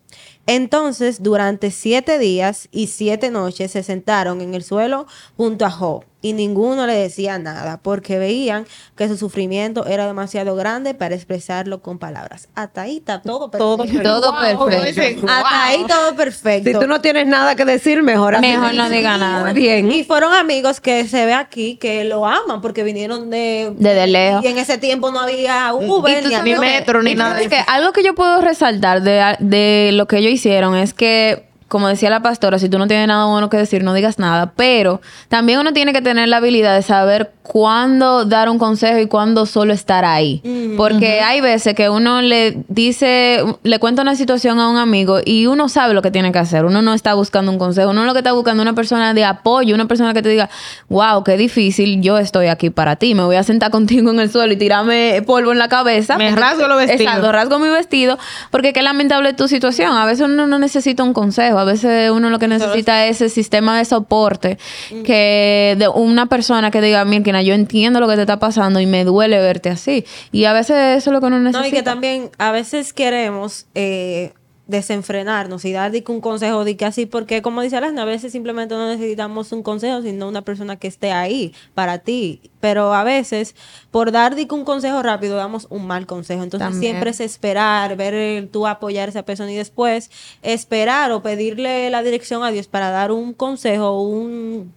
Entonces, 0.47 1.23
durante 1.23 1.71
siete 1.71 2.19
días 2.19 2.69
y 2.71 2.89
siete 2.89 3.31
noches 3.31 3.71
se 3.71 3.83
sentaron 3.83 4.43
en 4.43 4.55
el 4.55 4.63
suelo 4.63 5.07
junto 5.37 5.65
a 5.65 5.71
Job 5.71 6.05
y 6.23 6.33
ninguno 6.33 6.87
le 6.87 6.95
decía 6.95 7.39
nada 7.39 7.81
porque 7.83 8.19
veían 8.19 8.65
que 8.97 9.09
su 9.09 9.19
sufrimiento 9.19 9.87
era 9.87 10.07
demasiado 10.07 10.55
grande 10.55 10.95
para 10.95 11.15
expresarlo 11.15 11.83
con 11.83 11.99
palabras. 11.99 12.49
Hasta 12.55 12.83
ahí 12.83 12.99
está 12.99 13.21
todo 13.21 13.51
perfecto. 13.51 14.03
Todo, 14.03 14.39
perfecto. 14.41 15.27
Hasta 15.29 15.65
ahí 15.67 15.85
todo 15.87 16.15
perfecto. 16.15 16.71
Si 16.71 16.79
tú 16.79 16.87
no 16.87 17.01
tienes 17.01 17.27
nada 17.27 17.57
que 17.57 17.65
decir, 17.65 18.03
mejor 18.03 18.41
Mejor 18.41 18.75
no 18.75 18.89
diga 18.89 19.19
nada. 19.19 19.53
Bien. 19.53 19.91
Y 19.91 20.05
fueron 20.05 20.33
amigos 20.33 20.81
que 20.81 21.07
se 21.09 21.27
ve 21.27 21.35
aquí 21.35 21.77
que 21.77 22.05
lo 22.05 22.25
aman 22.25 22.61
porque 22.61 22.85
vinieron 22.85 23.29
de... 23.29 23.73
De, 23.77 24.07
lejos. 24.07 24.45
Y 24.45 24.49
en 24.49 24.59
ese 24.59 24.79
tiempo 24.79 25.11
no 25.11 25.21
había 25.21 25.75
Uber, 25.75 26.25
ni, 26.45 26.55
metro, 26.57 27.03
ni 27.03 27.15
nada. 27.15 27.41
Es 27.41 27.49
que 27.49 27.63
algo 27.67 27.93
que 27.93 28.05
yo 28.05 28.15
puedo 28.15 28.41
resaltar 28.41 29.03
de, 29.03 29.37
de 29.41 29.91
lo 29.93 30.07
que 30.07 30.19
ellos 30.19 30.33
hicieron 30.33 30.77
es 30.77 30.95
que 30.95 31.52
como 31.73 31.89
decía 31.89 32.11
la 32.11 32.21
pastora, 32.21 32.59
si 32.59 32.69
tú 32.69 32.79
no 32.79 32.87
tienes 32.87 33.09
nada 33.09 33.25
bueno 33.25 33.49
que 33.49 33.57
decir, 33.57 33.83
no 33.83 33.95
digas 33.95 34.19
nada. 34.19 34.53
Pero 34.57 35.01
también 35.29 35.59
uno 35.59 35.73
tiene 35.73 35.95
que 35.95 36.03
tener 36.03 36.29
la 36.29 36.37
habilidad 36.37 36.75
de 36.75 36.83
saber 36.83 37.33
cuándo 37.43 38.27
dar 38.27 38.51
un 38.51 38.59
consejo 38.59 38.99
y 38.99 39.07
cuándo 39.07 39.47
solo 39.47 39.73
estar 39.73 40.05
ahí. 40.05 40.43
Porque 40.77 41.23
hay 41.23 41.41
veces 41.41 41.75
que 41.75 41.89
uno 41.89 42.21
le 42.21 42.59
dice, 42.69 43.43
le 43.63 43.79
cuenta 43.79 44.03
una 44.03 44.17
situación 44.17 44.61
a 44.61 44.69
un 44.69 44.77
amigo 44.77 45.21
y 45.25 45.47
uno 45.47 45.71
sabe 45.71 45.95
lo 45.95 46.03
que 46.03 46.11
tiene 46.11 46.31
que 46.31 46.39
hacer. 46.39 46.67
Uno 46.67 46.83
no 46.83 46.93
está 46.93 47.15
buscando 47.15 47.51
un 47.51 47.59
consejo, 47.59 47.89
uno 47.91 48.05
lo 48.05 48.13
que 48.13 48.19
está 48.19 48.33
buscando 48.33 48.63
es 48.63 48.69
una 48.69 48.75
persona 48.75 49.15
de 49.15 49.25
apoyo, 49.25 49.75
una 49.75 49.89
persona 49.89 50.13
que 50.13 50.21
te 50.21 50.29
diga, 50.29 50.51
wow, 50.91 51.25
qué 51.25 51.39
difícil, 51.39 52.03
yo 52.03 52.19
estoy 52.19 52.49
aquí 52.49 52.69
para 52.69 52.97
ti. 52.97 53.15
Me 53.15 53.23
voy 53.23 53.37
a 53.37 53.45
sentar 53.45 53.71
contigo 53.79 54.11
en 54.11 54.21
el 54.21 54.31
suelo 54.31 54.53
y 54.53 54.57
tirarme 54.57 55.23
polvo 55.27 55.53
en 55.53 55.59
la 55.59 55.69
cabeza. 55.69 56.19
Me 56.19 56.33
rasgo 56.33 56.69
los 56.69 56.77
vestidos. 56.77 57.01
Exacto, 57.01 57.33
rasgo 57.33 57.59
mi 57.59 57.71
vestido. 57.71 58.19
Porque 58.51 58.75
qué 58.75 58.83
lamentable 58.83 59.33
tu 59.33 59.49
situación. 59.49 59.97
A 59.97 60.05
veces 60.05 60.27
uno 60.27 60.47
no 60.47 60.59
necesita 60.59 61.03
un 61.03 61.15
consejo 61.15 61.62
a 61.63 61.65
veces 61.65 62.11
uno 62.11 62.31
lo 62.31 62.39
que 62.39 62.49
necesita 62.49 63.07
es 63.07 63.21
ese 63.21 63.29
sistema 63.29 63.79
de 63.79 63.85
soporte 63.85 64.59
que 65.05 65.75
de 65.79 65.89
una 65.89 66.27
persona 66.27 66.71
que 66.71 66.81
diga, 66.81 67.05
mira, 67.05 67.43
yo 67.43 67.55
entiendo 67.55 68.01
lo 68.01 68.09
que 68.09 68.17
te 68.17 68.23
está 68.23 68.39
pasando 68.39 68.81
y 68.81 68.87
me 68.87 69.05
duele 69.05 69.39
verte 69.41 69.71
así. 69.71 70.05
Y 70.31 70.45
a 70.45 70.53
veces 70.53 70.99
eso 70.99 71.11
es 71.11 71.15
lo 71.15 71.21
que 71.21 71.27
uno 71.27 71.39
necesita. 71.39 71.61
No, 71.61 71.67
y 71.67 71.71
que 71.71 71.83
también 71.83 72.31
a 72.39 72.53
veces 72.53 72.93
queremos 72.93 73.67
eh, 73.75 74.33
desenfrenarnos 74.73 75.65
y 75.65 75.71
dar 75.71 75.93
un 76.09 76.21
consejo 76.21 76.65
de 76.65 76.77
que 76.77 76.85
así, 76.85 77.07
porque 77.07 77.43
como 77.43 77.63
dice 77.63 77.77
Alan, 77.77 77.97
a 78.01 78.05
veces 78.05 78.33
simplemente 78.33 78.75
no 78.75 78.89
necesitamos 78.89 79.53
un 79.53 79.63
consejo, 79.63 80.03
sino 80.03 80.27
una 80.27 80.43
persona 80.43 80.77
que 80.77 80.89
esté 80.89 81.13
ahí 81.13 81.55
para 81.75 81.99
ti. 81.99 82.41
Pero 82.59 82.95
a 82.95 83.05
veces, 83.05 83.55
por 83.93 84.11
dar 84.11 84.35
un 84.51 84.65
consejo 84.65 85.03
rápido, 85.03 85.37
damos 85.37 85.69
un 85.71 85.87
mal 85.87 86.07
consejo. 86.07 86.43
Entonces 86.43 86.77
siempre 86.77 87.11
es 87.11 87.21
esperar, 87.21 87.97
ver 87.97 88.49
tú 88.49 88.67
apoyar 88.67 89.09
a 89.09 89.11
esa 89.11 89.25
persona 89.25 89.53
y 89.53 89.57
después 89.57 90.11
esperar 90.43 91.13
o 91.13 91.23
pedirle 91.23 91.91
la 91.91 92.03
dirección 92.03 92.43
a 92.43 92.51
Dios 92.51 92.67
para 92.67 92.91
dar 92.91 93.13
un 93.13 93.35
consejo 93.35 94.01
un, 94.01 94.73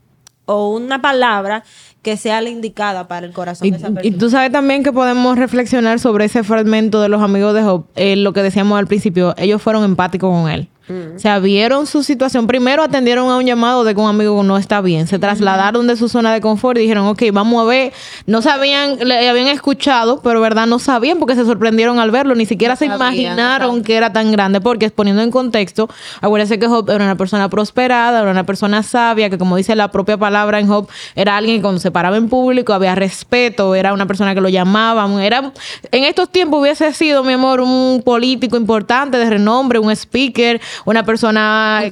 o 0.45 0.69
una 0.69 1.01
palabra 1.01 1.63
que 2.05 2.17
sea 2.17 2.39
la 2.39 2.49
indicada 2.49 3.07
para 3.07 3.25
el 3.25 3.33
corazón 3.33 3.67
y, 3.67 3.71
de 3.71 3.77
esa 3.77 3.87
persona. 3.87 4.07
Y 4.07 4.11
tú 4.11 4.29
sabes 4.29 4.51
también 4.51 4.83
que 4.83 4.93
podemos 4.93 5.39
reflexionar 5.39 5.99
sobre 5.99 6.25
ese 6.25 6.43
fragmento 6.43 7.01
de 7.01 7.09
los 7.09 7.19
amigos 7.19 7.55
de 7.55 7.63
Job, 7.63 7.87
eh, 7.95 8.15
lo 8.15 8.31
que 8.31 8.43
decíamos 8.43 8.77
al 8.77 8.85
principio, 8.85 9.33
ellos 9.39 9.59
fueron 9.59 9.83
empáticos 9.83 10.29
con 10.29 10.47
él. 10.51 10.69
O 10.87 11.17
sea, 11.19 11.39
vieron 11.39 11.87
su 11.87 12.03
situación. 12.03 12.45
Primero 12.45 12.83
atendieron 12.83 13.29
a 13.29 13.37
un 13.37 13.45
llamado 13.45 13.83
de 13.83 13.95
que 13.95 14.01
un 14.01 14.07
amigo 14.07 14.43
no 14.43 14.55
está 14.57 14.81
bien. 14.81 15.07
Se 15.07 15.17
trasladaron 15.17 15.87
de 15.87 15.95
su 15.95 16.09
zona 16.09 16.31
de 16.31 16.41
confort 16.41 16.77
y 16.77 16.81
dijeron, 16.81 17.07
ok, 17.07 17.23
vamos 17.33 17.63
a 17.63 17.65
ver. 17.65 17.93
No 18.27 18.43
sabían, 18.43 18.99
le 18.99 19.27
habían 19.27 19.47
escuchado, 19.47 20.21
pero 20.21 20.41
verdad 20.41 20.67
no 20.67 20.77
sabían 20.77 21.17
porque 21.17 21.33
se 21.33 21.43
sorprendieron 21.43 21.97
al 21.97 22.11
verlo. 22.11 22.35
Ni 22.35 22.45
siquiera 22.45 22.75
se 22.75 22.85
imaginaron 22.85 23.83
que 23.83 23.95
era 23.95 24.13
tan 24.13 24.31
grande. 24.31 24.61
Porque 24.61 24.91
poniendo 24.91 25.23
en 25.23 25.31
contexto, 25.31 25.89
acuérdense 26.21 26.59
que 26.59 26.67
Job 26.67 26.87
era 26.91 27.03
una 27.03 27.17
persona 27.17 27.49
prosperada, 27.49 28.21
era 28.21 28.29
una 28.29 28.45
persona 28.45 28.83
sabia, 28.83 29.31
que 29.31 29.39
como 29.39 29.57
dice 29.57 29.75
la 29.75 29.89
propia 29.89 30.17
palabra 30.17 30.59
en 30.59 30.67
Job, 30.67 30.87
era 31.15 31.35
alguien 31.35 31.57
que 31.57 31.61
cuando 31.63 31.79
se 31.79 31.89
paraba 31.95 32.17
en 32.17 32.27
público 32.27 32.73
había 32.73 32.93
respeto, 32.93 33.73
era 33.73 33.93
una 33.93 34.05
persona 34.05 34.35
que 34.35 34.41
lo 34.41 34.49
llamaban. 34.49 35.17
Era, 35.21 35.53
en 35.93 36.03
estos 36.03 36.29
tiempos 36.29 36.59
hubiese 36.59 36.91
sido, 36.91 37.23
mi 37.23 37.31
amor, 37.31 37.61
un 37.61 38.01
político 38.03 38.57
importante 38.57 39.17
de 39.17 39.29
renombre, 39.29 39.79
un 39.79 39.89
speaker 39.91 40.59
una 40.83 41.05
persona 41.05 41.83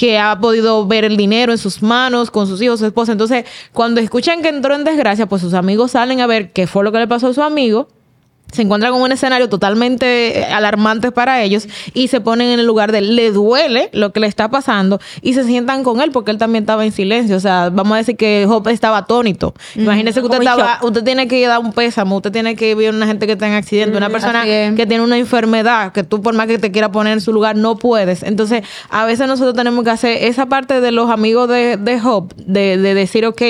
que, 0.00 0.18
ha 0.18 0.36
podido 0.40 0.84
ver 0.84 1.04
el 1.04 1.16
dinero 1.16 1.52
en 1.52 1.58
sus 1.58 1.80
manos, 1.80 2.32
con 2.32 2.48
sus 2.48 2.60
hijos, 2.60 2.80
su 2.80 2.86
esposa. 2.86 3.12
Entonces, 3.12 3.44
cuando 3.72 4.00
escuchan 4.00 4.42
que 4.42 4.48
entró 4.48 4.74
en 4.74 4.82
desgracia, 4.82 5.26
pues 5.26 5.42
sus 5.42 5.54
amigos 5.54 5.92
salen 5.92 6.20
a 6.20 6.26
ver 6.26 6.52
qué 6.52 6.66
fue 6.66 6.82
lo 6.82 6.90
que 6.90 6.98
le 6.98 7.06
pasó 7.06 7.28
a 7.28 7.32
su 7.32 7.42
amigo 7.42 7.86
se 8.52 8.62
encuentran 8.62 8.92
con 8.92 9.02
un 9.02 9.12
escenario 9.12 9.48
totalmente 9.48 10.40
eh, 10.40 10.44
alarmante 10.44 11.12
para 11.12 11.42
ellos 11.42 11.66
y 11.94 12.08
se 12.08 12.20
ponen 12.20 12.48
en 12.50 12.60
el 12.60 12.66
lugar 12.66 12.92
de 12.92 13.00
le 13.00 13.32
duele 13.32 13.90
lo 13.92 14.12
que 14.12 14.20
le 14.20 14.26
está 14.26 14.48
pasando 14.48 15.00
y 15.20 15.34
se 15.34 15.44
sientan 15.44 15.82
con 15.82 16.00
él 16.00 16.10
porque 16.12 16.30
él 16.30 16.38
también 16.38 16.64
estaba 16.64 16.84
en 16.84 16.92
silencio. 16.92 17.36
O 17.36 17.40
sea, 17.40 17.70
vamos 17.70 17.94
a 17.94 17.98
decir 17.98 18.16
que 18.16 18.44
Job 18.48 18.66
estaba 18.68 18.98
atónito. 18.98 19.54
Imagínese 19.74 20.20
que 20.20 20.26
usted 20.26 20.38
estaba, 20.38 20.78
usted 20.82 21.02
tiene 21.02 21.28
que 21.28 21.38
ir 21.38 21.46
dar 21.48 21.60
un 21.60 21.72
pésamo, 21.72 22.16
usted 22.16 22.32
tiene 22.32 22.56
que 22.56 22.74
ver 22.74 22.92
a 22.92 22.96
una 22.96 23.06
gente 23.06 23.26
que 23.26 23.32
está 23.32 23.46
en 23.46 23.54
accidente, 23.54 23.96
una 23.96 24.10
persona 24.10 24.44
que 24.44 24.86
tiene 24.86 25.02
una 25.02 25.18
enfermedad, 25.18 25.92
que 25.92 26.02
tú 26.02 26.22
por 26.22 26.34
más 26.34 26.46
que 26.46 26.58
te 26.58 26.70
quiera 26.70 26.90
poner 26.92 27.14
en 27.14 27.20
su 27.20 27.32
lugar 27.32 27.56
no 27.56 27.76
puedes. 27.76 28.22
Entonces, 28.22 28.62
a 28.90 29.04
veces 29.06 29.26
nosotros 29.26 29.54
tenemos 29.54 29.84
que 29.84 29.90
hacer 29.90 30.24
esa 30.24 30.46
parte 30.46 30.80
de 30.80 30.92
los 30.92 31.10
amigos 31.10 31.48
de, 31.48 31.76
de 31.76 32.00
Job, 32.00 32.34
de, 32.36 32.78
de 32.78 32.94
decir, 32.94 33.26
ok, 33.26 33.42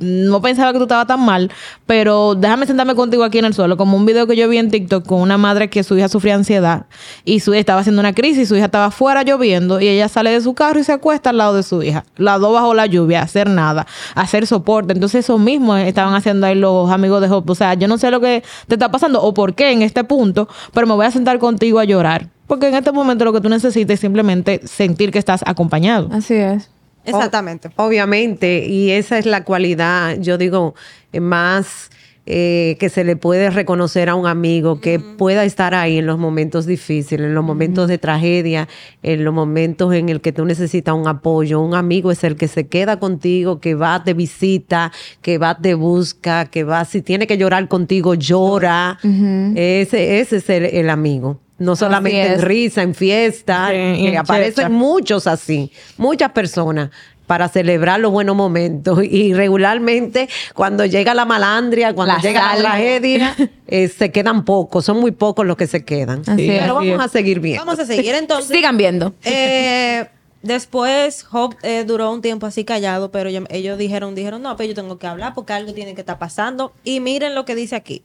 no 0.00 0.40
pensaba 0.40 0.72
que 0.72 0.78
tú 0.78 0.84
estabas 0.84 1.06
tan 1.06 1.24
mal, 1.24 1.50
pero 1.86 2.34
déjame 2.34 2.66
sentarme 2.66 2.94
contigo 2.94 3.22
aquí 3.22 3.38
en 3.38 3.44
el 3.44 3.54
suelo, 3.54 3.76
como 3.76 3.96
un 3.96 4.06
video 4.06 4.26
que 4.26 4.34
yo 4.34 4.48
vi 4.48 4.58
en 4.58 4.70
TikTok 4.70 5.06
con 5.06 5.20
una 5.20 5.38
madre 5.38 5.70
que 5.70 5.82
su 5.82 5.96
hija 5.96 6.08
sufría 6.08 6.34
ansiedad 6.34 6.86
y 7.24 7.40
su 7.40 7.52
hija 7.52 7.60
estaba 7.60 7.80
haciendo 7.80 8.00
una 8.00 8.14
crisis, 8.14 8.48
su 8.48 8.56
hija 8.56 8.66
estaba 8.66 8.86
afuera 8.86 9.22
lloviendo 9.22 9.80
y 9.80 9.88
ella 9.88 10.08
sale 10.08 10.30
de 10.30 10.40
su 10.40 10.54
carro 10.54 10.80
y 10.80 10.84
se 10.84 10.92
acuesta 10.92 11.30
al 11.30 11.38
lado 11.38 11.54
de 11.54 11.62
su 11.62 11.82
hija, 11.82 12.04
la 12.16 12.38
dos 12.38 12.52
bajo 12.52 12.74
la 12.74 12.86
lluvia, 12.86 13.22
hacer 13.22 13.48
nada, 13.48 13.86
hacer 14.14 14.46
soporte. 14.46 14.92
Entonces 14.92 15.24
eso 15.24 15.38
mismo 15.38 15.76
estaban 15.76 16.14
haciendo 16.14 16.46
ahí 16.46 16.54
los 16.54 16.90
amigos 16.90 17.20
de 17.20 17.28
Job. 17.28 17.48
O 17.48 17.54
sea, 17.54 17.74
yo 17.74 17.88
no 17.88 17.98
sé 17.98 18.10
lo 18.10 18.20
que 18.20 18.42
te 18.66 18.74
está 18.74 18.90
pasando 18.90 19.22
o 19.22 19.34
por 19.34 19.54
qué 19.54 19.72
en 19.72 19.82
este 19.82 20.04
punto, 20.04 20.48
pero 20.72 20.86
me 20.86 20.94
voy 20.94 21.06
a 21.06 21.10
sentar 21.10 21.38
contigo 21.38 21.78
a 21.78 21.84
llorar. 21.84 22.28
Porque 22.46 22.68
en 22.68 22.74
este 22.74 22.90
momento 22.90 23.24
lo 23.24 23.32
que 23.32 23.40
tú 23.40 23.48
necesitas 23.48 23.94
es 23.94 24.00
simplemente 24.00 24.60
sentir 24.64 25.12
que 25.12 25.18
estás 25.18 25.42
acompañado. 25.46 26.08
Así 26.10 26.34
es. 26.34 26.68
Exactamente. 27.04 27.70
obviamente, 27.76 28.66
y 28.66 28.90
esa 28.90 29.18
es 29.18 29.26
la 29.26 29.44
cualidad, 29.44 30.18
yo 30.20 30.38
digo, 30.38 30.74
eh, 31.12 31.20
más 31.20 31.90
eh, 32.26 32.76
que 32.78 32.90
se 32.90 33.02
le 33.02 33.16
puede 33.16 33.50
reconocer 33.50 34.08
a 34.08 34.14
un 34.14 34.26
amigo, 34.26 34.80
que 34.80 35.00
pueda 35.00 35.44
estar 35.44 35.74
ahí 35.74 35.98
en 35.98 36.06
los 36.06 36.18
momentos 36.18 36.64
difíciles, 36.66 37.26
en 37.26 37.34
los 37.34 37.42
momentos 37.42 37.88
de 37.88 37.98
tragedia, 37.98 38.68
en 39.02 39.24
los 39.24 39.34
momentos 39.34 39.92
en 39.94 40.10
el 40.10 40.20
que 40.20 40.30
tú 40.30 40.44
necesitas 40.44 40.94
un 40.94 41.08
apoyo. 41.08 41.60
Un 41.60 41.74
amigo 41.74 42.12
es 42.12 42.22
el 42.22 42.36
que 42.36 42.46
se 42.46 42.68
queda 42.68 43.00
contigo, 43.00 43.58
que 43.58 43.74
va, 43.74 44.04
te 44.04 44.14
visita, 44.14 44.92
que 45.22 45.38
va, 45.38 45.58
te 45.58 45.74
busca, 45.74 46.44
que 46.44 46.62
va, 46.62 46.84
si 46.84 47.02
tiene 47.02 47.26
que 47.26 47.36
llorar 47.36 47.66
contigo, 47.66 48.14
llora. 48.14 48.98
ese, 49.02 50.20
ese 50.20 50.36
es 50.36 50.48
el 50.50 50.90
amigo 50.90 51.40
no 51.60 51.76
solamente 51.76 52.32
en 52.32 52.42
risa, 52.42 52.82
en 52.82 52.94
fiesta, 52.94 53.68
que 53.70 54.16
aparecen 54.16 54.72
muchos 54.72 55.26
así, 55.26 55.70
muchas 55.96 56.32
personas 56.32 56.90
para 57.26 57.48
celebrar 57.48 58.00
los 58.00 58.10
buenos 58.10 58.34
momentos. 58.34 58.98
Y 59.10 59.34
regularmente 59.34 60.28
cuando 60.54 60.84
llega 60.84 61.14
la 61.14 61.24
malandria, 61.24 61.94
cuando 61.94 62.16
llega 62.18 62.54
la 62.54 62.60
tragedia, 62.60 63.36
eh, 63.68 63.86
se 63.86 64.10
quedan 64.10 64.44
pocos, 64.44 64.84
son 64.84 64.98
muy 64.98 65.12
pocos 65.12 65.46
los 65.46 65.56
que 65.56 65.68
se 65.68 65.84
quedan. 65.84 66.22
Pero 66.24 66.74
vamos 66.74 67.00
a 67.00 67.06
seguir 67.06 67.38
viendo. 67.38 67.64
Vamos 67.64 67.78
a 67.78 67.86
seguir 67.86 68.14
entonces. 68.14 68.48
Sigan 68.48 68.76
viendo. 68.76 69.14
Eh, 69.22 70.08
después 70.42 71.22
Job 71.22 71.54
eh, 71.62 71.84
duró 71.86 72.10
un 72.10 72.22
tiempo 72.22 72.46
así 72.46 72.64
callado, 72.64 73.12
pero 73.12 73.28
ellos 73.28 73.78
dijeron, 73.78 74.14
dijeron, 74.16 74.42
no, 74.42 74.56
pero 74.56 74.70
yo 74.70 74.74
tengo 74.74 74.98
que 74.98 75.06
hablar 75.06 75.34
porque 75.34 75.52
algo 75.52 75.72
tiene 75.72 75.94
que 75.94 76.00
estar 76.00 76.18
pasando. 76.18 76.72
Y 76.82 76.98
miren 76.98 77.36
lo 77.36 77.44
que 77.44 77.54
dice 77.54 77.76
aquí. 77.76 78.02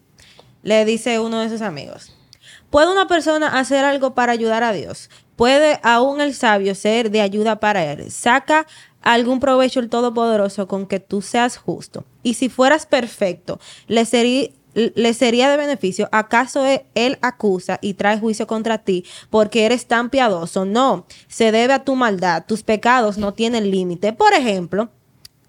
Le 0.62 0.84
dice 0.86 1.20
uno 1.20 1.40
de 1.40 1.50
sus 1.50 1.62
amigos. 1.62 2.15
¿Puede 2.76 2.92
una 2.92 3.08
persona 3.08 3.58
hacer 3.58 3.86
algo 3.86 4.16
para 4.16 4.34
ayudar 4.34 4.62
a 4.62 4.74
Dios? 4.74 5.10
¿Puede 5.38 5.80
aún 5.82 6.20
el 6.20 6.36
sabio 6.36 6.76
ser 6.76 7.10
de 7.10 7.22
ayuda 7.22 7.62
para 7.62 7.90
él? 7.90 8.12
Saca 8.12 8.68
algún 9.02 9.40
provecho 9.40 9.80
el 9.80 9.88
Todopoderoso 9.88 10.68
con 10.68 10.86
que 10.86 11.00
tú 11.00 11.22
seas 11.22 11.56
justo. 11.56 12.04
Y 12.22 12.34
si 12.34 12.50
fueras 12.50 12.86
perfecto, 12.86 13.62
le 13.88 14.04
sería, 14.04 14.50
le 14.74 15.14
sería 15.14 15.50
de 15.50 15.56
beneficio. 15.56 16.10
¿Acaso 16.12 16.66
e, 16.66 16.86
él 16.96 17.18
acusa 17.22 17.80
y 17.82 17.94
trae 17.94 18.20
juicio 18.20 18.46
contra 18.46 18.80
ti 18.80 19.06
porque 19.30 19.66
eres 19.66 19.86
tan 19.86 20.10
piadoso? 20.10 20.66
No, 20.66 21.06
se 21.30 21.54
debe 21.54 21.72
a 21.72 21.86
tu 21.86 21.96
maldad. 21.96 22.44
Tus 22.46 22.62
pecados 22.64 23.18
no 23.18 23.34
tienen 23.34 23.72
límite. 23.72 24.12
Por 24.12 24.34
ejemplo, 24.34 24.90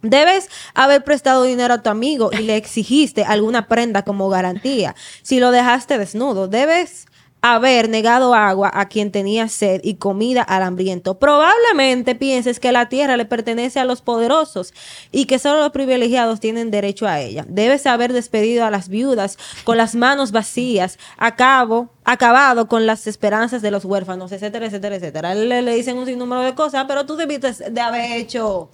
Debes 0.03 0.49
haber 0.75 1.03
prestado 1.03 1.43
dinero 1.43 1.75
a 1.75 1.83
tu 1.83 1.91
amigo 1.91 2.31
y 2.31 2.43
le 2.43 2.55
exigiste 2.55 3.25
alguna 3.25 3.67
prenda 3.67 4.05
como 4.05 4.29
garantía. 4.29 4.95
Si 5.23 5.41
lo 5.41 5.51
dejaste 5.51 5.99
desnudo, 5.99 6.47
debes 6.47 7.07
haber 7.55 7.89
negado 7.89 8.35
agua 8.35 8.71
a 8.73 8.89
quien 8.89 9.13
tenía 9.13 9.49
sed 9.49 9.81
y 9.85 9.95
comida 9.95 10.43
al 10.43 10.63
hambriento. 10.63 11.19
Probablemente 11.19 12.15
pienses 12.15 12.61
que 12.61 12.73
la 12.73 12.89
tierra 12.89 13.17
le 13.17 13.25
pertenece 13.25 13.79
a 13.79 13.85
los 13.85 14.03
poderosos 14.03 14.73
y 15.13 15.27
que 15.27 15.39
solo 15.39 15.61
los 15.61 15.71
privilegiados 15.71 16.41
tienen 16.41 16.71
derecho 16.71 17.07
a 17.07 17.21
ella. 17.21 17.45
Debes 17.49 17.87
haber 17.87 18.13
despedido 18.13 18.65
a 18.65 18.71
las 18.71 18.89
viudas 18.89 19.39
con 19.65 19.77
las 19.77 19.95
manos 19.95 20.33
vacías, 20.33 20.99
acabo, 21.17 21.91
acabado 22.05 22.69
con 22.69 22.87
las 22.87 23.07
esperanzas 23.07 23.63
de 23.63 23.71
los 23.71 23.85
huérfanos, 23.85 24.33
etcétera, 24.33 24.67
etcétera, 24.67 24.97
etcétera. 24.97 25.35
Le, 25.35 25.63
le 25.63 25.75
dicen 25.75 25.99
un 25.99 26.07
sinnúmero 26.07 26.43
de 26.43 26.55
cosas, 26.55 26.85
pero 26.89 27.07
tú 27.07 27.17
debiste 27.17 27.53
de 27.71 27.81
haber 27.81 28.13
hecho 28.13 28.71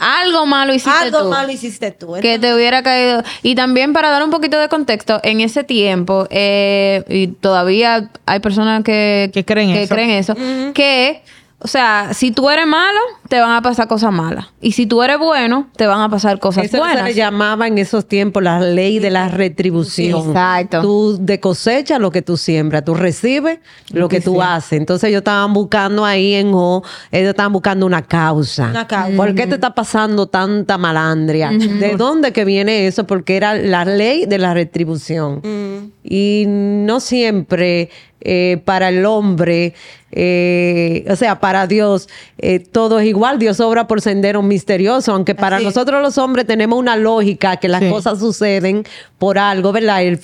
algo 0.00 0.46
malo 0.46 0.72
hiciste 0.72 0.98
Algo 0.98 1.20
tú. 1.20 1.28
malo 1.28 1.52
hiciste 1.52 1.90
tú. 1.92 2.14
Que 2.20 2.38
te 2.38 2.54
hubiera 2.54 2.82
caído. 2.82 3.22
Y 3.42 3.54
también 3.54 3.92
para 3.92 4.10
dar 4.10 4.24
un 4.24 4.30
poquito 4.30 4.58
de 4.58 4.68
contexto, 4.68 5.20
en 5.22 5.40
ese 5.40 5.62
tiempo, 5.62 6.26
eh, 6.30 7.04
y 7.08 7.28
todavía 7.28 8.10
hay 8.24 8.40
personas 8.40 8.82
que, 8.82 9.30
creen 9.46 9.74
que 9.74 9.82
eso, 9.82 9.94
creen 9.94 10.10
eso 10.10 10.34
que 10.74 11.22
o 11.62 11.68
sea, 11.68 12.14
si 12.14 12.30
tú 12.30 12.48
eres 12.48 12.66
malo, 12.66 12.98
te 13.28 13.38
van 13.38 13.50
a 13.50 13.60
pasar 13.60 13.86
cosas 13.86 14.10
malas. 14.10 14.46
Y 14.62 14.72
si 14.72 14.86
tú 14.86 15.02
eres 15.02 15.18
bueno, 15.18 15.68
te 15.76 15.86
van 15.86 16.00
a 16.00 16.08
pasar 16.08 16.38
cosas 16.38 16.64
Eso 16.64 16.78
buenas. 16.78 17.00
se 17.00 17.04
le 17.04 17.14
llamaba 17.14 17.66
en 17.66 17.76
esos 17.76 18.08
tiempos 18.08 18.42
la 18.42 18.60
ley 18.60 18.98
de 18.98 19.10
la 19.10 19.28
retribución. 19.28 20.28
Exacto. 20.28 20.80
Tú 20.80 21.18
de 21.20 21.38
cosecha 21.38 21.98
lo 21.98 22.10
que 22.10 22.22
tú 22.22 22.38
siembras, 22.38 22.82
tú 22.82 22.94
recibes 22.94 23.58
lo 23.92 24.08
que 24.08 24.22
tú 24.22 24.40
haces. 24.40 24.78
Entonces 24.78 25.10
ellos 25.10 25.18
estaban 25.18 25.52
buscando 25.52 26.06
ahí 26.06 26.32
en 26.32 26.50
O, 26.54 26.82
ellos 27.12 27.30
estaban 27.30 27.52
buscando 27.52 27.84
una 27.84 28.00
causa. 28.00 28.68
Una 28.70 28.86
causa. 28.86 29.14
¿Por 29.14 29.34
qué 29.34 29.46
te 29.46 29.56
está 29.56 29.74
pasando 29.74 30.28
tanta 30.28 30.78
malandria? 30.78 31.50
¿De 31.50 31.94
dónde 31.94 32.32
que 32.32 32.46
viene 32.46 32.86
eso? 32.86 33.06
Porque 33.06 33.36
era 33.36 33.54
la 33.54 33.84
ley 33.84 34.24
de 34.24 34.38
la 34.38 34.54
retribución. 34.54 35.42
Y 36.02 36.44
no 36.48 37.00
siempre 37.00 37.90
eh, 38.22 38.60
para 38.66 38.90
el 38.90 39.06
hombre, 39.06 39.74
eh, 40.12 41.04
o 41.08 41.16
sea, 41.16 41.40
para 41.40 41.66
Dios, 41.66 42.08
eh, 42.38 42.58
todo 42.58 42.98
es 42.98 43.06
igual. 43.06 43.38
Dios 43.38 43.60
obra 43.60 43.86
por 43.86 44.00
sendero 44.00 44.42
misterioso, 44.42 45.12
aunque 45.12 45.34
para 45.34 45.60
nosotros 45.60 46.02
los 46.02 46.18
hombres 46.18 46.46
tenemos 46.46 46.78
una 46.78 46.96
lógica 46.96 47.56
que 47.56 47.68
las 47.68 47.84
cosas 47.84 48.18
suceden 48.18 48.84
por 49.18 49.38
algo, 49.38 49.72
¿verdad? 49.72 50.02
El 50.02 50.18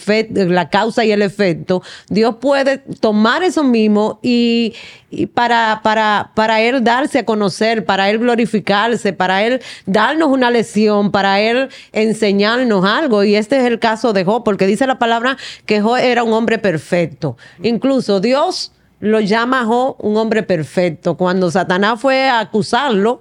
la 0.55 0.71
causa 0.71 1.05
y 1.05 1.13
el 1.13 1.23
efecto. 1.23 1.83
Dios 2.09 2.37
puede 2.41 2.79
tomar 2.79 3.43
eso 3.43 3.63
mismo 3.63 4.19
y, 4.23 4.75
y 5.11 5.27
para, 5.27 5.81
para, 5.83 6.33
para 6.35 6.61
Él 6.61 6.83
darse 6.83 7.21
a 7.21 7.25
conocer, 7.25 7.85
para 7.85 8.11
Él 8.11 8.19
glorificarse, 8.19 9.13
para 9.13 9.45
Él 9.45 9.61
darnos 9.85 10.29
una 10.29 10.51
lección, 10.51 11.11
para 11.11 11.41
Él 11.41 11.69
enseñarnos 11.93 12.85
algo. 12.85 13.25
Y 13.25 13.37
este 13.37 13.59
es 13.59 13.65
el 13.65 13.79
caso 13.79 14.13
de 14.13 14.25
Job, 14.25 14.45
porque 14.45 14.67
dice 14.67 14.87
la 14.87 14.99
palabra 14.99 15.37
que 15.67 15.81
Job 15.81 15.97
era 15.97 16.25
un 16.25 16.33
hombre 16.33 16.59
perfecto. 16.59 17.37
Incluso 17.63 18.21
Dios 18.21 18.73
lo 19.01 19.21
llama 19.21 19.67
un 19.99 20.17
hombre 20.17 20.43
perfecto. 20.43 21.17
Cuando 21.17 21.51
Satanás 21.51 22.01
fue 22.01 22.29
a 22.29 22.41
acusarlo, 22.41 23.21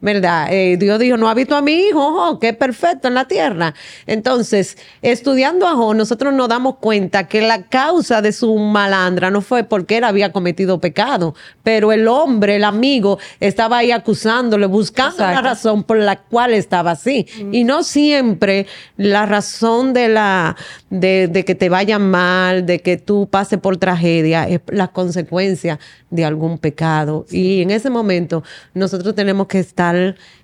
¿verdad? 0.00 0.52
Eh, 0.52 0.76
Dios 0.76 0.98
dijo, 0.98 1.16
no 1.16 1.28
ha 1.28 1.34
visto 1.34 1.56
a 1.56 1.62
mi 1.62 1.72
hijo, 1.72 2.38
que 2.38 2.50
es 2.50 2.56
perfecto 2.56 3.08
en 3.08 3.14
la 3.14 3.26
tierra. 3.26 3.74
Entonces, 4.06 4.76
estudiando 5.02 5.66
a 5.66 5.74
Job, 5.74 5.94
nosotros 5.94 6.34
nos 6.34 6.48
damos 6.48 6.76
cuenta 6.76 7.28
que 7.28 7.40
la 7.40 7.62
causa 7.62 8.20
de 8.22 8.32
su 8.32 8.56
malandra 8.58 9.30
no 9.30 9.40
fue 9.40 9.64
porque 9.64 9.98
él 9.98 10.04
había 10.04 10.32
cometido 10.32 10.80
pecado, 10.80 11.34
pero 11.62 11.92
el 11.92 12.08
hombre, 12.08 12.56
el 12.56 12.64
amigo, 12.64 13.18
estaba 13.40 13.78
ahí 13.78 13.90
acusándole, 13.90 14.66
buscando 14.66 15.18
la 15.18 15.40
razón 15.40 15.82
por 15.82 15.98
la 15.98 16.16
cual 16.16 16.54
estaba 16.54 16.92
así. 16.92 17.26
Y 17.52 17.64
no 17.64 17.82
siempre 17.82 18.66
la 18.96 19.26
razón 19.26 19.92
de 19.92 20.08
la 20.08 20.56
de, 20.90 21.28
de, 21.28 21.44
que 21.44 21.54
te 21.54 21.68
vaya 21.68 21.98
mal, 21.98 22.66
de 22.66 22.80
que 22.80 22.96
tú 22.96 23.28
pases 23.30 23.58
por 23.58 23.76
tragedia, 23.76 24.48
es 24.48 24.60
la 24.68 24.88
consecuencia 24.88 25.78
de 26.10 26.24
algún 26.24 26.58
pecado. 26.58 27.26
Y 27.30 27.62
en 27.62 27.70
ese 27.70 27.90
momento 27.90 28.42
nosotros 28.74 29.14
tenemos 29.14 29.46
que 29.46 29.58
estar 29.58 29.85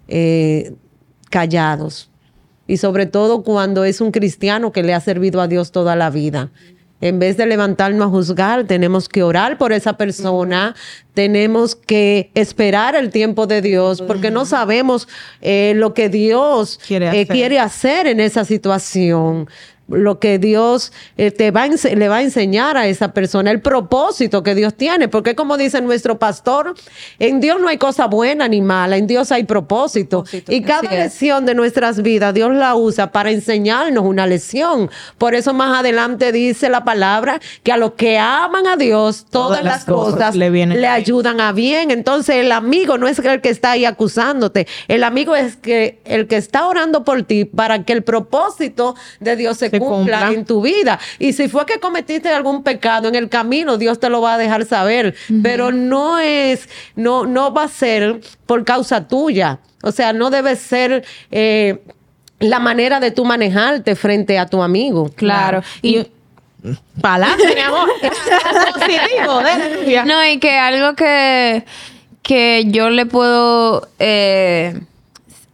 eh, 0.09 0.75
callados. 1.31 2.11
Y 2.67 2.77
sobre 2.77 3.07
todo 3.07 3.43
cuando 3.43 3.85
es 3.85 4.01
un 4.01 4.13
cristiano 4.13 4.73
que 4.73 4.83
le 4.83 4.95
ha 4.95 5.01
servido 5.01 5.41
a 5.41 5.49
Dios 5.49 5.73
toda 5.73 5.97
la 5.97 6.11
vida. 6.11 6.51
En 7.03 7.19
vez 7.19 7.37
de 7.37 7.47
levantarnos 7.47 8.07
a 8.07 8.11
juzgar, 8.11 8.65
tenemos 8.65 9.09
que 9.09 9.25
orar 9.25 9.59
por 9.59 9.73
esa 9.73 9.95
persona, 9.95 10.77
tenemos 11.15 11.75
que 11.75 12.31
esperar 12.35 12.95
el 12.95 13.11
tiempo 13.11 13.49
de 13.49 13.61
Dios, 13.61 14.01
porque 14.01 14.31
no 14.31 14.45
sabemos 14.45 15.09
eh, 15.41 15.73
lo 15.75 15.95
que 15.95 16.09
Dios 16.09 16.79
quiere 16.87 17.21
eh, 17.21 17.27
quiere 17.27 17.59
hacer 17.59 18.07
en 18.07 18.21
esa 18.21 18.45
situación. 18.45 19.49
Lo 19.89 20.19
que 20.19 20.39
Dios 20.39 20.93
eh, 21.17 21.31
te 21.31 21.51
va 21.51 21.67
le 21.67 22.09
va 22.09 22.17
a 22.17 22.23
enseñar 22.23 22.77
a 22.77 22.87
esa 22.87 23.13
persona, 23.13 23.51
el 23.51 23.61
propósito 23.61 24.43
que 24.43 24.55
Dios 24.55 24.75
tiene, 24.75 25.09
porque 25.09 25.35
como 25.35 25.57
dice 25.57 25.81
nuestro 25.81 26.19
pastor, 26.19 26.75
en 27.19 27.41
Dios 27.41 27.61
no 27.61 27.69
hay 27.69 27.79
cosa 27.79 28.07
buena 28.07 28.49
ni 28.49 28.61
mala, 28.61 28.97
en 28.97 29.07
Dios 29.07 29.33
hay 29.33 29.45
propósito. 29.45 30.25
y 30.49 30.63
cada 30.63 30.91
lección 30.91 31.47
de 31.47 31.55
nuestras 31.55 32.03
vidas, 32.03 32.35
Dios 32.35 32.53
la 32.53 32.75
usa 32.75 33.13
para 33.13 33.31
enseñarnos 33.31 34.05
una 34.05 34.27
lección. 34.27 34.91
Por 35.19 35.35
eso 35.35 35.53
más 35.55 35.79
adelante 35.79 36.33
dice 36.33 36.69
la 36.69 36.85
palabra 36.85 37.41
que 37.63 37.73
a 37.73 37.77
los 37.77 37.93
que 37.93 38.19
aman 38.19 38.67
a 38.67 38.77
Dios, 38.77 39.27
todas, 39.31 39.63
las, 39.63 39.85
cosas, 39.85 40.35
le, 40.35 40.51
le 40.51 40.87
ayudan 40.87 41.41
a 41.41 41.53
bien. 41.53 41.91
Entonces 41.91 42.37
el 42.37 42.53
amigo 42.53 42.99
no 42.99 43.09
es 43.09 43.19
el 43.19 43.41
que 43.41 43.51
está 43.51 43.73
ahí 43.73 43.85
acusándote, 43.85 44.67
el 44.89 45.05
amigo 45.05 45.37
es 45.37 45.57
que 45.57 46.01
el 46.05 46.27
que 46.27 46.37
está 46.37 46.67
orando 46.67 47.05
por 47.05 47.23
ti 47.23 47.45
para 47.45 47.85
que 47.85 47.93
el 47.93 48.03
propósito 48.03 48.95
de 49.21 49.37
Dios 49.37 49.59
se, 49.59 49.71
cumpla, 49.85 50.31
en 50.31 50.45
tu 50.45 50.63
vida. 50.63 50.99
Y 51.19 51.33
si 51.33 51.49
fue 51.49 51.67
que 51.67 51.79
cometiste 51.79 52.29
algún 52.29 52.63
pecado 52.63 53.09
en 53.09 53.15
el 53.15 53.29
camino, 53.29 53.79
Dios 53.79 54.01
te 54.01 54.09
lo 54.09 54.21
va 54.21 54.35
a 54.35 54.39
dejar 54.39 54.65
saber, 54.65 55.15
pero 55.43 55.73
no 55.73 56.19
es, 56.19 56.69
no, 56.97 57.27
no 57.27 57.53
va 57.53 57.65
a 57.65 57.69
ser 57.69 58.21
por 58.47 58.65
causa 58.65 59.07
tuya. 59.07 59.59
O 59.83 59.93
sea, 59.93 60.13
no 60.13 60.31
debe 60.31 60.57
ser 60.57 61.05
eh, 61.31 61.83
la 62.39 62.59
manera 62.59 63.01
de 63.01 63.11
tú 63.11 63.25
manejarte 63.25 63.97
frente 63.97 64.39
a 64.39 64.47
tu 64.47 64.63
amigo. 64.63 65.11
Claro. 65.17 65.63
Y, 65.81 66.07
para 67.01 67.37
mi 67.37 67.61
amor. 67.61 67.89
Positivo, 68.75 69.43
No, 70.05 70.25
y 70.25 70.39
que 70.39 70.59
algo 70.59 70.95
que, 70.95 71.65
que 72.23 72.65
yo 72.67 72.91
le 72.91 73.07
puedo 73.07 73.89
eh, 73.99 74.81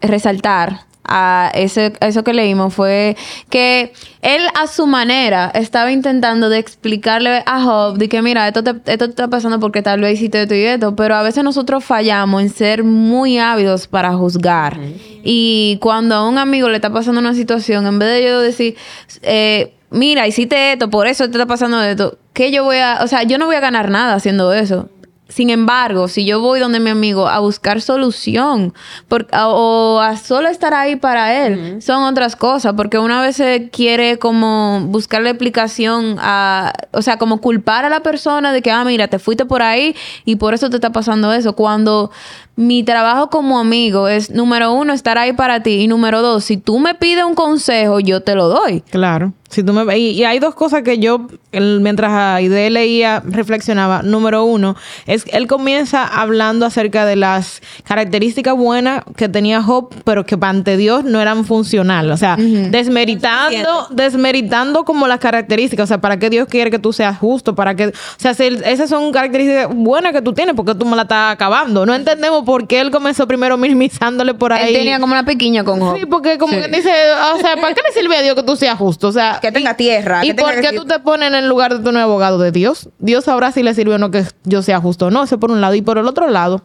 resaltar 0.00 0.88
a 1.09 1.50
ese, 1.54 1.92
eso 2.00 2.22
que 2.22 2.34
leímos 2.34 2.74
fue 2.74 3.16
que 3.50 3.92
él 4.20 4.42
a 4.54 4.66
su 4.66 4.86
manera 4.86 5.50
estaba 5.54 5.90
intentando 5.90 6.48
de 6.50 6.59
explicarle 6.59 7.42
a 7.46 7.62
Job 7.62 7.96
de 7.96 8.09
que 8.09 8.22
mira, 8.22 8.46
esto 8.46 8.62
te, 8.62 8.74
esto 8.92 9.06
está 9.06 9.28
pasando 9.28 9.59
porque 9.59 9.82
tal 9.82 10.00
vez 10.00 10.14
hiciste 10.14 10.42
esto 10.42 10.54
y 10.54 10.64
esto, 10.64 10.94
pero 10.94 11.16
a 11.16 11.22
veces 11.22 11.42
nosotros 11.42 11.84
fallamos 11.84 12.42
en 12.42 12.50
ser 12.50 12.84
muy 12.84 13.38
ávidos 13.38 13.88
para 13.88 14.12
juzgar. 14.12 14.78
Y 15.24 15.78
cuando 15.80 16.14
a 16.14 16.28
un 16.28 16.38
amigo 16.38 16.68
le 16.68 16.76
está 16.76 16.92
pasando 16.92 17.20
una 17.20 17.34
situación, 17.34 17.86
en 17.86 17.98
vez 17.98 18.09
de 18.11 18.24
yo 18.24 18.40
decir, 18.40 18.76
eh, 19.22 19.74
mira, 19.90 20.26
hiciste 20.26 20.72
esto, 20.72 20.90
por 20.90 21.06
eso 21.06 21.24
te 21.24 21.32
está 21.32 21.46
pasando 21.46 21.82
esto, 21.82 22.18
que 22.32 22.52
yo 22.52 22.64
voy 22.64 22.76
a, 22.76 23.00
o 23.02 23.06
sea, 23.06 23.22
yo 23.22 23.38
no 23.38 23.46
voy 23.46 23.56
a 23.56 23.61
ganar 23.61 23.90
nada 23.90 24.14
haciendo 24.14 24.52
eso. 24.52 24.88
Sin 25.28 25.50
embargo, 25.50 26.08
si 26.08 26.24
yo 26.24 26.40
voy 26.40 26.58
donde 26.58 26.80
mi 26.80 26.88
amigo 26.88 27.28
a 27.28 27.38
buscar 27.40 27.82
solución 27.82 28.72
o 29.10 30.00
a 30.00 30.16
solo 30.16 30.48
estar 30.48 30.72
ahí 30.72 30.96
para 30.96 31.46
él, 31.46 31.82
son 31.82 32.02
otras 32.04 32.34
cosas, 32.34 32.72
porque 32.74 32.98
una 32.98 33.20
vez 33.20 33.36
se 33.36 33.68
quiere 33.70 34.18
como 34.18 34.80
buscar 34.86 35.26
explicación 35.26 36.16
a, 36.18 36.72
o 36.92 37.02
sea, 37.02 37.18
como 37.18 37.42
culpar 37.42 37.84
a 37.84 37.90
la 37.90 38.00
persona 38.00 38.52
de 38.52 38.62
que, 38.62 38.70
ah, 38.70 38.84
mira, 38.84 39.08
te 39.08 39.18
fuiste 39.18 39.44
por 39.44 39.60
ahí 39.62 39.94
y 40.24 40.36
por 40.36 40.54
eso 40.54 40.70
te 40.70 40.76
está 40.76 40.92
pasando 40.92 41.32
eso, 41.32 41.54
cuando 41.54 42.10
mi 42.59 42.82
trabajo 42.82 43.30
como 43.30 43.61
amigo 43.61 44.09
es, 44.09 44.30
número 44.32 44.72
uno, 44.72 44.92
estar 44.92 45.16
ahí 45.16 45.32
para 45.32 45.62
ti 45.62 45.82
y 45.82 45.86
número 45.86 46.22
dos, 46.22 46.42
si 46.42 46.56
tú 46.56 46.80
me 46.80 46.96
pides 46.96 47.24
un 47.24 47.36
consejo, 47.36 48.00
yo 48.00 48.20
te 48.20 48.34
lo 48.34 48.48
doy. 48.48 48.80
Claro. 48.90 49.32
Si 49.48 49.62
tú 49.62 49.72
me, 49.72 49.98
y, 49.98 50.24
hay 50.24 50.40
dos 50.40 50.54
cosas 50.54 50.82
que 50.82 50.98
yo, 50.98 51.26
mientras 51.52 52.12
Aide 52.12 52.68
leía, 52.68 53.22
reflexionaba. 53.24 54.02
Número 54.02 54.44
uno, 54.44 54.76
es 55.06 55.24
él 55.32 55.46
comienza 55.46 56.06
hablando 56.06 56.66
acerca 56.66 57.06
de 57.06 57.16
las 57.16 57.62
características 57.84 58.54
buenas 58.54 59.04
que 59.16 59.28
tenía 59.28 59.62
Job, 59.62 59.88
pero 60.04 60.26
que 60.26 60.36
ante 60.38 60.76
Dios 60.76 61.04
no 61.04 61.20
eran 61.20 61.46
funcionales. 61.46 62.12
O 62.12 62.16
sea, 62.18 62.36
desmeritando, 62.36 63.86
desmeritando 63.90 64.84
como 64.84 65.09
las 65.09 65.18
características. 65.18 65.84
O 65.84 65.86
sea, 65.86 66.00
¿para 66.00 66.18
qué 66.18 66.28
Dios 66.28 66.46
quiere 66.46 66.70
que 66.70 66.78
tú 66.78 66.92
seas 66.92 67.16
justo? 67.16 67.54
¿Para 67.54 67.74
que, 67.74 67.86
o 67.86 67.92
sea, 68.18 68.34
si 68.34 68.44
esas 68.64 68.90
son 68.90 69.12
características 69.12 69.74
buenas 69.74 70.12
que 70.12 70.20
tú 70.20 70.34
tienes, 70.34 70.54
porque 70.54 70.74
tú 70.74 70.84
me 70.84 70.94
la 70.94 71.02
estás 71.02 71.32
acabando. 71.32 71.86
No 71.86 71.94
entendemos 71.94 72.44
por 72.49 72.66
qué 72.66 72.80
él 72.80 72.90
comenzó 72.90 73.28
primero 73.28 73.59
minimizándole 73.59 74.32
por 74.32 74.55
ahí. 74.55 74.68
Él 74.68 74.78
tenía 74.78 74.99
como 74.99 75.12
una 75.12 75.26
pequeña 75.26 75.64
con 75.64 75.80
Job. 75.80 75.99
Sí, 75.99 76.07
porque 76.07 76.38
como 76.38 76.55
que 76.55 76.66
dice, 76.68 76.90
o 77.34 77.36
sea, 77.36 77.57
¿para 77.57 77.74
qué 77.74 77.82
le 77.86 77.92
sirve 77.92 78.16
a 78.16 78.22
Dios 78.22 78.34
que 78.34 78.42
tú 78.42 78.57
seas 78.57 78.78
justo? 78.78 79.09
O 79.09 79.12
sea, 79.12 79.38
que 79.42 79.53
tenga 79.53 79.74
tierra. 79.74 80.24
¿Y 80.24 80.32
por 80.32 80.59
qué 80.62 80.72
tú 80.72 80.86
te 80.86 80.99
pones 80.99 81.28
en 81.28 81.34
el 81.34 81.46
lugar 81.46 81.76
de 81.76 81.84
tu 81.84 81.92
nuevo 81.92 82.12
abogado 82.12 82.38
de 82.38 82.51
Dios? 82.51 82.88
Dios 83.01 83.28
ahora 83.28 83.53
sí 83.53 83.62
le 83.62 83.74
sirve 83.74 83.96
o 83.96 83.99
no 83.99 84.11
que 84.11 84.24
yo 84.44 84.62
sea 84.62 84.80
justo 84.80 85.09
o 85.09 85.11
no. 85.11 85.24
Eso 85.24 85.38
por 85.38 85.51
un 85.51 85.61
lado. 85.61 85.74
Y 85.74 85.82
por 85.82 85.99
el 85.99 86.07
otro 86.07 86.26
lado, 86.30 86.62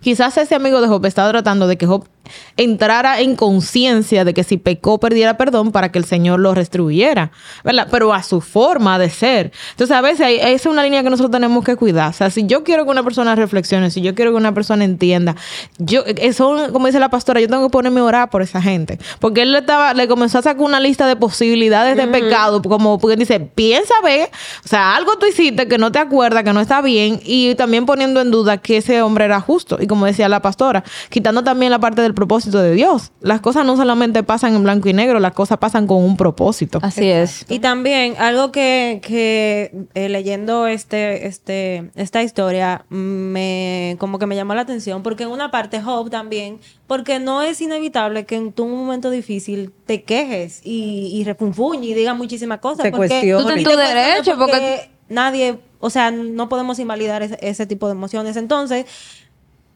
quizás 0.00 0.38
ese 0.38 0.54
amigo 0.54 0.80
de 0.80 0.86
Job 0.86 1.04
estaba 1.04 1.30
tratando 1.30 1.66
de 1.66 1.76
que 1.76 1.86
Job 1.86 2.06
entrara 2.56 3.20
en 3.20 3.36
conciencia 3.36 4.24
de 4.24 4.34
que 4.34 4.44
si 4.44 4.56
pecó 4.56 4.98
perdiera 4.98 5.36
perdón 5.36 5.72
para 5.72 5.90
que 5.90 5.98
el 5.98 6.04
Señor 6.04 6.40
lo 6.40 6.54
restribuyera, 6.54 7.30
¿verdad? 7.64 7.88
Pero 7.90 8.12
a 8.12 8.22
su 8.22 8.40
forma 8.40 8.98
de 8.98 9.10
ser. 9.10 9.52
Entonces 9.70 9.96
a 9.96 10.00
veces 10.00 10.26
esa 10.40 10.48
es 10.48 10.66
una 10.66 10.82
línea 10.82 11.02
que 11.02 11.10
nosotros 11.10 11.30
tenemos 11.30 11.64
que 11.64 11.76
cuidar. 11.76 12.10
O 12.10 12.12
sea, 12.12 12.30
si 12.30 12.46
yo 12.46 12.64
quiero 12.64 12.84
que 12.84 12.90
una 12.90 13.02
persona 13.02 13.34
reflexione, 13.34 13.90
si 13.90 14.00
yo 14.00 14.14
quiero 14.14 14.32
que 14.32 14.36
una 14.36 14.54
persona 14.54 14.84
entienda, 14.84 15.36
yo, 15.78 16.02
eso, 16.06 16.68
como 16.72 16.86
dice 16.86 16.98
la 16.98 17.10
pastora, 17.10 17.40
yo 17.40 17.48
tengo 17.48 17.64
que 17.64 17.70
ponerme 17.70 18.00
a 18.00 18.04
orar 18.04 18.30
por 18.30 18.42
esa 18.42 18.60
gente. 18.60 18.98
Porque 19.20 19.42
él 19.42 19.52
le, 19.52 19.58
estaba, 19.58 19.94
le 19.94 20.08
comenzó 20.08 20.38
a 20.38 20.42
sacar 20.42 20.62
una 20.62 20.80
lista 20.80 21.06
de 21.06 21.16
posibilidades 21.16 21.96
de 21.96 22.06
pecado, 22.08 22.62
como 22.62 22.98
porque 22.98 23.16
dice, 23.16 23.40
piensa 23.40 23.94
ver, 24.02 24.30
o 24.64 24.68
sea, 24.68 24.96
algo 24.96 25.18
tú 25.18 25.26
hiciste 25.26 25.68
que 25.68 25.78
no 25.78 25.92
te 25.92 25.98
acuerdas, 25.98 26.44
que 26.44 26.52
no 26.52 26.60
está 26.60 26.80
bien, 26.80 27.20
y 27.24 27.54
también 27.54 27.86
poniendo 27.86 28.20
en 28.20 28.30
duda 28.30 28.58
que 28.58 28.78
ese 28.78 29.02
hombre 29.02 29.24
era 29.24 29.40
justo. 29.40 29.78
Y 29.80 29.86
como 29.86 30.06
decía 30.06 30.28
la 30.28 30.42
pastora, 30.42 30.84
quitando 31.10 31.42
también 31.42 31.70
la 31.70 31.78
parte 31.78 32.02
del 32.02 32.14
propósito 32.18 32.58
de 32.58 32.74
Dios. 32.74 33.12
Las 33.20 33.40
cosas 33.40 33.64
no 33.64 33.76
solamente 33.76 34.24
pasan 34.24 34.56
en 34.56 34.64
blanco 34.64 34.88
y 34.88 34.92
negro, 34.92 35.20
las 35.20 35.32
cosas 35.32 35.58
pasan 35.58 35.86
con 35.86 36.02
un 36.02 36.16
propósito. 36.16 36.80
Así 36.82 37.08
es. 37.08 37.46
Y 37.48 37.60
también 37.60 38.16
algo 38.18 38.50
que, 38.50 39.00
que 39.02 39.86
eh, 39.94 40.08
leyendo 40.08 40.66
este, 40.66 41.28
este, 41.28 41.90
esta 41.94 42.22
historia 42.22 42.84
me 42.88 43.96
como 44.00 44.18
que 44.18 44.26
me 44.26 44.34
llamó 44.34 44.54
la 44.54 44.62
atención, 44.62 45.02
porque 45.04 45.22
en 45.22 45.30
una 45.30 45.50
parte 45.52 45.80
Job 45.80 46.10
también, 46.10 46.58
porque 46.88 47.20
no 47.20 47.42
es 47.42 47.60
inevitable 47.60 48.26
que 48.26 48.34
en 48.34 48.52
tu 48.52 48.66
momento 48.66 49.10
difícil 49.10 49.72
te 49.86 50.02
quejes 50.02 50.60
y, 50.64 51.10
y 51.12 51.28
y 51.82 51.94
digas 51.94 52.16
muchísimas 52.16 52.58
cosas. 52.58 52.84
Se 52.84 52.90
porque 52.90 53.34
tú 53.38 53.44
tu 53.62 53.76
derecho, 53.76 54.36
porque, 54.36 54.90
nadie, 55.08 55.58
o 55.78 55.90
sea, 55.90 56.10
no 56.10 56.48
podemos 56.48 56.78
invalidar 56.78 57.22
ese 57.22 57.66
tipo 57.66 57.86
de 57.86 57.92
emociones. 57.92 58.36
Entonces, 58.36 58.86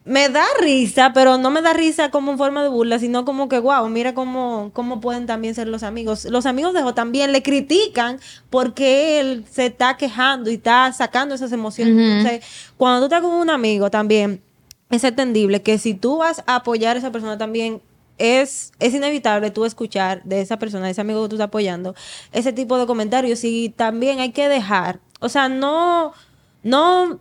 me 0.05 0.27
da 0.27 0.43
risa, 0.59 1.11
pero 1.13 1.37
no 1.37 1.49
me 1.49 1.61
da 1.61 1.71
risa 1.71 2.11
como 2.11 2.31
en 2.33 2.37
forma 2.37 2.61
de 2.61 2.69
burla, 2.69 2.99
sino 2.99 3.23
como 3.23 3.47
que, 3.47 3.59
wow, 3.59 3.87
mira 3.87 4.13
cómo, 4.13 4.71
cómo 4.73 4.99
pueden 4.99 5.25
también 5.25 5.55
ser 5.55 5.67
los 5.69 5.81
amigos. 5.83 6.25
Los 6.25 6.45
amigos 6.45 6.73
de 6.73 6.81
Jo 6.81 6.93
también 6.93 7.31
le 7.31 7.41
critican 7.41 8.19
porque 8.49 9.19
él 9.19 9.45
se 9.49 9.67
está 9.67 9.95
quejando 9.95 10.49
y 10.49 10.55
está 10.55 10.91
sacando 10.91 11.35
esas 11.35 11.53
emociones. 11.53 11.95
Entonces, 11.95 12.45
cuando 12.75 12.99
tú 12.99 13.05
estás 13.05 13.21
con 13.21 13.31
un 13.31 13.49
amigo 13.49 13.89
también, 13.89 14.41
es 14.89 15.03
entendible 15.05 15.61
que 15.61 15.77
si 15.77 15.93
tú 15.93 16.17
vas 16.17 16.43
a 16.47 16.55
apoyar 16.55 16.97
a 16.97 16.99
esa 16.99 17.11
persona 17.11 17.37
también, 17.37 17.81
es, 18.17 18.73
es 18.79 18.93
inevitable 18.93 19.51
tú 19.51 19.65
escuchar 19.65 20.21
de 20.23 20.41
esa 20.41 20.59
persona, 20.59 20.85
de 20.85 20.91
ese 20.91 21.01
amigo 21.01 21.23
que 21.23 21.29
tú 21.29 21.35
estás 21.35 21.47
apoyando, 21.47 21.95
ese 22.31 22.53
tipo 22.53 22.77
de 22.77 22.85
comentarios 22.85 23.43
y 23.43 23.69
también 23.69 24.19
hay 24.19 24.31
que 24.31 24.47
dejar, 24.49 24.99
o 25.19 25.29
sea, 25.29 25.49
no, 25.49 26.13
no 26.61 27.19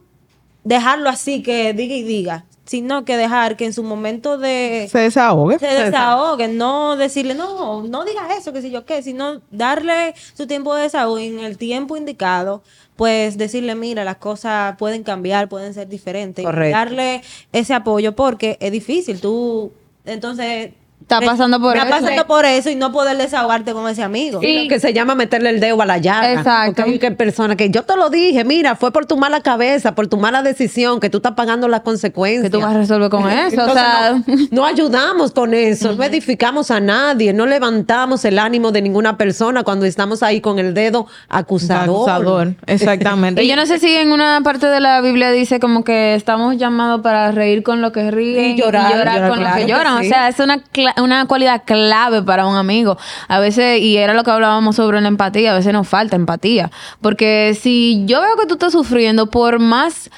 dejarlo 0.65 1.09
así 1.09 1.43
que 1.43 1.73
diga 1.73 1.95
y 1.95 2.03
diga, 2.03 2.45
sino 2.65 3.05
que 3.05 3.17
dejar 3.17 3.57
que 3.57 3.65
en 3.65 3.73
su 3.73 3.83
momento 3.83 4.39
de... 4.39 4.89
Se 4.91 4.99
desahogue. 4.99 5.59
Se 5.59 5.67
desahogue, 5.67 6.49
no 6.49 6.97
decirle, 6.97 7.35
no, 7.35 7.83
no 7.83 8.05
digas 8.05 8.39
eso, 8.39 8.53
que 8.53 8.63
si 8.63 8.71
yo 8.71 8.85
qué, 8.85 9.03
sino 9.03 9.41
darle 9.51 10.15
su 10.35 10.47
tiempo 10.47 10.75
de 10.75 10.83
desahogo 10.83 11.19
en 11.19 11.41
el 11.41 11.59
tiempo 11.59 11.97
indicado, 11.97 12.63
pues 12.97 13.37
decirle, 13.37 13.75
mira, 13.75 14.05
las 14.05 14.17
cosas 14.17 14.77
pueden 14.77 15.03
cambiar, 15.03 15.49
pueden 15.49 15.75
ser 15.75 15.89
diferentes. 15.89 16.45
Darle 16.45 17.23
ese 17.53 17.75
apoyo 17.75 18.15
porque 18.15 18.57
es 18.61 18.73
difícil, 18.73 19.21
tú... 19.21 19.73
Entonces, 20.05 20.73
Está 21.15 21.27
pasando 21.27 21.61
por 21.61 21.77
está 21.77 21.89
pasando 21.89 22.27
por 22.27 22.45
eso 22.45 22.71
y 22.71 22.75
no 22.75 22.93
poder 22.93 23.17
desahogarte 23.17 23.73
con 23.73 23.89
ese 23.89 24.03
amigo. 24.03 24.41
Y 24.43 24.69
que 24.69 24.81
se 24.81 24.93
llama 24.93 25.15
meterle 25.15 25.51
el 25.51 25.61
dedo 25.61 25.81
a 25.83 25.87
la 25.87 25.99
llaga. 25.99 26.33
Exacto. 26.33 26.85
Porque 26.85 27.07
hay 27.07 27.15
personas 27.15 27.57
que 27.57 27.71
yo 27.71 27.83
te 27.83 27.97
lo 27.97 28.11
dije, 28.11 28.45
mira, 28.45 28.77
fue 28.77 28.93
por 28.93 29.07
tu 29.07 29.17
mala 29.17 29.41
cabeza, 29.41 29.95
por 29.95 30.09
tu 30.09 30.17
mala 30.17 30.43
decisión, 30.43 31.01
que 31.01 31.11
tú 31.11 31.19
estás 31.19 31.33
pagando 31.33 31.69
las 31.69 31.81
consecuencias. 31.81 32.45
Que 32.45 32.51
tú 32.51 32.61
vas 32.61 32.75
a 32.75 32.79
resolver 32.79 33.11
con 33.11 33.29
eso. 33.29 33.65
o 33.65 33.73
sea, 33.73 34.23
no, 34.51 34.65
ayudamos 34.65 35.33
con 35.33 35.55
eso, 35.55 35.95
no 35.95 36.03
edificamos 36.03 36.71
a 36.71 36.81
nadie, 36.81 37.33
no 37.33 37.47
levantamos 37.47 38.25
el 38.25 38.39
ánimo 38.39 38.73
de 38.73 38.83
ninguna 38.83 39.17
persona 39.17 39.63
cuando 39.63 39.87
estamos 39.87 40.23
ahí 40.23 40.41
con 40.41 40.59
el 40.59 40.75
dedo 40.75 41.07
acusador. 41.29 42.09
acusador. 42.09 42.55
Exactamente. 42.67 43.43
y 43.43 43.49
yo 43.49 43.57
no 43.57 43.67
sé 43.67 43.79
si 43.79 43.95
en 43.95 44.13
una 44.13 44.41
parte 44.43 44.67
de 44.67 44.81
la 44.81 45.01
Biblia 45.01 45.31
dice 45.31 45.61
como 45.61 45.85
que 45.85 46.15
estamos 46.15 46.57
llamados 46.57 47.01
para 47.03 47.31
reír 47.33 47.63
con 47.63 47.81
lo 47.81 47.93
que 47.93 48.11
ríen 48.11 48.53
y 48.53 48.57
llorar, 48.57 49.29
con 49.29 49.43
lo 49.43 49.55
que 49.55 49.67
lloran. 49.67 49.99
O 49.99 50.03
sea, 50.03 50.29
es 50.29 50.39
una 50.39 50.63
una 51.03 51.27
cualidad 51.27 51.63
clave 51.65 52.23
para 52.23 52.47
un 52.47 52.57
amigo. 52.57 52.97
A 53.29 53.41
veces, 53.41 53.81
y 53.81 53.97
era 53.97 54.15
lo 54.15 54.25
que 54.25 54.31
hablábamos 54.31 54.77
sobre 54.77 55.01
la 55.01 55.09
empatía, 55.09 55.53
a 55.53 55.55
veces 55.55 55.73
nos 55.73 55.89
falta 55.89 56.17
empatía. 56.17 56.71
Porque 57.01 57.57
si 57.61 58.05
yo 58.07 58.21
veo 58.21 58.37
que 58.37 58.47
tú 58.47 58.55
estás 58.55 58.73
sufriendo, 58.73 59.27
por 59.27 59.59
más 59.59 60.11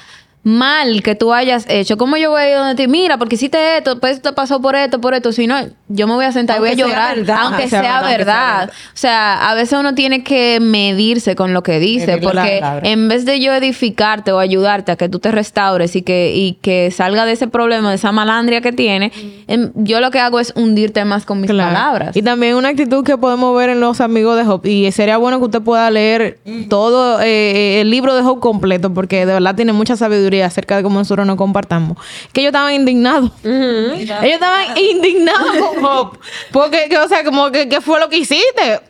mal 0.45 1.01
que 1.01 1.15
tú 1.15 1.33
hayas 1.33 1.65
hecho, 1.67 1.97
¿cómo 1.97 2.17
yo 2.17 2.29
voy 2.29 2.43
a 2.43 2.49
ir 2.51 2.55
donde 2.55 2.75
ti? 2.75 2.87
Mira, 2.87 3.17
porque 3.17 3.33
hiciste 3.33 3.77
esto, 3.77 3.99
pues 3.99 4.21
te 4.21 4.31
pasó 4.31 4.61
por 4.61 4.75
esto, 4.75 5.01
por 5.01 5.15
esto. 5.15 5.31
Si 5.31 5.47
no, 5.47 5.55
yo 5.87 6.07
me 6.07 6.13
voy 6.13 6.25
a 6.25 6.31
sentar 6.31 6.57
y 6.57 6.59
voy 6.59 6.69
a 6.69 6.73
llorar. 6.73 7.17
aunque 7.35 7.67
sea, 7.67 8.03
verdad. 8.03 8.69
O 8.69 8.91
sea, 8.93 9.49
a 9.49 9.55
veces 9.55 9.79
uno 9.79 9.95
tiene 9.95 10.23
que 10.23 10.59
medirse 10.59 11.35
con 11.35 11.53
lo 11.53 11.63
que 11.63 11.79
dice, 11.79 12.19
porque 12.19 12.61
en 12.83 13.07
vez 13.07 13.25
de 13.25 13.39
yo 13.39 13.53
edificarte 13.53 14.31
o 14.33 14.37
ayudarte 14.37 14.91
a 14.91 14.97
que 14.97 15.09
tú 15.09 15.17
te 15.17 15.31
restaures 15.31 15.95
y 15.95 16.03
que, 16.03 16.31
y 16.35 16.53
que 16.61 16.91
salga 16.91 17.25
de 17.25 17.31
ese 17.31 17.47
problema, 17.47 17.89
de 17.89 17.95
esa 17.95 18.11
malandria 18.11 18.61
que 18.61 18.71
tiene, 18.71 19.11
em, 19.47 19.71
yo 19.73 19.99
lo 19.99 20.11
que 20.11 20.19
hago 20.19 20.39
es 20.39 20.53
hundirte 20.55 21.03
más 21.05 21.25
con 21.25 21.41
mis 21.41 21.49
palabras. 21.49 22.15
Y 22.15 22.21
también 22.21 22.53
una 22.53 22.69
actitud 22.69 23.03
que 23.03 23.17
podemos 23.17 23.57
ver 23.57 23.71
en 23.71 23.79
los 23.79 23.99
amigos 23.99 24.37
de 24.37 24.45
Job. 24.45 24.63
Y 24.63 24.91
sería 24.91 25.17
bueno 25.17 25.39
que 25.39 25.45
usted 25.45 25.61
pueda 25.63 25.89
leer 25.89 26.37
todo 26.69 27.19
eh, 27.19 27.81
el 27.81 27.89
libro 27.89 28.13
de 28.13 28.21
Job 28.21 28.39
completo, 28.39 28.93
porque 28.93 29.25
de 29.25 29.33
verdad 29.33 29.55
tiene 29.55 29.73
mucha 29.73 29.95
sabiduría 29.95 30.34
acerca 30.43 30.77
de 30.77 30.83
cómo 30.83 30.99
nosotros 30.99 31.25
nos 31.25 31.35
compartamos, 31.35 31.97
que 32.33 32.41
ellos 32.41 32.49
estaban 32.49 32.73
indignados. 32.73 33.31
Ellos 33.43 34.21
estaban 34.21 34.77
indignados. 34.77 36.17
Porque, 36.51 36.89
o 36.97 37.07
sea, 37.07 37.23
como 37.23 37.51
que, 37.51 37.69
¿qué 37.69 37.81
fue 37.81 37.99
lo 37.99 38.09
que 38.09 38.17
hiciste? 38.17 38.81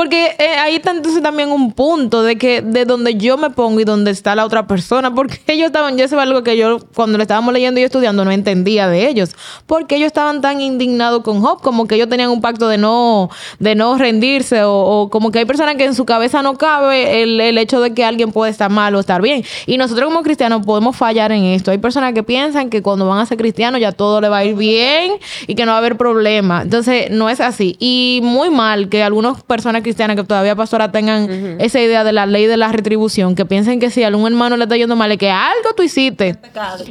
Porque 0.00 0.34
eh, 0.38 0.56
ahí 0.58 0.76
está 0.76 0.92
entonces 0.92 1.22
también 1.22 1.52
un 1.52 1.72
punto 1.72 2.22
de 2.22 2.38
que 2.38 2.62
de 2.62 2.86
donde 2.86 3.16
yo 3.16 3.36
me 3.36 3.50
pongo 3.50 3.80
y 3.80 3.84
donde 3.84 4.10
está 4.10 4.34
la 4.34 4.46
otra 4.46 4.66
persona, 4.66 5.14
porque 5.14 5.38
ellos 5.48 5.66
estaban, 5.66 5.98
yo 5.98 6.06
eso 6.06 6.16
es 6.16 6.22
algo 6.22 6.42
que 6.42 6.56
yo 6.56 6.78
cuando 6.94 7.18
lo 7.18 7.22
estábamos 7.22 7.52
leyendo 7.52 7.80
y 7.80 7.82
estudiando 7.82 8.24
no 8.24 8.30
entendía 8.30 8.88
de 8.88 9.06
ellos, 9.06 9.36
porque 9.66 9.96
ellos 9.96 10.06
estaban 10.06 10.40
tan 10.40 10.62
indignados 10.62 11.22
con 11.22 11.42
Job, 11.42 11.60
como 11.60 11.86
que 11.86 11.96
ellos 11.96 12.08
tenían 12.08 12.30
un 12.30 12.40
pacto 12.40 12.66
de 12.68 12.78
no, 12.78 13.28
de 13.58 13.74
no 13.74 13.98
rendirse, 13.98 14.62
o, 14.64 15.10
como 15.12 15.30
que 15.30 15.40
hay 15.40 15.44
personas 15.44 15.76
que 15.76 15.84
en 15.84 15.94
su 15.94 16.06
cabeza 16.06 16.40
no 16.40 16.56
cabe 16.56 17.22
el, 17.22 17.38
el, 17.38 17.58
hecho 17.58 17.82
de 17.82 17.92
que 17.92 18.02
alguien 18.02 18.32
puede 18.32 18.50
estar 18.50 18.70
mal 18.70 18.94
o 18.94 19.00
estar 19.00 19.20
bien. 19.20 19.44
Y 19.66 19.76
nosotros 19.76 20.08
como 20.08 20.22
cristianos 20.22 20.64
podemos 20.64 20.96
fallar 20.96 21.30
en 21.30 21.44
esto. 21.44 21.72
Hay 21.72 21.78
personas 21.78 22.14
que 22.14 22.22
piensan 22.22 22.70
que 22.70 22.80
cuando 22.80 23.06
van 23.06 23.18
a 23.18 23.26
ser 23.26 23.36
cristianos 23.36 23.82
ya 23.82 23.92
todo 23.92 24.22
le 24.22 24.30
va 24.30 24.38
a 24.38 24.44
ir 24.46 24.54
bien 24.54 25.12
y 25.46 25.54
que 25.54 25.66
no 25.66 25.72
va 25.72 25.76
a 25.76 25.78
haber 25.80 25.98
problema. 25.98 26.62
Entonces 26.62 27.10
no 27.10 27.28
es 27.28 27.40
así. 27.40 27.76
Y 27.78 28.20
muy 28.22 28.48
mal 28.48 28.88
que 28.88 29.02
algunas 29.02 29.42
personas 29.42 29.82
cristiana 29.90 30.14
que 30.14 30.22
todavía 30.22 30.54
pastora 30.54 30.92
tengan 30.92 31.28
esa 31.60 31.80
idea 31.80 32.04
de 32.04 32.12
la 32.12 32.26
ley 32.26 32.46
de 32.46 32.56
la 32.56 32.70
retribución, 32.70 33.34
que 33.34 33.44
piensen 33.44 33.80
que 33.80 33.90
si 33.90 34.04
a 34.04 34.06
algún 34.06 34.26
hermano 34.26 34.56
le 34.56 34.64
está 34.64 34.76
yendo 34.76 34.94
mal, 34.94 35.10
es 35.10 35.18
que 35.18 35.30
algo 35.30 35.74
tú 35.76 35.82
hiciste. 35.82 36.36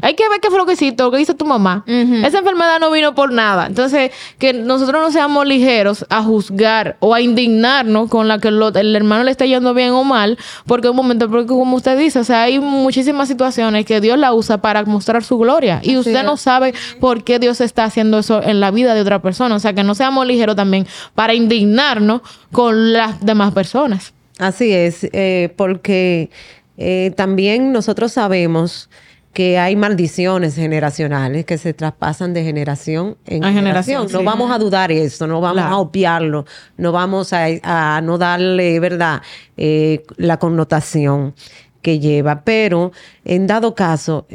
Hay 0.01 0.15
que 0.15 0.27
ver 0.27 0.41
qué 0.41 0.49
fue 0.49 0.57
lo 0.57 0.65
que 0.65 0.73
hiciste, 0.73 1.01
lo 1.01 1.11
que 1.11 1.21
hizo 1.21 1.33
tu 1.35 1.45
mamá. 1.45 1.83
Esa 1.87 2.39
enfermedad 2.39 2.79
no 2.79 2.91
vino 2.91 3.15
por 3.15 3.31
nada. 3.31 3.67
Entonces, 3.67 4.11
que 4.37 4.51
nosotros 4.51 5.01
no 5.01 5.11
seamos 5.11 5.45
ligeros 5.45 6.05
a 6.09 6.21
juzgar 6.23 6.97
o 6.99 7.13
a 7.13 7.21
indignarnos 7.21 8.09
con 8.09 8.27
la 8.27 8.39
que 8.39 8.49
el 8.49 8.95
hermano 8.95 9.23
le 9.23 9.31
está 9.31 9.45
yendo 9.45 9.73
bien 9.73 9.91
o 9.91 10.03
mal, 10.03 10.37
porque 10.65 10.89
un 10.89 10.95
momento, 10.97 11.29
porque 11.29 11.47
como 11.47 11.77
usted 11.77 11.97
dice, 11.97 12.19
o 12.19 12.23
sea, 12.25 12.43
hay 12.43 12.59
muchísimas 12.59 13.29
situaciones 13.29 13.85
que 13.85 14.01
Dios 14.01 14.17
la 14.17 14.33
usa 14.33 14.57
para 14.59 14.83
mostrar 14.83 15.23
su 15.23 15.37
gloria 15.37 15.79
y 15.83 15.97
usted 15.97 16.23
no 16.23 16.35
sabe 16.35 16.73
por 16.99 17.23
qué 17.23 17.39
Dios 17.39 17.61
está 17.61 17.85
haciendo 17.85 18.19
eso 18.19 18.43
en 18.43 18.59
la 18.59 18.71
vida 18.71 18.93
de 18.93 19.01
otra 19.01 19.21
persona. 19.21 19.55
O 19.55 19.59
sea, 19.59 19.73
que 19.73 19.83
no 19.83 19.95
seamos 19.95 20.27
ligeros 20.27 20.55
también 20.55 20.85
para 21.15 21.33
indignarnos 21.33 22.21
con 22.51 22.93
las 22.93 23.23
demás 23.23 23.53
personas. 23.53 24.13
Así 24.37 24.71
es, 24.73 25.07
eh, 25.11 25.53
porque 25.57 26.29
eh, 26.77 27.11
también 27.15 27.73
nosotros 27.73 28.13
sabemos 28.13 28.89
que 29.33 29.59
hay 29.59 29.75
maldiciones 29.75 30.55
generacionales 30.55 31.45
que 31.45 31.57
se 31.57 31.73
traspasan 31.73 32.33
de 32.33 32.43
generación 32.43 33.17
en 33.27 33.43
generación. 33.43 34.07
no 34.11 34.23
vamos 34.23 34.49
a 34.49 34.57
dudar 34.57 34.91
eso, 34.91 35.27
no 35.27 35.39
vamos 35.39 35.63
a 35.63 35.77
obviarlo, 35.77 36.45
no 36.77 36.91
vamos 36.91 37.31
a, 37.33 38.01
no 38.01 38.17
darle, 38.17 38.79
¿verdad?, 38.79 39.21
eh, 39.55 40.03
la 40.17 40.37
connotación 40.37 41.35
que 41.81 41.99
lleva. 41.99 42.41
Pero 42.43 42.91
en 43.23 43.45
dado 43.45 43.75
caso, 43.75 44.25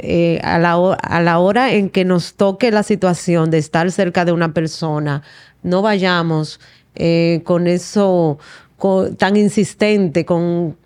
a, 0.42 0.58
la, 0.58 0.74
a 0.74 1.20
la 1.22 1.38
hora 1.38 1.72
en 1.72 1.90
que 1.90 2.04
nos 2.04 2.34
toque 2.34 2.70
la 2.70 2.82
situación 2.82 3.50
de 3.50 3.58
estar 3.58 3.90
cerca 3.90 4.24
de 4.24 4.32
una 4.32 4.52
persona, 4.54 5.22
no 5.62 5.82
vayamos 5.82 6.60
eh, 6.94 7.42
con 7.44 7.66
eso 7.66 8.38
tan 9.16 9.36
insistente, 9.36 10.24
con, 10.24 10.76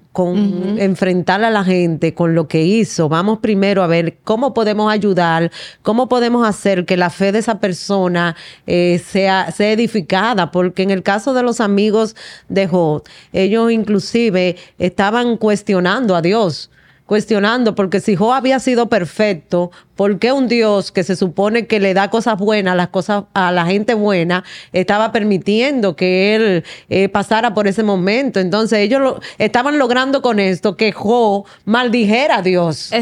enfrentar 0.79 1.45
a 1.45 1.51
la 1.51 1.63
gente 1.63 2.13
con 2.13 2.35
lo 2.35 2.49
que 2.49 2.65
hizo. 2.65 3.09
Vamos 3.09 3.39
primero 3.39 3.85
a 3.85 3.87
ver 3.87 4.19
cómo 4.25 4.53
podemos 4.53 4.91
ayudar, 4.91 5.53
cómo 5.83 6.09
podemos 6.09 6.45
hacer 6.45 6.87
que 6.87 6.97
la 6.97 7.11
fe 7.11 7.31
de 7.31 7.39
esa 7.39 7.61
persona 7.61 8.35
eh, 8.67 9.01
sea, 9.07 9.53
sea, 9.53 9.71
edificada, 9.71 10.51
porque 10.51 10.83
en 10.83 10.91
el 10.91 11.05
caso 11.05 11.35
de 11.35 11.45
los 11.45 11.61
amigos 11.61 12.17
de 12.49 12.67
Job, 12.67 13.05
ellos 13.33 13.71
inclusive 13.71 14.57
estaban 14.79 15.37
cuestionando 15.37 16.17
a 16.17 16.23
Dios 16.23 16.69
cuestionando, 17.09 17.75
porque 17.75 18.01
si 18.01 18.17
Job 18.17 18.33
había 18.33 18.61
sido 18.61 18.91
perfecto, 18.91 19.71
¿Por 19.99 20.21
qué 20.21 20.31
un 20.31 20.47
Dios 20.47 20.93
que 20.93 21.03
se 21.03 21.17
supone 21.17 21.67
que 21.67 21.81
le 21.81 21.93
da 21.93 22.09
cosas 22.09 22.39
buenas, 22.39 22.77
las 22.77 22.91
cosas 22.91 23.25
a 23.35 23.51
la 23.51 23.67
gente 23.67 23.95
buena, 23.95 24.45
estaba 24.73 25.11
permitiendo 25.11 25.97
que 25.97 26.37
él 26.37 26.65
eh, 26.89 27.09
pasara 27.09 27.53
por 27.53 27.67
ese 27.67 27.83
momento? 27.83 28.39
Entonces 28.39 28.79
ellos 28.79 29.01
lo, 29.01 29.21
estaban 29.39 29.77
logrando 29.77 30.23
con 30.23 30.39
esto 30.39 30.77
que 30.77 30.93
Jo 30.93 31.47
maldijera 31.65 32.37
a 32.37 32.43
Dios. 32.43 32.93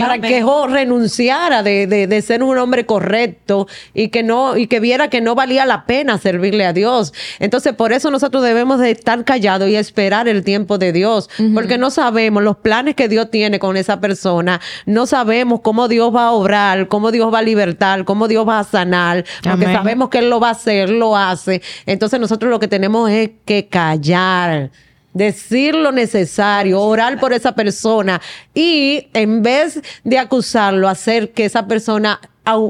Para 0.00 0.18
que 0.18 0.42
Jo 0.42 0.66
renunciara 0.66 1.62
de, 1.62 1.86
de, 1.86 2.22
ser 2.22 2.42
un 2.42 2.58
hombre 2.58 2.84
correcto 2.84 3.68
y 3.94 4.08
que 4.08 4.24
no, 4.24 4.56
y 4.56 4.66
que 4.66 4.80
viera 4.80 5.08
que 5.08 5.20
no 5.20 5.36
valía 5.36 5.64
la 5.66 5.86
pena 5.86 6.18
servirle 6.18 6.66
a 6.66 6.72
Dios. 6.72 7.14
Entonces, 7.38 7.74
por 7.74 7.92
eso 7.92 8.10
nosotros 8.10 8.42
debemos 8.42 8.80
de 8.80 8.90
estar 8.90 9.24
callados 9.24 9.68
y 9.68 9.76
esperar 9.76 10.26
el 10.26 10.42
tiempo 10.42 10.78
de 10.78 10.90
Dios. 10.90 11.30
Porque 11.54 11.78
no 11.78 11.92
sabemos 11.92 12.42
los 12.42 12.56
planes 12.56 12.96
que 12.96 13.06
Dios 13.06 13.30
tiene 13.30 13.60
con 13.60 13.76
esa 13.76 14.00
persona. 14.00 14.60
No 14.84 15.06
sabemos 15.06 15.60
cómo 15.60 15.86
Dios 15.86 16.12
va 16.12 16.26
a 16.26 16.39
obrar, 16.40 16.88
cómo 16.88 17.10
Dios 17.12 17.32
va 17.32 17.38
a 17.38 17.42
libertar, 17.42 18.04
cómo 18.04 18.28
Dios 18.28 18.46
va 18.48 18.60
a 18.60 18.64
sanar, 18.64 19.24
porque 19.42 19.66
sabemos 19.66 20.08
que 20.08 20.18
Él 20.18 20.30
lo 20.30 20.40
va 20.40 20.48
a 20.48 20.52
hacer, 20.52 20.90
lo 20.90 21.16
hace. 21.16 21.62
Entonces 21.86 22.20
nosotros 22.20 22.50
lo 22.50 22.58
que 22.58 22.68
tenemos 22.68 23.10
es 23.10 23.30
que 23.44 23.68
callar 23.68 24.70
decir 25.12 25.74
lo 25.74 25.92
necesario, 25.92 26.80
orar 26.80 27.18
por 27.18 27.32
esa 27.32 27.54
persona 27.54 28.20
y 28.54 29.08
en 29.12 29.42
vez 29.42 29.80
de 30.04 30.18
acusarlo, 30.18 30.88
hacer 30.88 31.32
que 31.32 31.44
esa 31.44 31.66
persona 31.66 32.20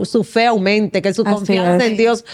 su 0.04 0.24
fe 0.24 0.46
aumente, 0.46 1.00
que 1.00 1.14
su 1.14 1.24
confianza 1.24 1.86
en 1.86 1.96
Dios 1.96 2.24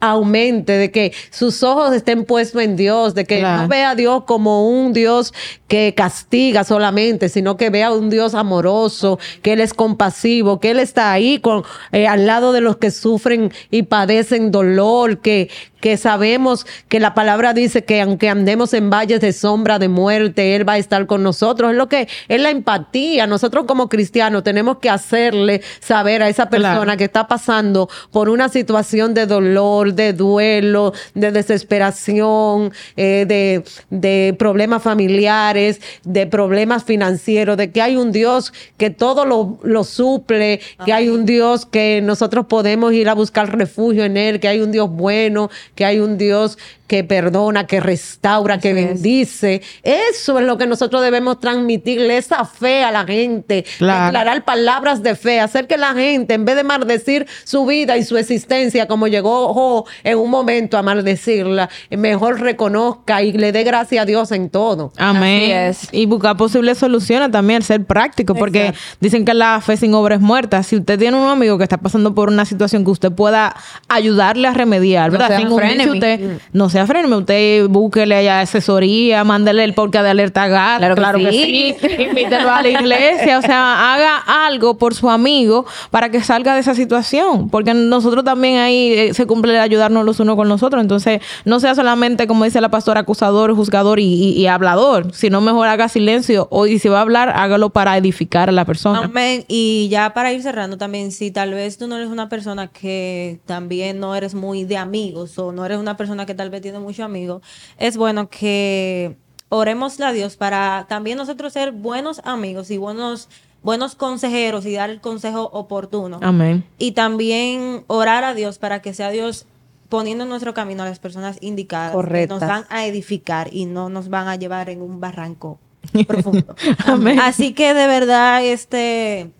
aumente, 0.00 0.72
de 0.72 0.90
que 0.90 1.12
sus 1.30 1.62
ojos 1.62 1.94
estén 1.94 2.24
puestos 2.24 2.62
en 2.62 2.76
Dios, 2.76 3.14
de 3.14 3.24
que 3.24 3.42
no 3.42 3.68
vea 3.68 3.90
a 3.90 3.94
Dios 3.94 4.24
como 4.24 4.68
un 4.68 4.92
Dios 4.92 5.32
que 5.68 5.94
castiga 5.96 6.64
solamente, 6.64 7.28
sino 7.28 7.56
que 7.56 7.70
vea 7.70 7.88
a 7.88 7.94
un 7.94 8.10
Dios 8.10 8.34
amoroso, 8.34 9.18
que 9.42 9.52
Él 9.52 9.60
es 9.60 9.74
compasivo, 9.74 10.60
que 10.60 10.70
Él 10.70 10.78
está 10.78 11.12
ahí 11.12 11.38
con, 11.38 11.64
eh, 11.92 12.06
al 12.06 12.26
lado 12.26 12.52
de 12.52 12.60
los 12.60 12.76
que 12.76 12.90
sufren 12.90 13.52
y 13.70 13.84
padecen 13.84 14.50
dolor, 14.50 15.18
que, 15.18 15.50
que 15.86 15.96
sabemos 15.96 16.66
que 16.88 16.98
la 16.98 17.14
palabra 17.14 17.54
dice 17.54 17.84
que 17.84 18.00
aunque 18.00 18.28
andemos 18.28 18.74
en 18.74 18.90
valles 18.90 19.20
de 19.20 19.32
sombra 19.32 19.78
de 19.78 19.86
muerte, 19.88 20.56
Él 20.56 20.68
va 20.68 20.72
a 20.72 20.78
estar 20.78 21.06
con 21.06 21.22
nosotros. 21.22 21.70
Es 21.70 21.76
lo 21.76 21.88
que 21.88 22.08
es 22.26 22.40
la 22.40 22.50
empatía. 22.50 23.28
Nosotros 23.28 23.66
como 23.68 23.88
cristianos 23.88 24.42
tenemos 24.42 24.78
que 24.78 24.90
hacerle 24.90 25.62
saber 25.78 26.24
a 26.24 26.28
esa 26.28 26.50
persona 26.50 26.96
que 26.96 27.04
está 27.04 27.28
pasando 27.28 27.88
por 28.10 28.30
una 28.30 28.48
situación 28.48 29.14
de 29.14 29.26
dolor, 29.26 29.94
de 29.94 30.12
duelo, 30.12 30.92
de 31.14 31.30
desesperación, 31.30 32.72
eh, 32.96 33.24
de, 33.28 33.62
de 33.88 34.34
problemas 34.36 34.82
familiares, 34.82 35.80
de 36.02 36.26
problemas 36.26 36.82
financieros, 36.82 37.56
de 37.56 37.70
que 37.70 37.80
hay 37.80 37.94
un 37.94 38.10
Dios 38.10 38.52
que 38.76 38.90
todo 38.90 39.24
lo, 39.24 39.60
lo 39.62 39.84
suple, 39.84 40.60
que 40.84 40.92
hay 40.92 41.10
un 41.10 41.26
Dios 41.26 41.64
que 41.64 42.00
nosotros 42.02 42.46
podemos 42.46 42.92
ir 42.92 43.08
a 43.08 43.14
buscar 43.14 43.56
refugio 43.56 44.02
en 44.02 44.16
Él, 44.16 44.40
que 44.40 44.48
hay 44.48 44.60
un 44.60 44.72
Dios 44.72 44.90
bueno, 44.90 45.48
que 45.76 45.84
hay 45.84 46.00
un 46.00 46.18
Dios 46.18 46.58
que 46.86 47.04
perdona, 47.04 47.66
que 47.66 47.80
restaura, 47.80 48.58
que 48.58 48.72
bendice. 48.72 49.62
Eso 49.82 50.38
es 50.38 50.46
lo 50.46 50.58
que 50.58 50.66
nosotros 50.66 51.02
debemos 51.02 51.40
transmitirle, 51.40 52.16
esa 52.16 52.44
fe 52.44 52.82
a 52.82 52.90
la 52.90 53.04
gente, 53.04 53.64
declarar 53.78 54.44
palabras 54.44 55.02
de 55.02 55.14
fe, 55.16 55.40
hacer 55.40 55.66
que 55.66 55.76
la 55.76 55.94
gente, 55.94 56.34
en 56.34 56.44
vez 56.44 56.56
de 56.56 56.64
maldecir 56.64 57.26
su 57.44 57.66
vida 57.66 57.96
y 57.96 58.04
su 58.04 58.16
existencia, 58.16 58.86
como 58.86 59.08
llegó 59.08 59.86
en 60.04 60.18
un 60.18 60.30
momento 60.30 60.78
a 60.78 60.82
maldecirla, 60.82 61.68
mejor 61.90 62.40
reconozca 62.40 63.22
y 63.22 63.32
le 63.32 63.52
dé 63.52 63.64
gracias 63.64 64.02
a 64.02 64.06
Dios 64.06 64.32
en 64.32 64.50
todo. 64.50 64.92
Amén. 64.96 65.74
Y 65.92 66.06
buscar 66.06 66.36
posibles 66.36 66.78
soluciones 66.78 67.30
también, 67.30 67.62
ser 67.62 67.84
práctico, 67.84 68.34
porque 68.34 68.74
dicen 69.00 69.24
que 69.24 69.34
la 69.34 69.60
fe 69.60 69.76
sin 69.76 69.94
obra 69.94 70.16
es 70.16 70.20
muerta. 70.20 70.62
Si 70.62 70.76
usted 70.76 70.98
tiene 70.98 71.16
un 71.16 71.28
amigo 71.28 71.58
que 71.58 71.64
está 71.64 71.78
pasando 71.78 72.14
por 72.14 72.28
una 72.28 72.44
situación 72.44 72.84
que 72.84 72.90
usted 72.90 73.12
pueda 73.12 73.56
ayudarle 73.88 74.48
a 74.48 74.52
remediar, 74.52 75.10
¿verdad? 75.10 75.40
usted 75.86 76.38
no 76.52 76.68
sea 76.76 76.86
firme. 76.86 77.16
Usted 77.16 77.68
búsquele 77.68 78.14
allá 78.14 78.40
asesoría, 78.40 79.24
mándele 79.24 79.64
el 79.64 79.72
podcast 79.72 80.04
de 80.04 80.10
alerta 80.10 80.46
gat. 80.46 80.94
Claro, 80.94 81.18
que, 81.18 81.30
sí. 81.30 81.76
Invítelo 81.98 82.50
a 82.50 82.60
la 82.60 82.68
iglesia. 82.68 83.38
O 83.38 83.40
sea, 83.42 83.94
haga 83.94 84.18
algo 84.46 84.76
por 84.76 84.94
su 84.94 85.08
amigo 85.08 85.64
para 85.90 86.10
que 86.10 86.20
salga 86.20 86.52
de 86.52 86.60
esa 86.60 86.74
situación. 86.74 87.48
Porque 87.48 87.72
nosotros 87.72 88.24
también 88.24 88.58
ahí 88.58 88.92
eh, 88.92 89.14
se 89.14 89.26
cumple 89.26 89.54
de 89.54 89.60
ayudarnos 89.60 90.04
los 90.04 90.20
unos 90.20 90.36
con 90.36 90.50
los 90.50 90.62
otros. 90.62 90.82
Entonces, 90.82 91.22
no 91.46 91.60
sea 91.60 91.74
solamente, 91.74 92.26
como 92.26 92.44
dice 92.44 92.60
la 92.60 92.68
pastora, 92.68 93.00
acusador, 93.00 93.54
juzgador 93.54 93.98
y, 93.98 94.46
hablador, 94.46 95.14
sino 95.14 95.40
mejor 95.40 95.68
haga 95.68 95.88
silencio. 95.88 96.46
O 96.50 96.66
y 96.66 96.78
si 96.78 96.90
va 96.90 96.98
a 96.98 97.02
hablar, 97.02 97.32
hágalo 97.34 97.70
para 97.70 97.96
edificar 97.96 98.50
a 98.50 98.52
la 98.52 98.66
persona. 98.66 99.00
Amén. 99.04 99.46
Y 99.48 99.88
ya 99.88 100.12
para 100.12 100.30
ir 100.34 100.42
cerrando 100.42 100.76
también, 100.76 101.10
si 101.10 101.30
tal 101.30 101.54
vez 101.54 101.78
tú 101.78 101.86
no 101.86 101.96
eres 101.96 102.10
una 102.10 102.28
persona 102.28 102.68
que 102.68 103.40
también 103.46 103.98
no 103.98 104.14
eres 104.14 104.34
muy 104.34 104.64
de 104.64 104.76
amigos 104.76 105.38
o 105.38 105.52
no 105.52 105.64
eres 105.64 105.78
una 105.78 105.96
persona 105.96 106.26
que 106.26 106.34
tal 106.34 106.50
vez 106.50 106.65
tiene 106.66 106.80
muchos 106.80 107.04
amigos, 107.04 107.42
es 107.78 107.96
bueno 107.96 108.28
que 108.28 109.16
oremos 109.48 110.00
a 110.00 110.12
Dios 110.12 110.36
para 110.36 110.86
también 110.88 111.16
nosotros 111.16 111.52
ser 111.52 111.70
buenos 111.70 112.20
amigos 112.24 112.70
y 112.70 112.76
buenos 112.76 113.28
buenos 113.62 113.94
consejeros 113.96 114.64
y 114.66 114.74
dar 114.74 114.90
el 114.90 115.00
consejo 115.00 115.50
oportuno. 115.52 116.20
Amén. 116.22 116.64
Y 116.78 116.92
también 116.92 117.84
orar 117.88 118.22
a 118.22 118.34
Dios 118.34 118.58
para 118.58 118.80
que 118.80 118.94
sea 118.94 119.10
Dios 119.10 119.46
poniendo 119.88 120.24
en 120.24 120.30
nuestro 120.30 120.54
camino 120.54 120.82
a 120.82 120.86
las 120.86 120.98
personas 120.98 121.38
indicadas 121.40 121.92
que 121.92 122.26
nos 122.26 122.40
van 122.40 122.64
a 122.68 122.86
edificar 122.86 123.48
y 123.52 123.66
no 123.66 123.88
nos 123.88 124.08
van 124.08 124.28
a 124.28 124.36
llevar 124.36 124.70
en 124.70 124.82
un 124.82 125.00
barranco 125.00 125.58
profundo. 126.06 126.54
Amén. 126.84 127.18
Así 127.20 127.54
que 127.54 127.74
de 127.74 127.86
verdad 127.86 128.44
este 128.44 129.30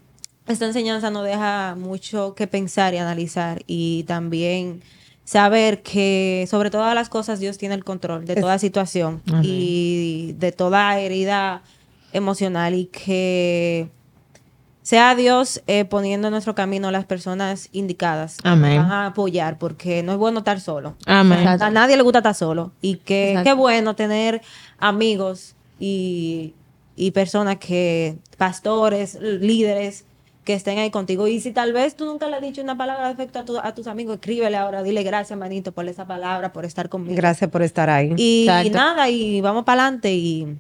esta 0.46 0.66
enseñanza 0.66 1.10
nos 1.10 1.24
deja 1.24 1.74
mucho 1.76 2.34
que 2.34 2.46
pensar 2.46 2.94
y 2.94 2.98
analizar 2.98 3.62
y 3.66 4.04
también 4.04 4.82
saber 5.26 5.82
que 5.82 6.46
sobre 6.48 6.70
todas 6.70 6.94
las 6.94 7.08
cosas 7.08 7.40
Dios 7.40 7.58
tiene 7.58 7.74
el 7.74 7.84
control 7.84 8.24
de 8.24 8.36
toda 8.36 8.58
situación 8.58 9.20
y 9.42 10.34
de 10.38 10.52
toda 10.52 10.98
herida 10.98 11.62
emocional 12.12 12.74
y 12.74 12.86
que 12.86 13.90
sea 14.82 15.16
Dios 15.16 15.62
eh, 15.66 15.84
poniendo 15.84 16.28
en 16.28 16.32
nuestro 16.32 16.54
camino 16.54 16.92
las 16.92 17.04
personas 17.06 17.68
indicadas 17.72 18.38
Amén. 18.44 18.78
van 18.78 18.92
a 18.92 19.06
apoyar 19.06 19.58
porque 19.58 20.04
no 20.04 20.12
es 20.12 20.18
bueno 20.18 20.38
estar 20.38 20.60
solo. 20.60 20.94
Amén. 21.06 21.46
a 21.46 21.70
nadie 21.70 21.96
le 21.96 22.04
gusta 22.04 22.20
estar 22.20 22.36
solo 22.36 22.70
y 22.80 22.98
que 22.98 23.40
qué 23.42 23.52
bueno 23.52 23.96
tener 23.96 24.42
amigos 24.78 25.56
y, 25.80 26.54
y 26.94 27.10
personas 27.10 27.56
que, 27.56 28.16
pastores, 28.38 29.18
líderes, 29.20 30.04
que 30.46 30.54
estén 30.54 30.78
ahí 30.78 30.90
contigo. 30.90 31.26
Y 31.26 31.40
si 31.40 31.50
tal 31.50 31.72
vez 31.72 31.96
tú 31.96 32.06
nunca 32.06 32.28
le 32.28 32.36
has 32.36 32.40
dicho 32.40 32.62
una 32.62 32.78
palabra 32.78 33.08
de 33.08 33.12
afecto 33.12 33.60
a, 33.62 33.74
tus 33.74 33.86
amigos, 33.88 34.14
escríbele 34.14 34.56
ahora, 34.56 34.84
dile 34.84 35.02
gracias, 35.02 35.36
manito, 35.36 35.72
por 35.72 35.86
esa 35.88 36.06
palabra, 36.06 36.52
por 36.52 36.64
estar 36.64 36.88
conmigo. 36.88 37.16
Gracias 37.16 37.50
por 37.50 37.62
estar 37.62 37.90
ahí. 37.90 38.14
Y, 38.16 38.46
nada, 38.72 39.10
y 39.10 39.40
vamos 39.40 39.64
para 39.64 39.82
adelante 39.82 40.14
y, 40.14 40.56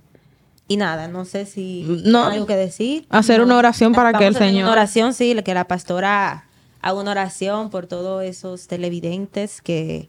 y 0.66 0.76
nada, 0.76 1.06
no 1.06 1.24
sé 1.24 1.46
si 1.46 1.86
no, 2.04 2.26
hay 2.26 2.34
algo 2.34 2.46
que 2.46 2.56
decir. 2.56 3.06
Hacer 3.10 3.40
una 3.40 3.56
oración 3.56 3.92
para 3.92 4.12
que 4.12 4.26
el 4.26 4.34
Señor. 4.34 4.64
Una 4.64 4.72
oración, 4.72 5.14
sí, 5.14 5.36
que 5.44 5.54
la 5.54 5.68
pastora 5.68 6.46
haga 6.82 7.00
una 7.00 7.12
oración 7.12 7.70
por 7.70 7.86
todos 7.86 8.24
esos 8.24 8.66
televidentes 8.66 9.62
que 9.62 10.08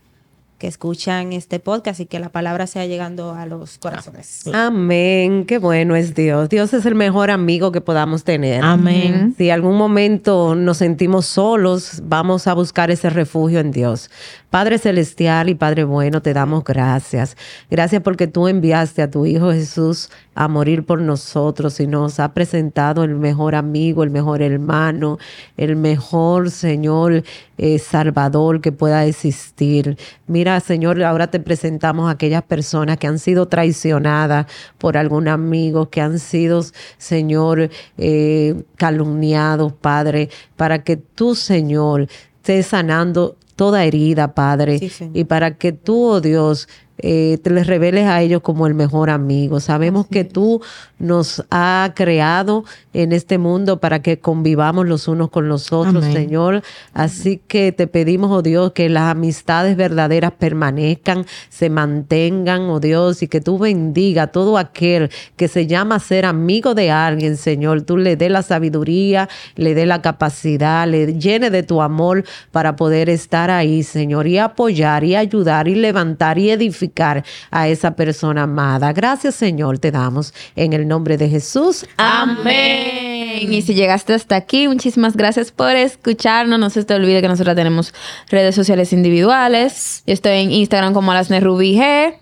que 0.58 0.68
escuchan 0.68 1.34
este 1.34 1.60
podcast 1.60 2.00
y 2.00 2.06
que 2.06 2.20
la 2.20 2.30
palabra 2.30 2.66
sea 2.66 2.86
llegando 2.86 3.34
a 3.34 3.46
los 3.46 3.78
corazones. 3.78 4.48
Amén, 4.54 5.46
qué 5.46 5.60
bueno 5.60 5.96
es 5.96 6.16
Dios. 6.16 6.50
Dios 6.50 6.74
es 6.74 6.86
el 6.86 6.96
mejor 6.96 7.30
amigo 7.30 7.72
que 7.72 7.82
podamos 7.82 8.24
tener. 8.24 8.64
Amén. 8.64 9.36
Si 9.38 9.50
algún 9.50 9.78
momento 9.78 10.56
nos 10.56 10.78
sentimos 10.78 11.28
solos, 11.28 12.02
vamos 12.04 12.48
a 12.48 12.54
buscar 12.54 12.90
ese 12.90 13.10
refugio 13.10 13.60
en 13.60 13.72
Dios. 13.72 14.10
Padre 14.50 14.78
Celestial 14.78 15.50
y 15.50 15.56
Padre 15.56 15.84
Bueno, 15.84 16.22
te 16.22 16.34
damos 16.34 16.64
gracias. 16.64 17.36
Gracias 17.70 18.02
porque 18.02 18.28
tú 18.28 18.48
enviaste 18.48 19.02
a 19.02 19.12
tu 19.12 19.26
Hijo 19.26 19.52
Jesús 19.52 20.10
a 20.36 20.48
morir 20.48 20.86
por 20.86 21.02
nosotros 21.02 21.80
y 21.80 21.88
nos 21.88 22.20
ha 22.20 22.34
presentado 22.34 23.04
el 23.04 23.16
mejor 23.16 23.56
amigo, 23.56 24.04
el 24.04 24.10
mejor 24.10 24.42
hermano, 24.42 25.18
el 25.58 25.76
mejor 25.76 26.50
Señor 26.50 27.24
eh, 27.58 27.80
Salvador 27.80 28.62
que 28.62 28.72
pueda 28.72 29.06
existir. 29.06 29.98
Mira, 30.28 30.47
Señor, 30.60 31.04
ahora 31.04 31.28
te 31.28 31.40
presentamos 31.40 32.08
a 32.08 32.12
aquellas 32.12 32.44
personas 32.44 32.98
que 32.98 33.08
han 33.08 33.20
sido 33.20 33.48
traicionadas 33.48 34.48
por 34.78 34.98
algún 34.98 35.28
amigo, 35.28 35.90
que 35.90 36.02
han 36.02 36.20
sido, 36.20 36.64
Señor, 36.98 37.70
eh, 37.98 38.64
calumniados, 38.76 39.74
Padre, 39.74 40.30
para 40.56 40.84
que 40.84 40.98
tú, 40.98 41.36
Señor, 41.36 42.08
estés 42.38 42.68
sanando 42.68 43.36
toda 43.58 43.84
herida, 43.84 44.34
Padre, 44.34 44.80
y 45.14 45.24
para 45.26 45.58
que 45.58 45.72
tú, 45.74 46.04
oh 46.06 46.22
Dios, 46.22 46.70
eh, 47.00 47.38
te 47.44 47.52
les 47.52 47.68
reveles 47.68 48.08
a 48.08 48.22
ellos 48.22 48.42
como 48.42 48.66
el 48.66 48.74
mejor 48.74 49.10
amigo. 49.10 49.60
Sabemos 49.60 50.08
que 50.08 50.24
tú 50.24 50.62
nos 50.98 51.44
has 51.52 51.92
creado 51.94 52.66
en 52.94 53.12
este 53.12 53.38
mundo 53.38 53.80
para 53.80 54.02
que 54.02 54.18
convivamos 54.20 54.88
los 54.88 55.08
unos 55.08 55.30
con 55.30 55.48
los 55.48 55.72
otros, 55.72 56.06
Señor. 56.06 56.64
Así 56.94 57.40
que 57.48 57.72
te 57.72 57.86
pedimos, 57.86 58.32
oh 58.32 58.42
Dios, 58.42 58.72
que 58.72 58.90
las 58.90 59.12
amistades 59.12 59.78
verdaderas 59.78 60.32
permanezcan, 60.32 61.26
se 61.50 61.70
mantengan, 61.70 62.64
oh 62.64 62.80
Dios, 62.80 63.22
y 63.22 63.28
que 63.28 63.42
tú 63.42 63.60
bendiga 63.60 64.24
a 64.24 64.28
todo 64.28 64.58
aquel 64.58 65.12
que 65.36 65.48
se 65.48 65.68
llama 65.68 66.00
ser 66.00 66.26
amigo 66.26 66.74
de 66.74 66.90
alguien, 66.90 67.38
Señor. 67.38 67.84
Tú 67.84 67.98
le 67.98 68.16
dé 68.16 68.30
la 68.30 68.42
sabiduría, 68.42 69.30
le 69.56 69.76
dé 69.76 69.86
la 69.86 70.02
capacidad, 70.02 70.88
le 70.88 71.14
llene 71.14 71.52
de 71.52 71.62
tu 71.62 71.82
amor 71.84 72.24
para 72.52 72.76
poder 72.76 73.10
estar 73.10 73.52
ahí, 73.52 73.84
Señor, 73.84 74.26
y 74.28 74.40
apoyar 74.40 75.04
y 75.04 75.16
ayudar 75.16 75.68
y 75.68 75.76
levantar 75.76 76.40
y 76.40 76.50
edificar 76.50 76.87
a 77.52 77.68
esa 77.68 77.96
persona 77.96 78.44
amada. 78.44 78.94
Gracias, 78.94 79.36
Señor, 79.36 79.80
te 79.80 79.92
damos 79.92 80.34
en 80.56 80.74
el 80.74 80.88
nombre 80.88 81.18
de 81.18 81.30
Jesús. 81.30 81.86
Amén. 81.98 83.52
Y 83.52 83.62
si 83.62 83.74
llegaste 83.74 84.14
hasta 84.14 84.36
aquí, 84.36 84.68
muchísimas 84.68 85.16
gracias 85.16 85.52
por 85.52 85.76
escucharnos. 85.76 86.60
No 86.60 86.70
se 86.70 86.84
te 86.84 86.94
olvide 86.94 87.22
que 87.22 87.28
nosotros 87.28 87.56
tenemos 87.56 87.94
redes 88.30 88.56
sociales 88.56 88.94
individuales. 88.94 90.04
Yo 90.08 90.14
estoy 90.14 90.40
en 90.40 90.52
Instagram 90.52 90.94
como 90.94 91.12
G. 91.12 92.16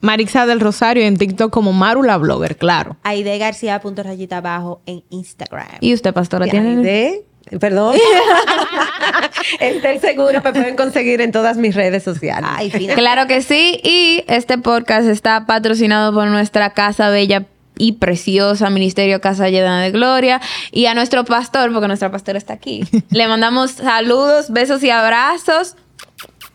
Marixa 0.00 0.46
del 0.46 0.60
Rosario 0.60 1.04
en 1.04 1.16
TikTok 1.16 1.50
como 1.50 1.72
Marula 1.72 2.16
Blogger, 2.18 2.56
claro. 2.56 2.96
Aide 3.02 3.38
García 3.38 3.80
punto 3.80 4.02
rayita 4.02 4.38
abajo 4.38 4.80
en 4.86 5.02
Instagram. 5.10 5.66
¿Y 5.80 5.94
usted, 5.94 6.12
pastora, 6.12 6.46
tiene? 6.46 6.76
Aide 6.76 7.24
Perdón. 7.60 7.96
Estoy 9.60 9.98
seguro 9.98 10.40
me 10.42 10.52
pueden 10.52 10.76
conseguir 10.76 11.20
en 11.20 11.32
todas 11.32 11.56
mis 11.56 11.74
redes 11.74 12.02
sociales. 12.02 12.50
claro 12.94 13.26
que 13.26 13.42
sí. 13.42 13.80
Y 13.82 14.24
este 14.26 14.58
podcast 14.58 15.08
está 15.08 15.46
patrocinado 15.46 16.12
por 16.12 16.26
nuestra 16.28 16.70
Casa 16.70 17.10
Bella 17.10 17.46
y 17.78 17.92
preciosa 17.92 18.70
Ministerio 18.70 19.20
Casa 19.20 19.48
Llena 19.48 19.82
de 19.82 19.90
Gloria 19.90 20.40
y 20.72 20.86
a 20.86 20.94
nuestro 20.94 21.24
pastor, 21.24 21.72
porque 21.72 21.88
nuestro 21.88 22.10
pastor 22.10 22.36
está 22.36 22.54
aquí. 22.54 22.84
Le 23.10 23.28
mandamos 23.28 23.72
saludos, 23.72 24.50
besos 24.50 24.82
y 24.82 24.90
abrazos. 24.90 25.76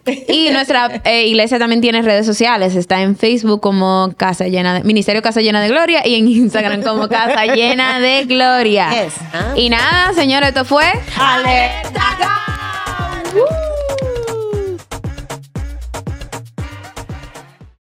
Y 0.05 0.49
nuestra 0.51 1.01
eh, 1.03 1.27
iglesia 1.27 1.59
también 1.59 1.81
tiene 1.81 2.01
redes 2.01 2.25
sociales. 2.25 2.75
Está 2.75 3.01
en 3.01 3.15
Facebook 3.15 3.61
como 3.61 4.13
Casa 4.17 4.47
Llena 4.47 4.75
de, 4.75 4.83
Ministerio 4.83 5.21
Casa 5.21 5.41
Llena 5.41 5.61
de 5.61 5.69
Gloria 5.69 6.01
y 6.05 6.15
en 6.15 6.27
Instagram 6.27 6.83
como 6.83 7.07
Casa 7.07 7.45
Llena 7.45 7.99
de 7.99 8.25
Gloria. 8.25 8.89
Y 9.55 9.69
nada, 9.69 10.13
señores, 10.13 10.49
esto 10.49 10.65
fue 10.65 10.85
Alerta 11.17 12.50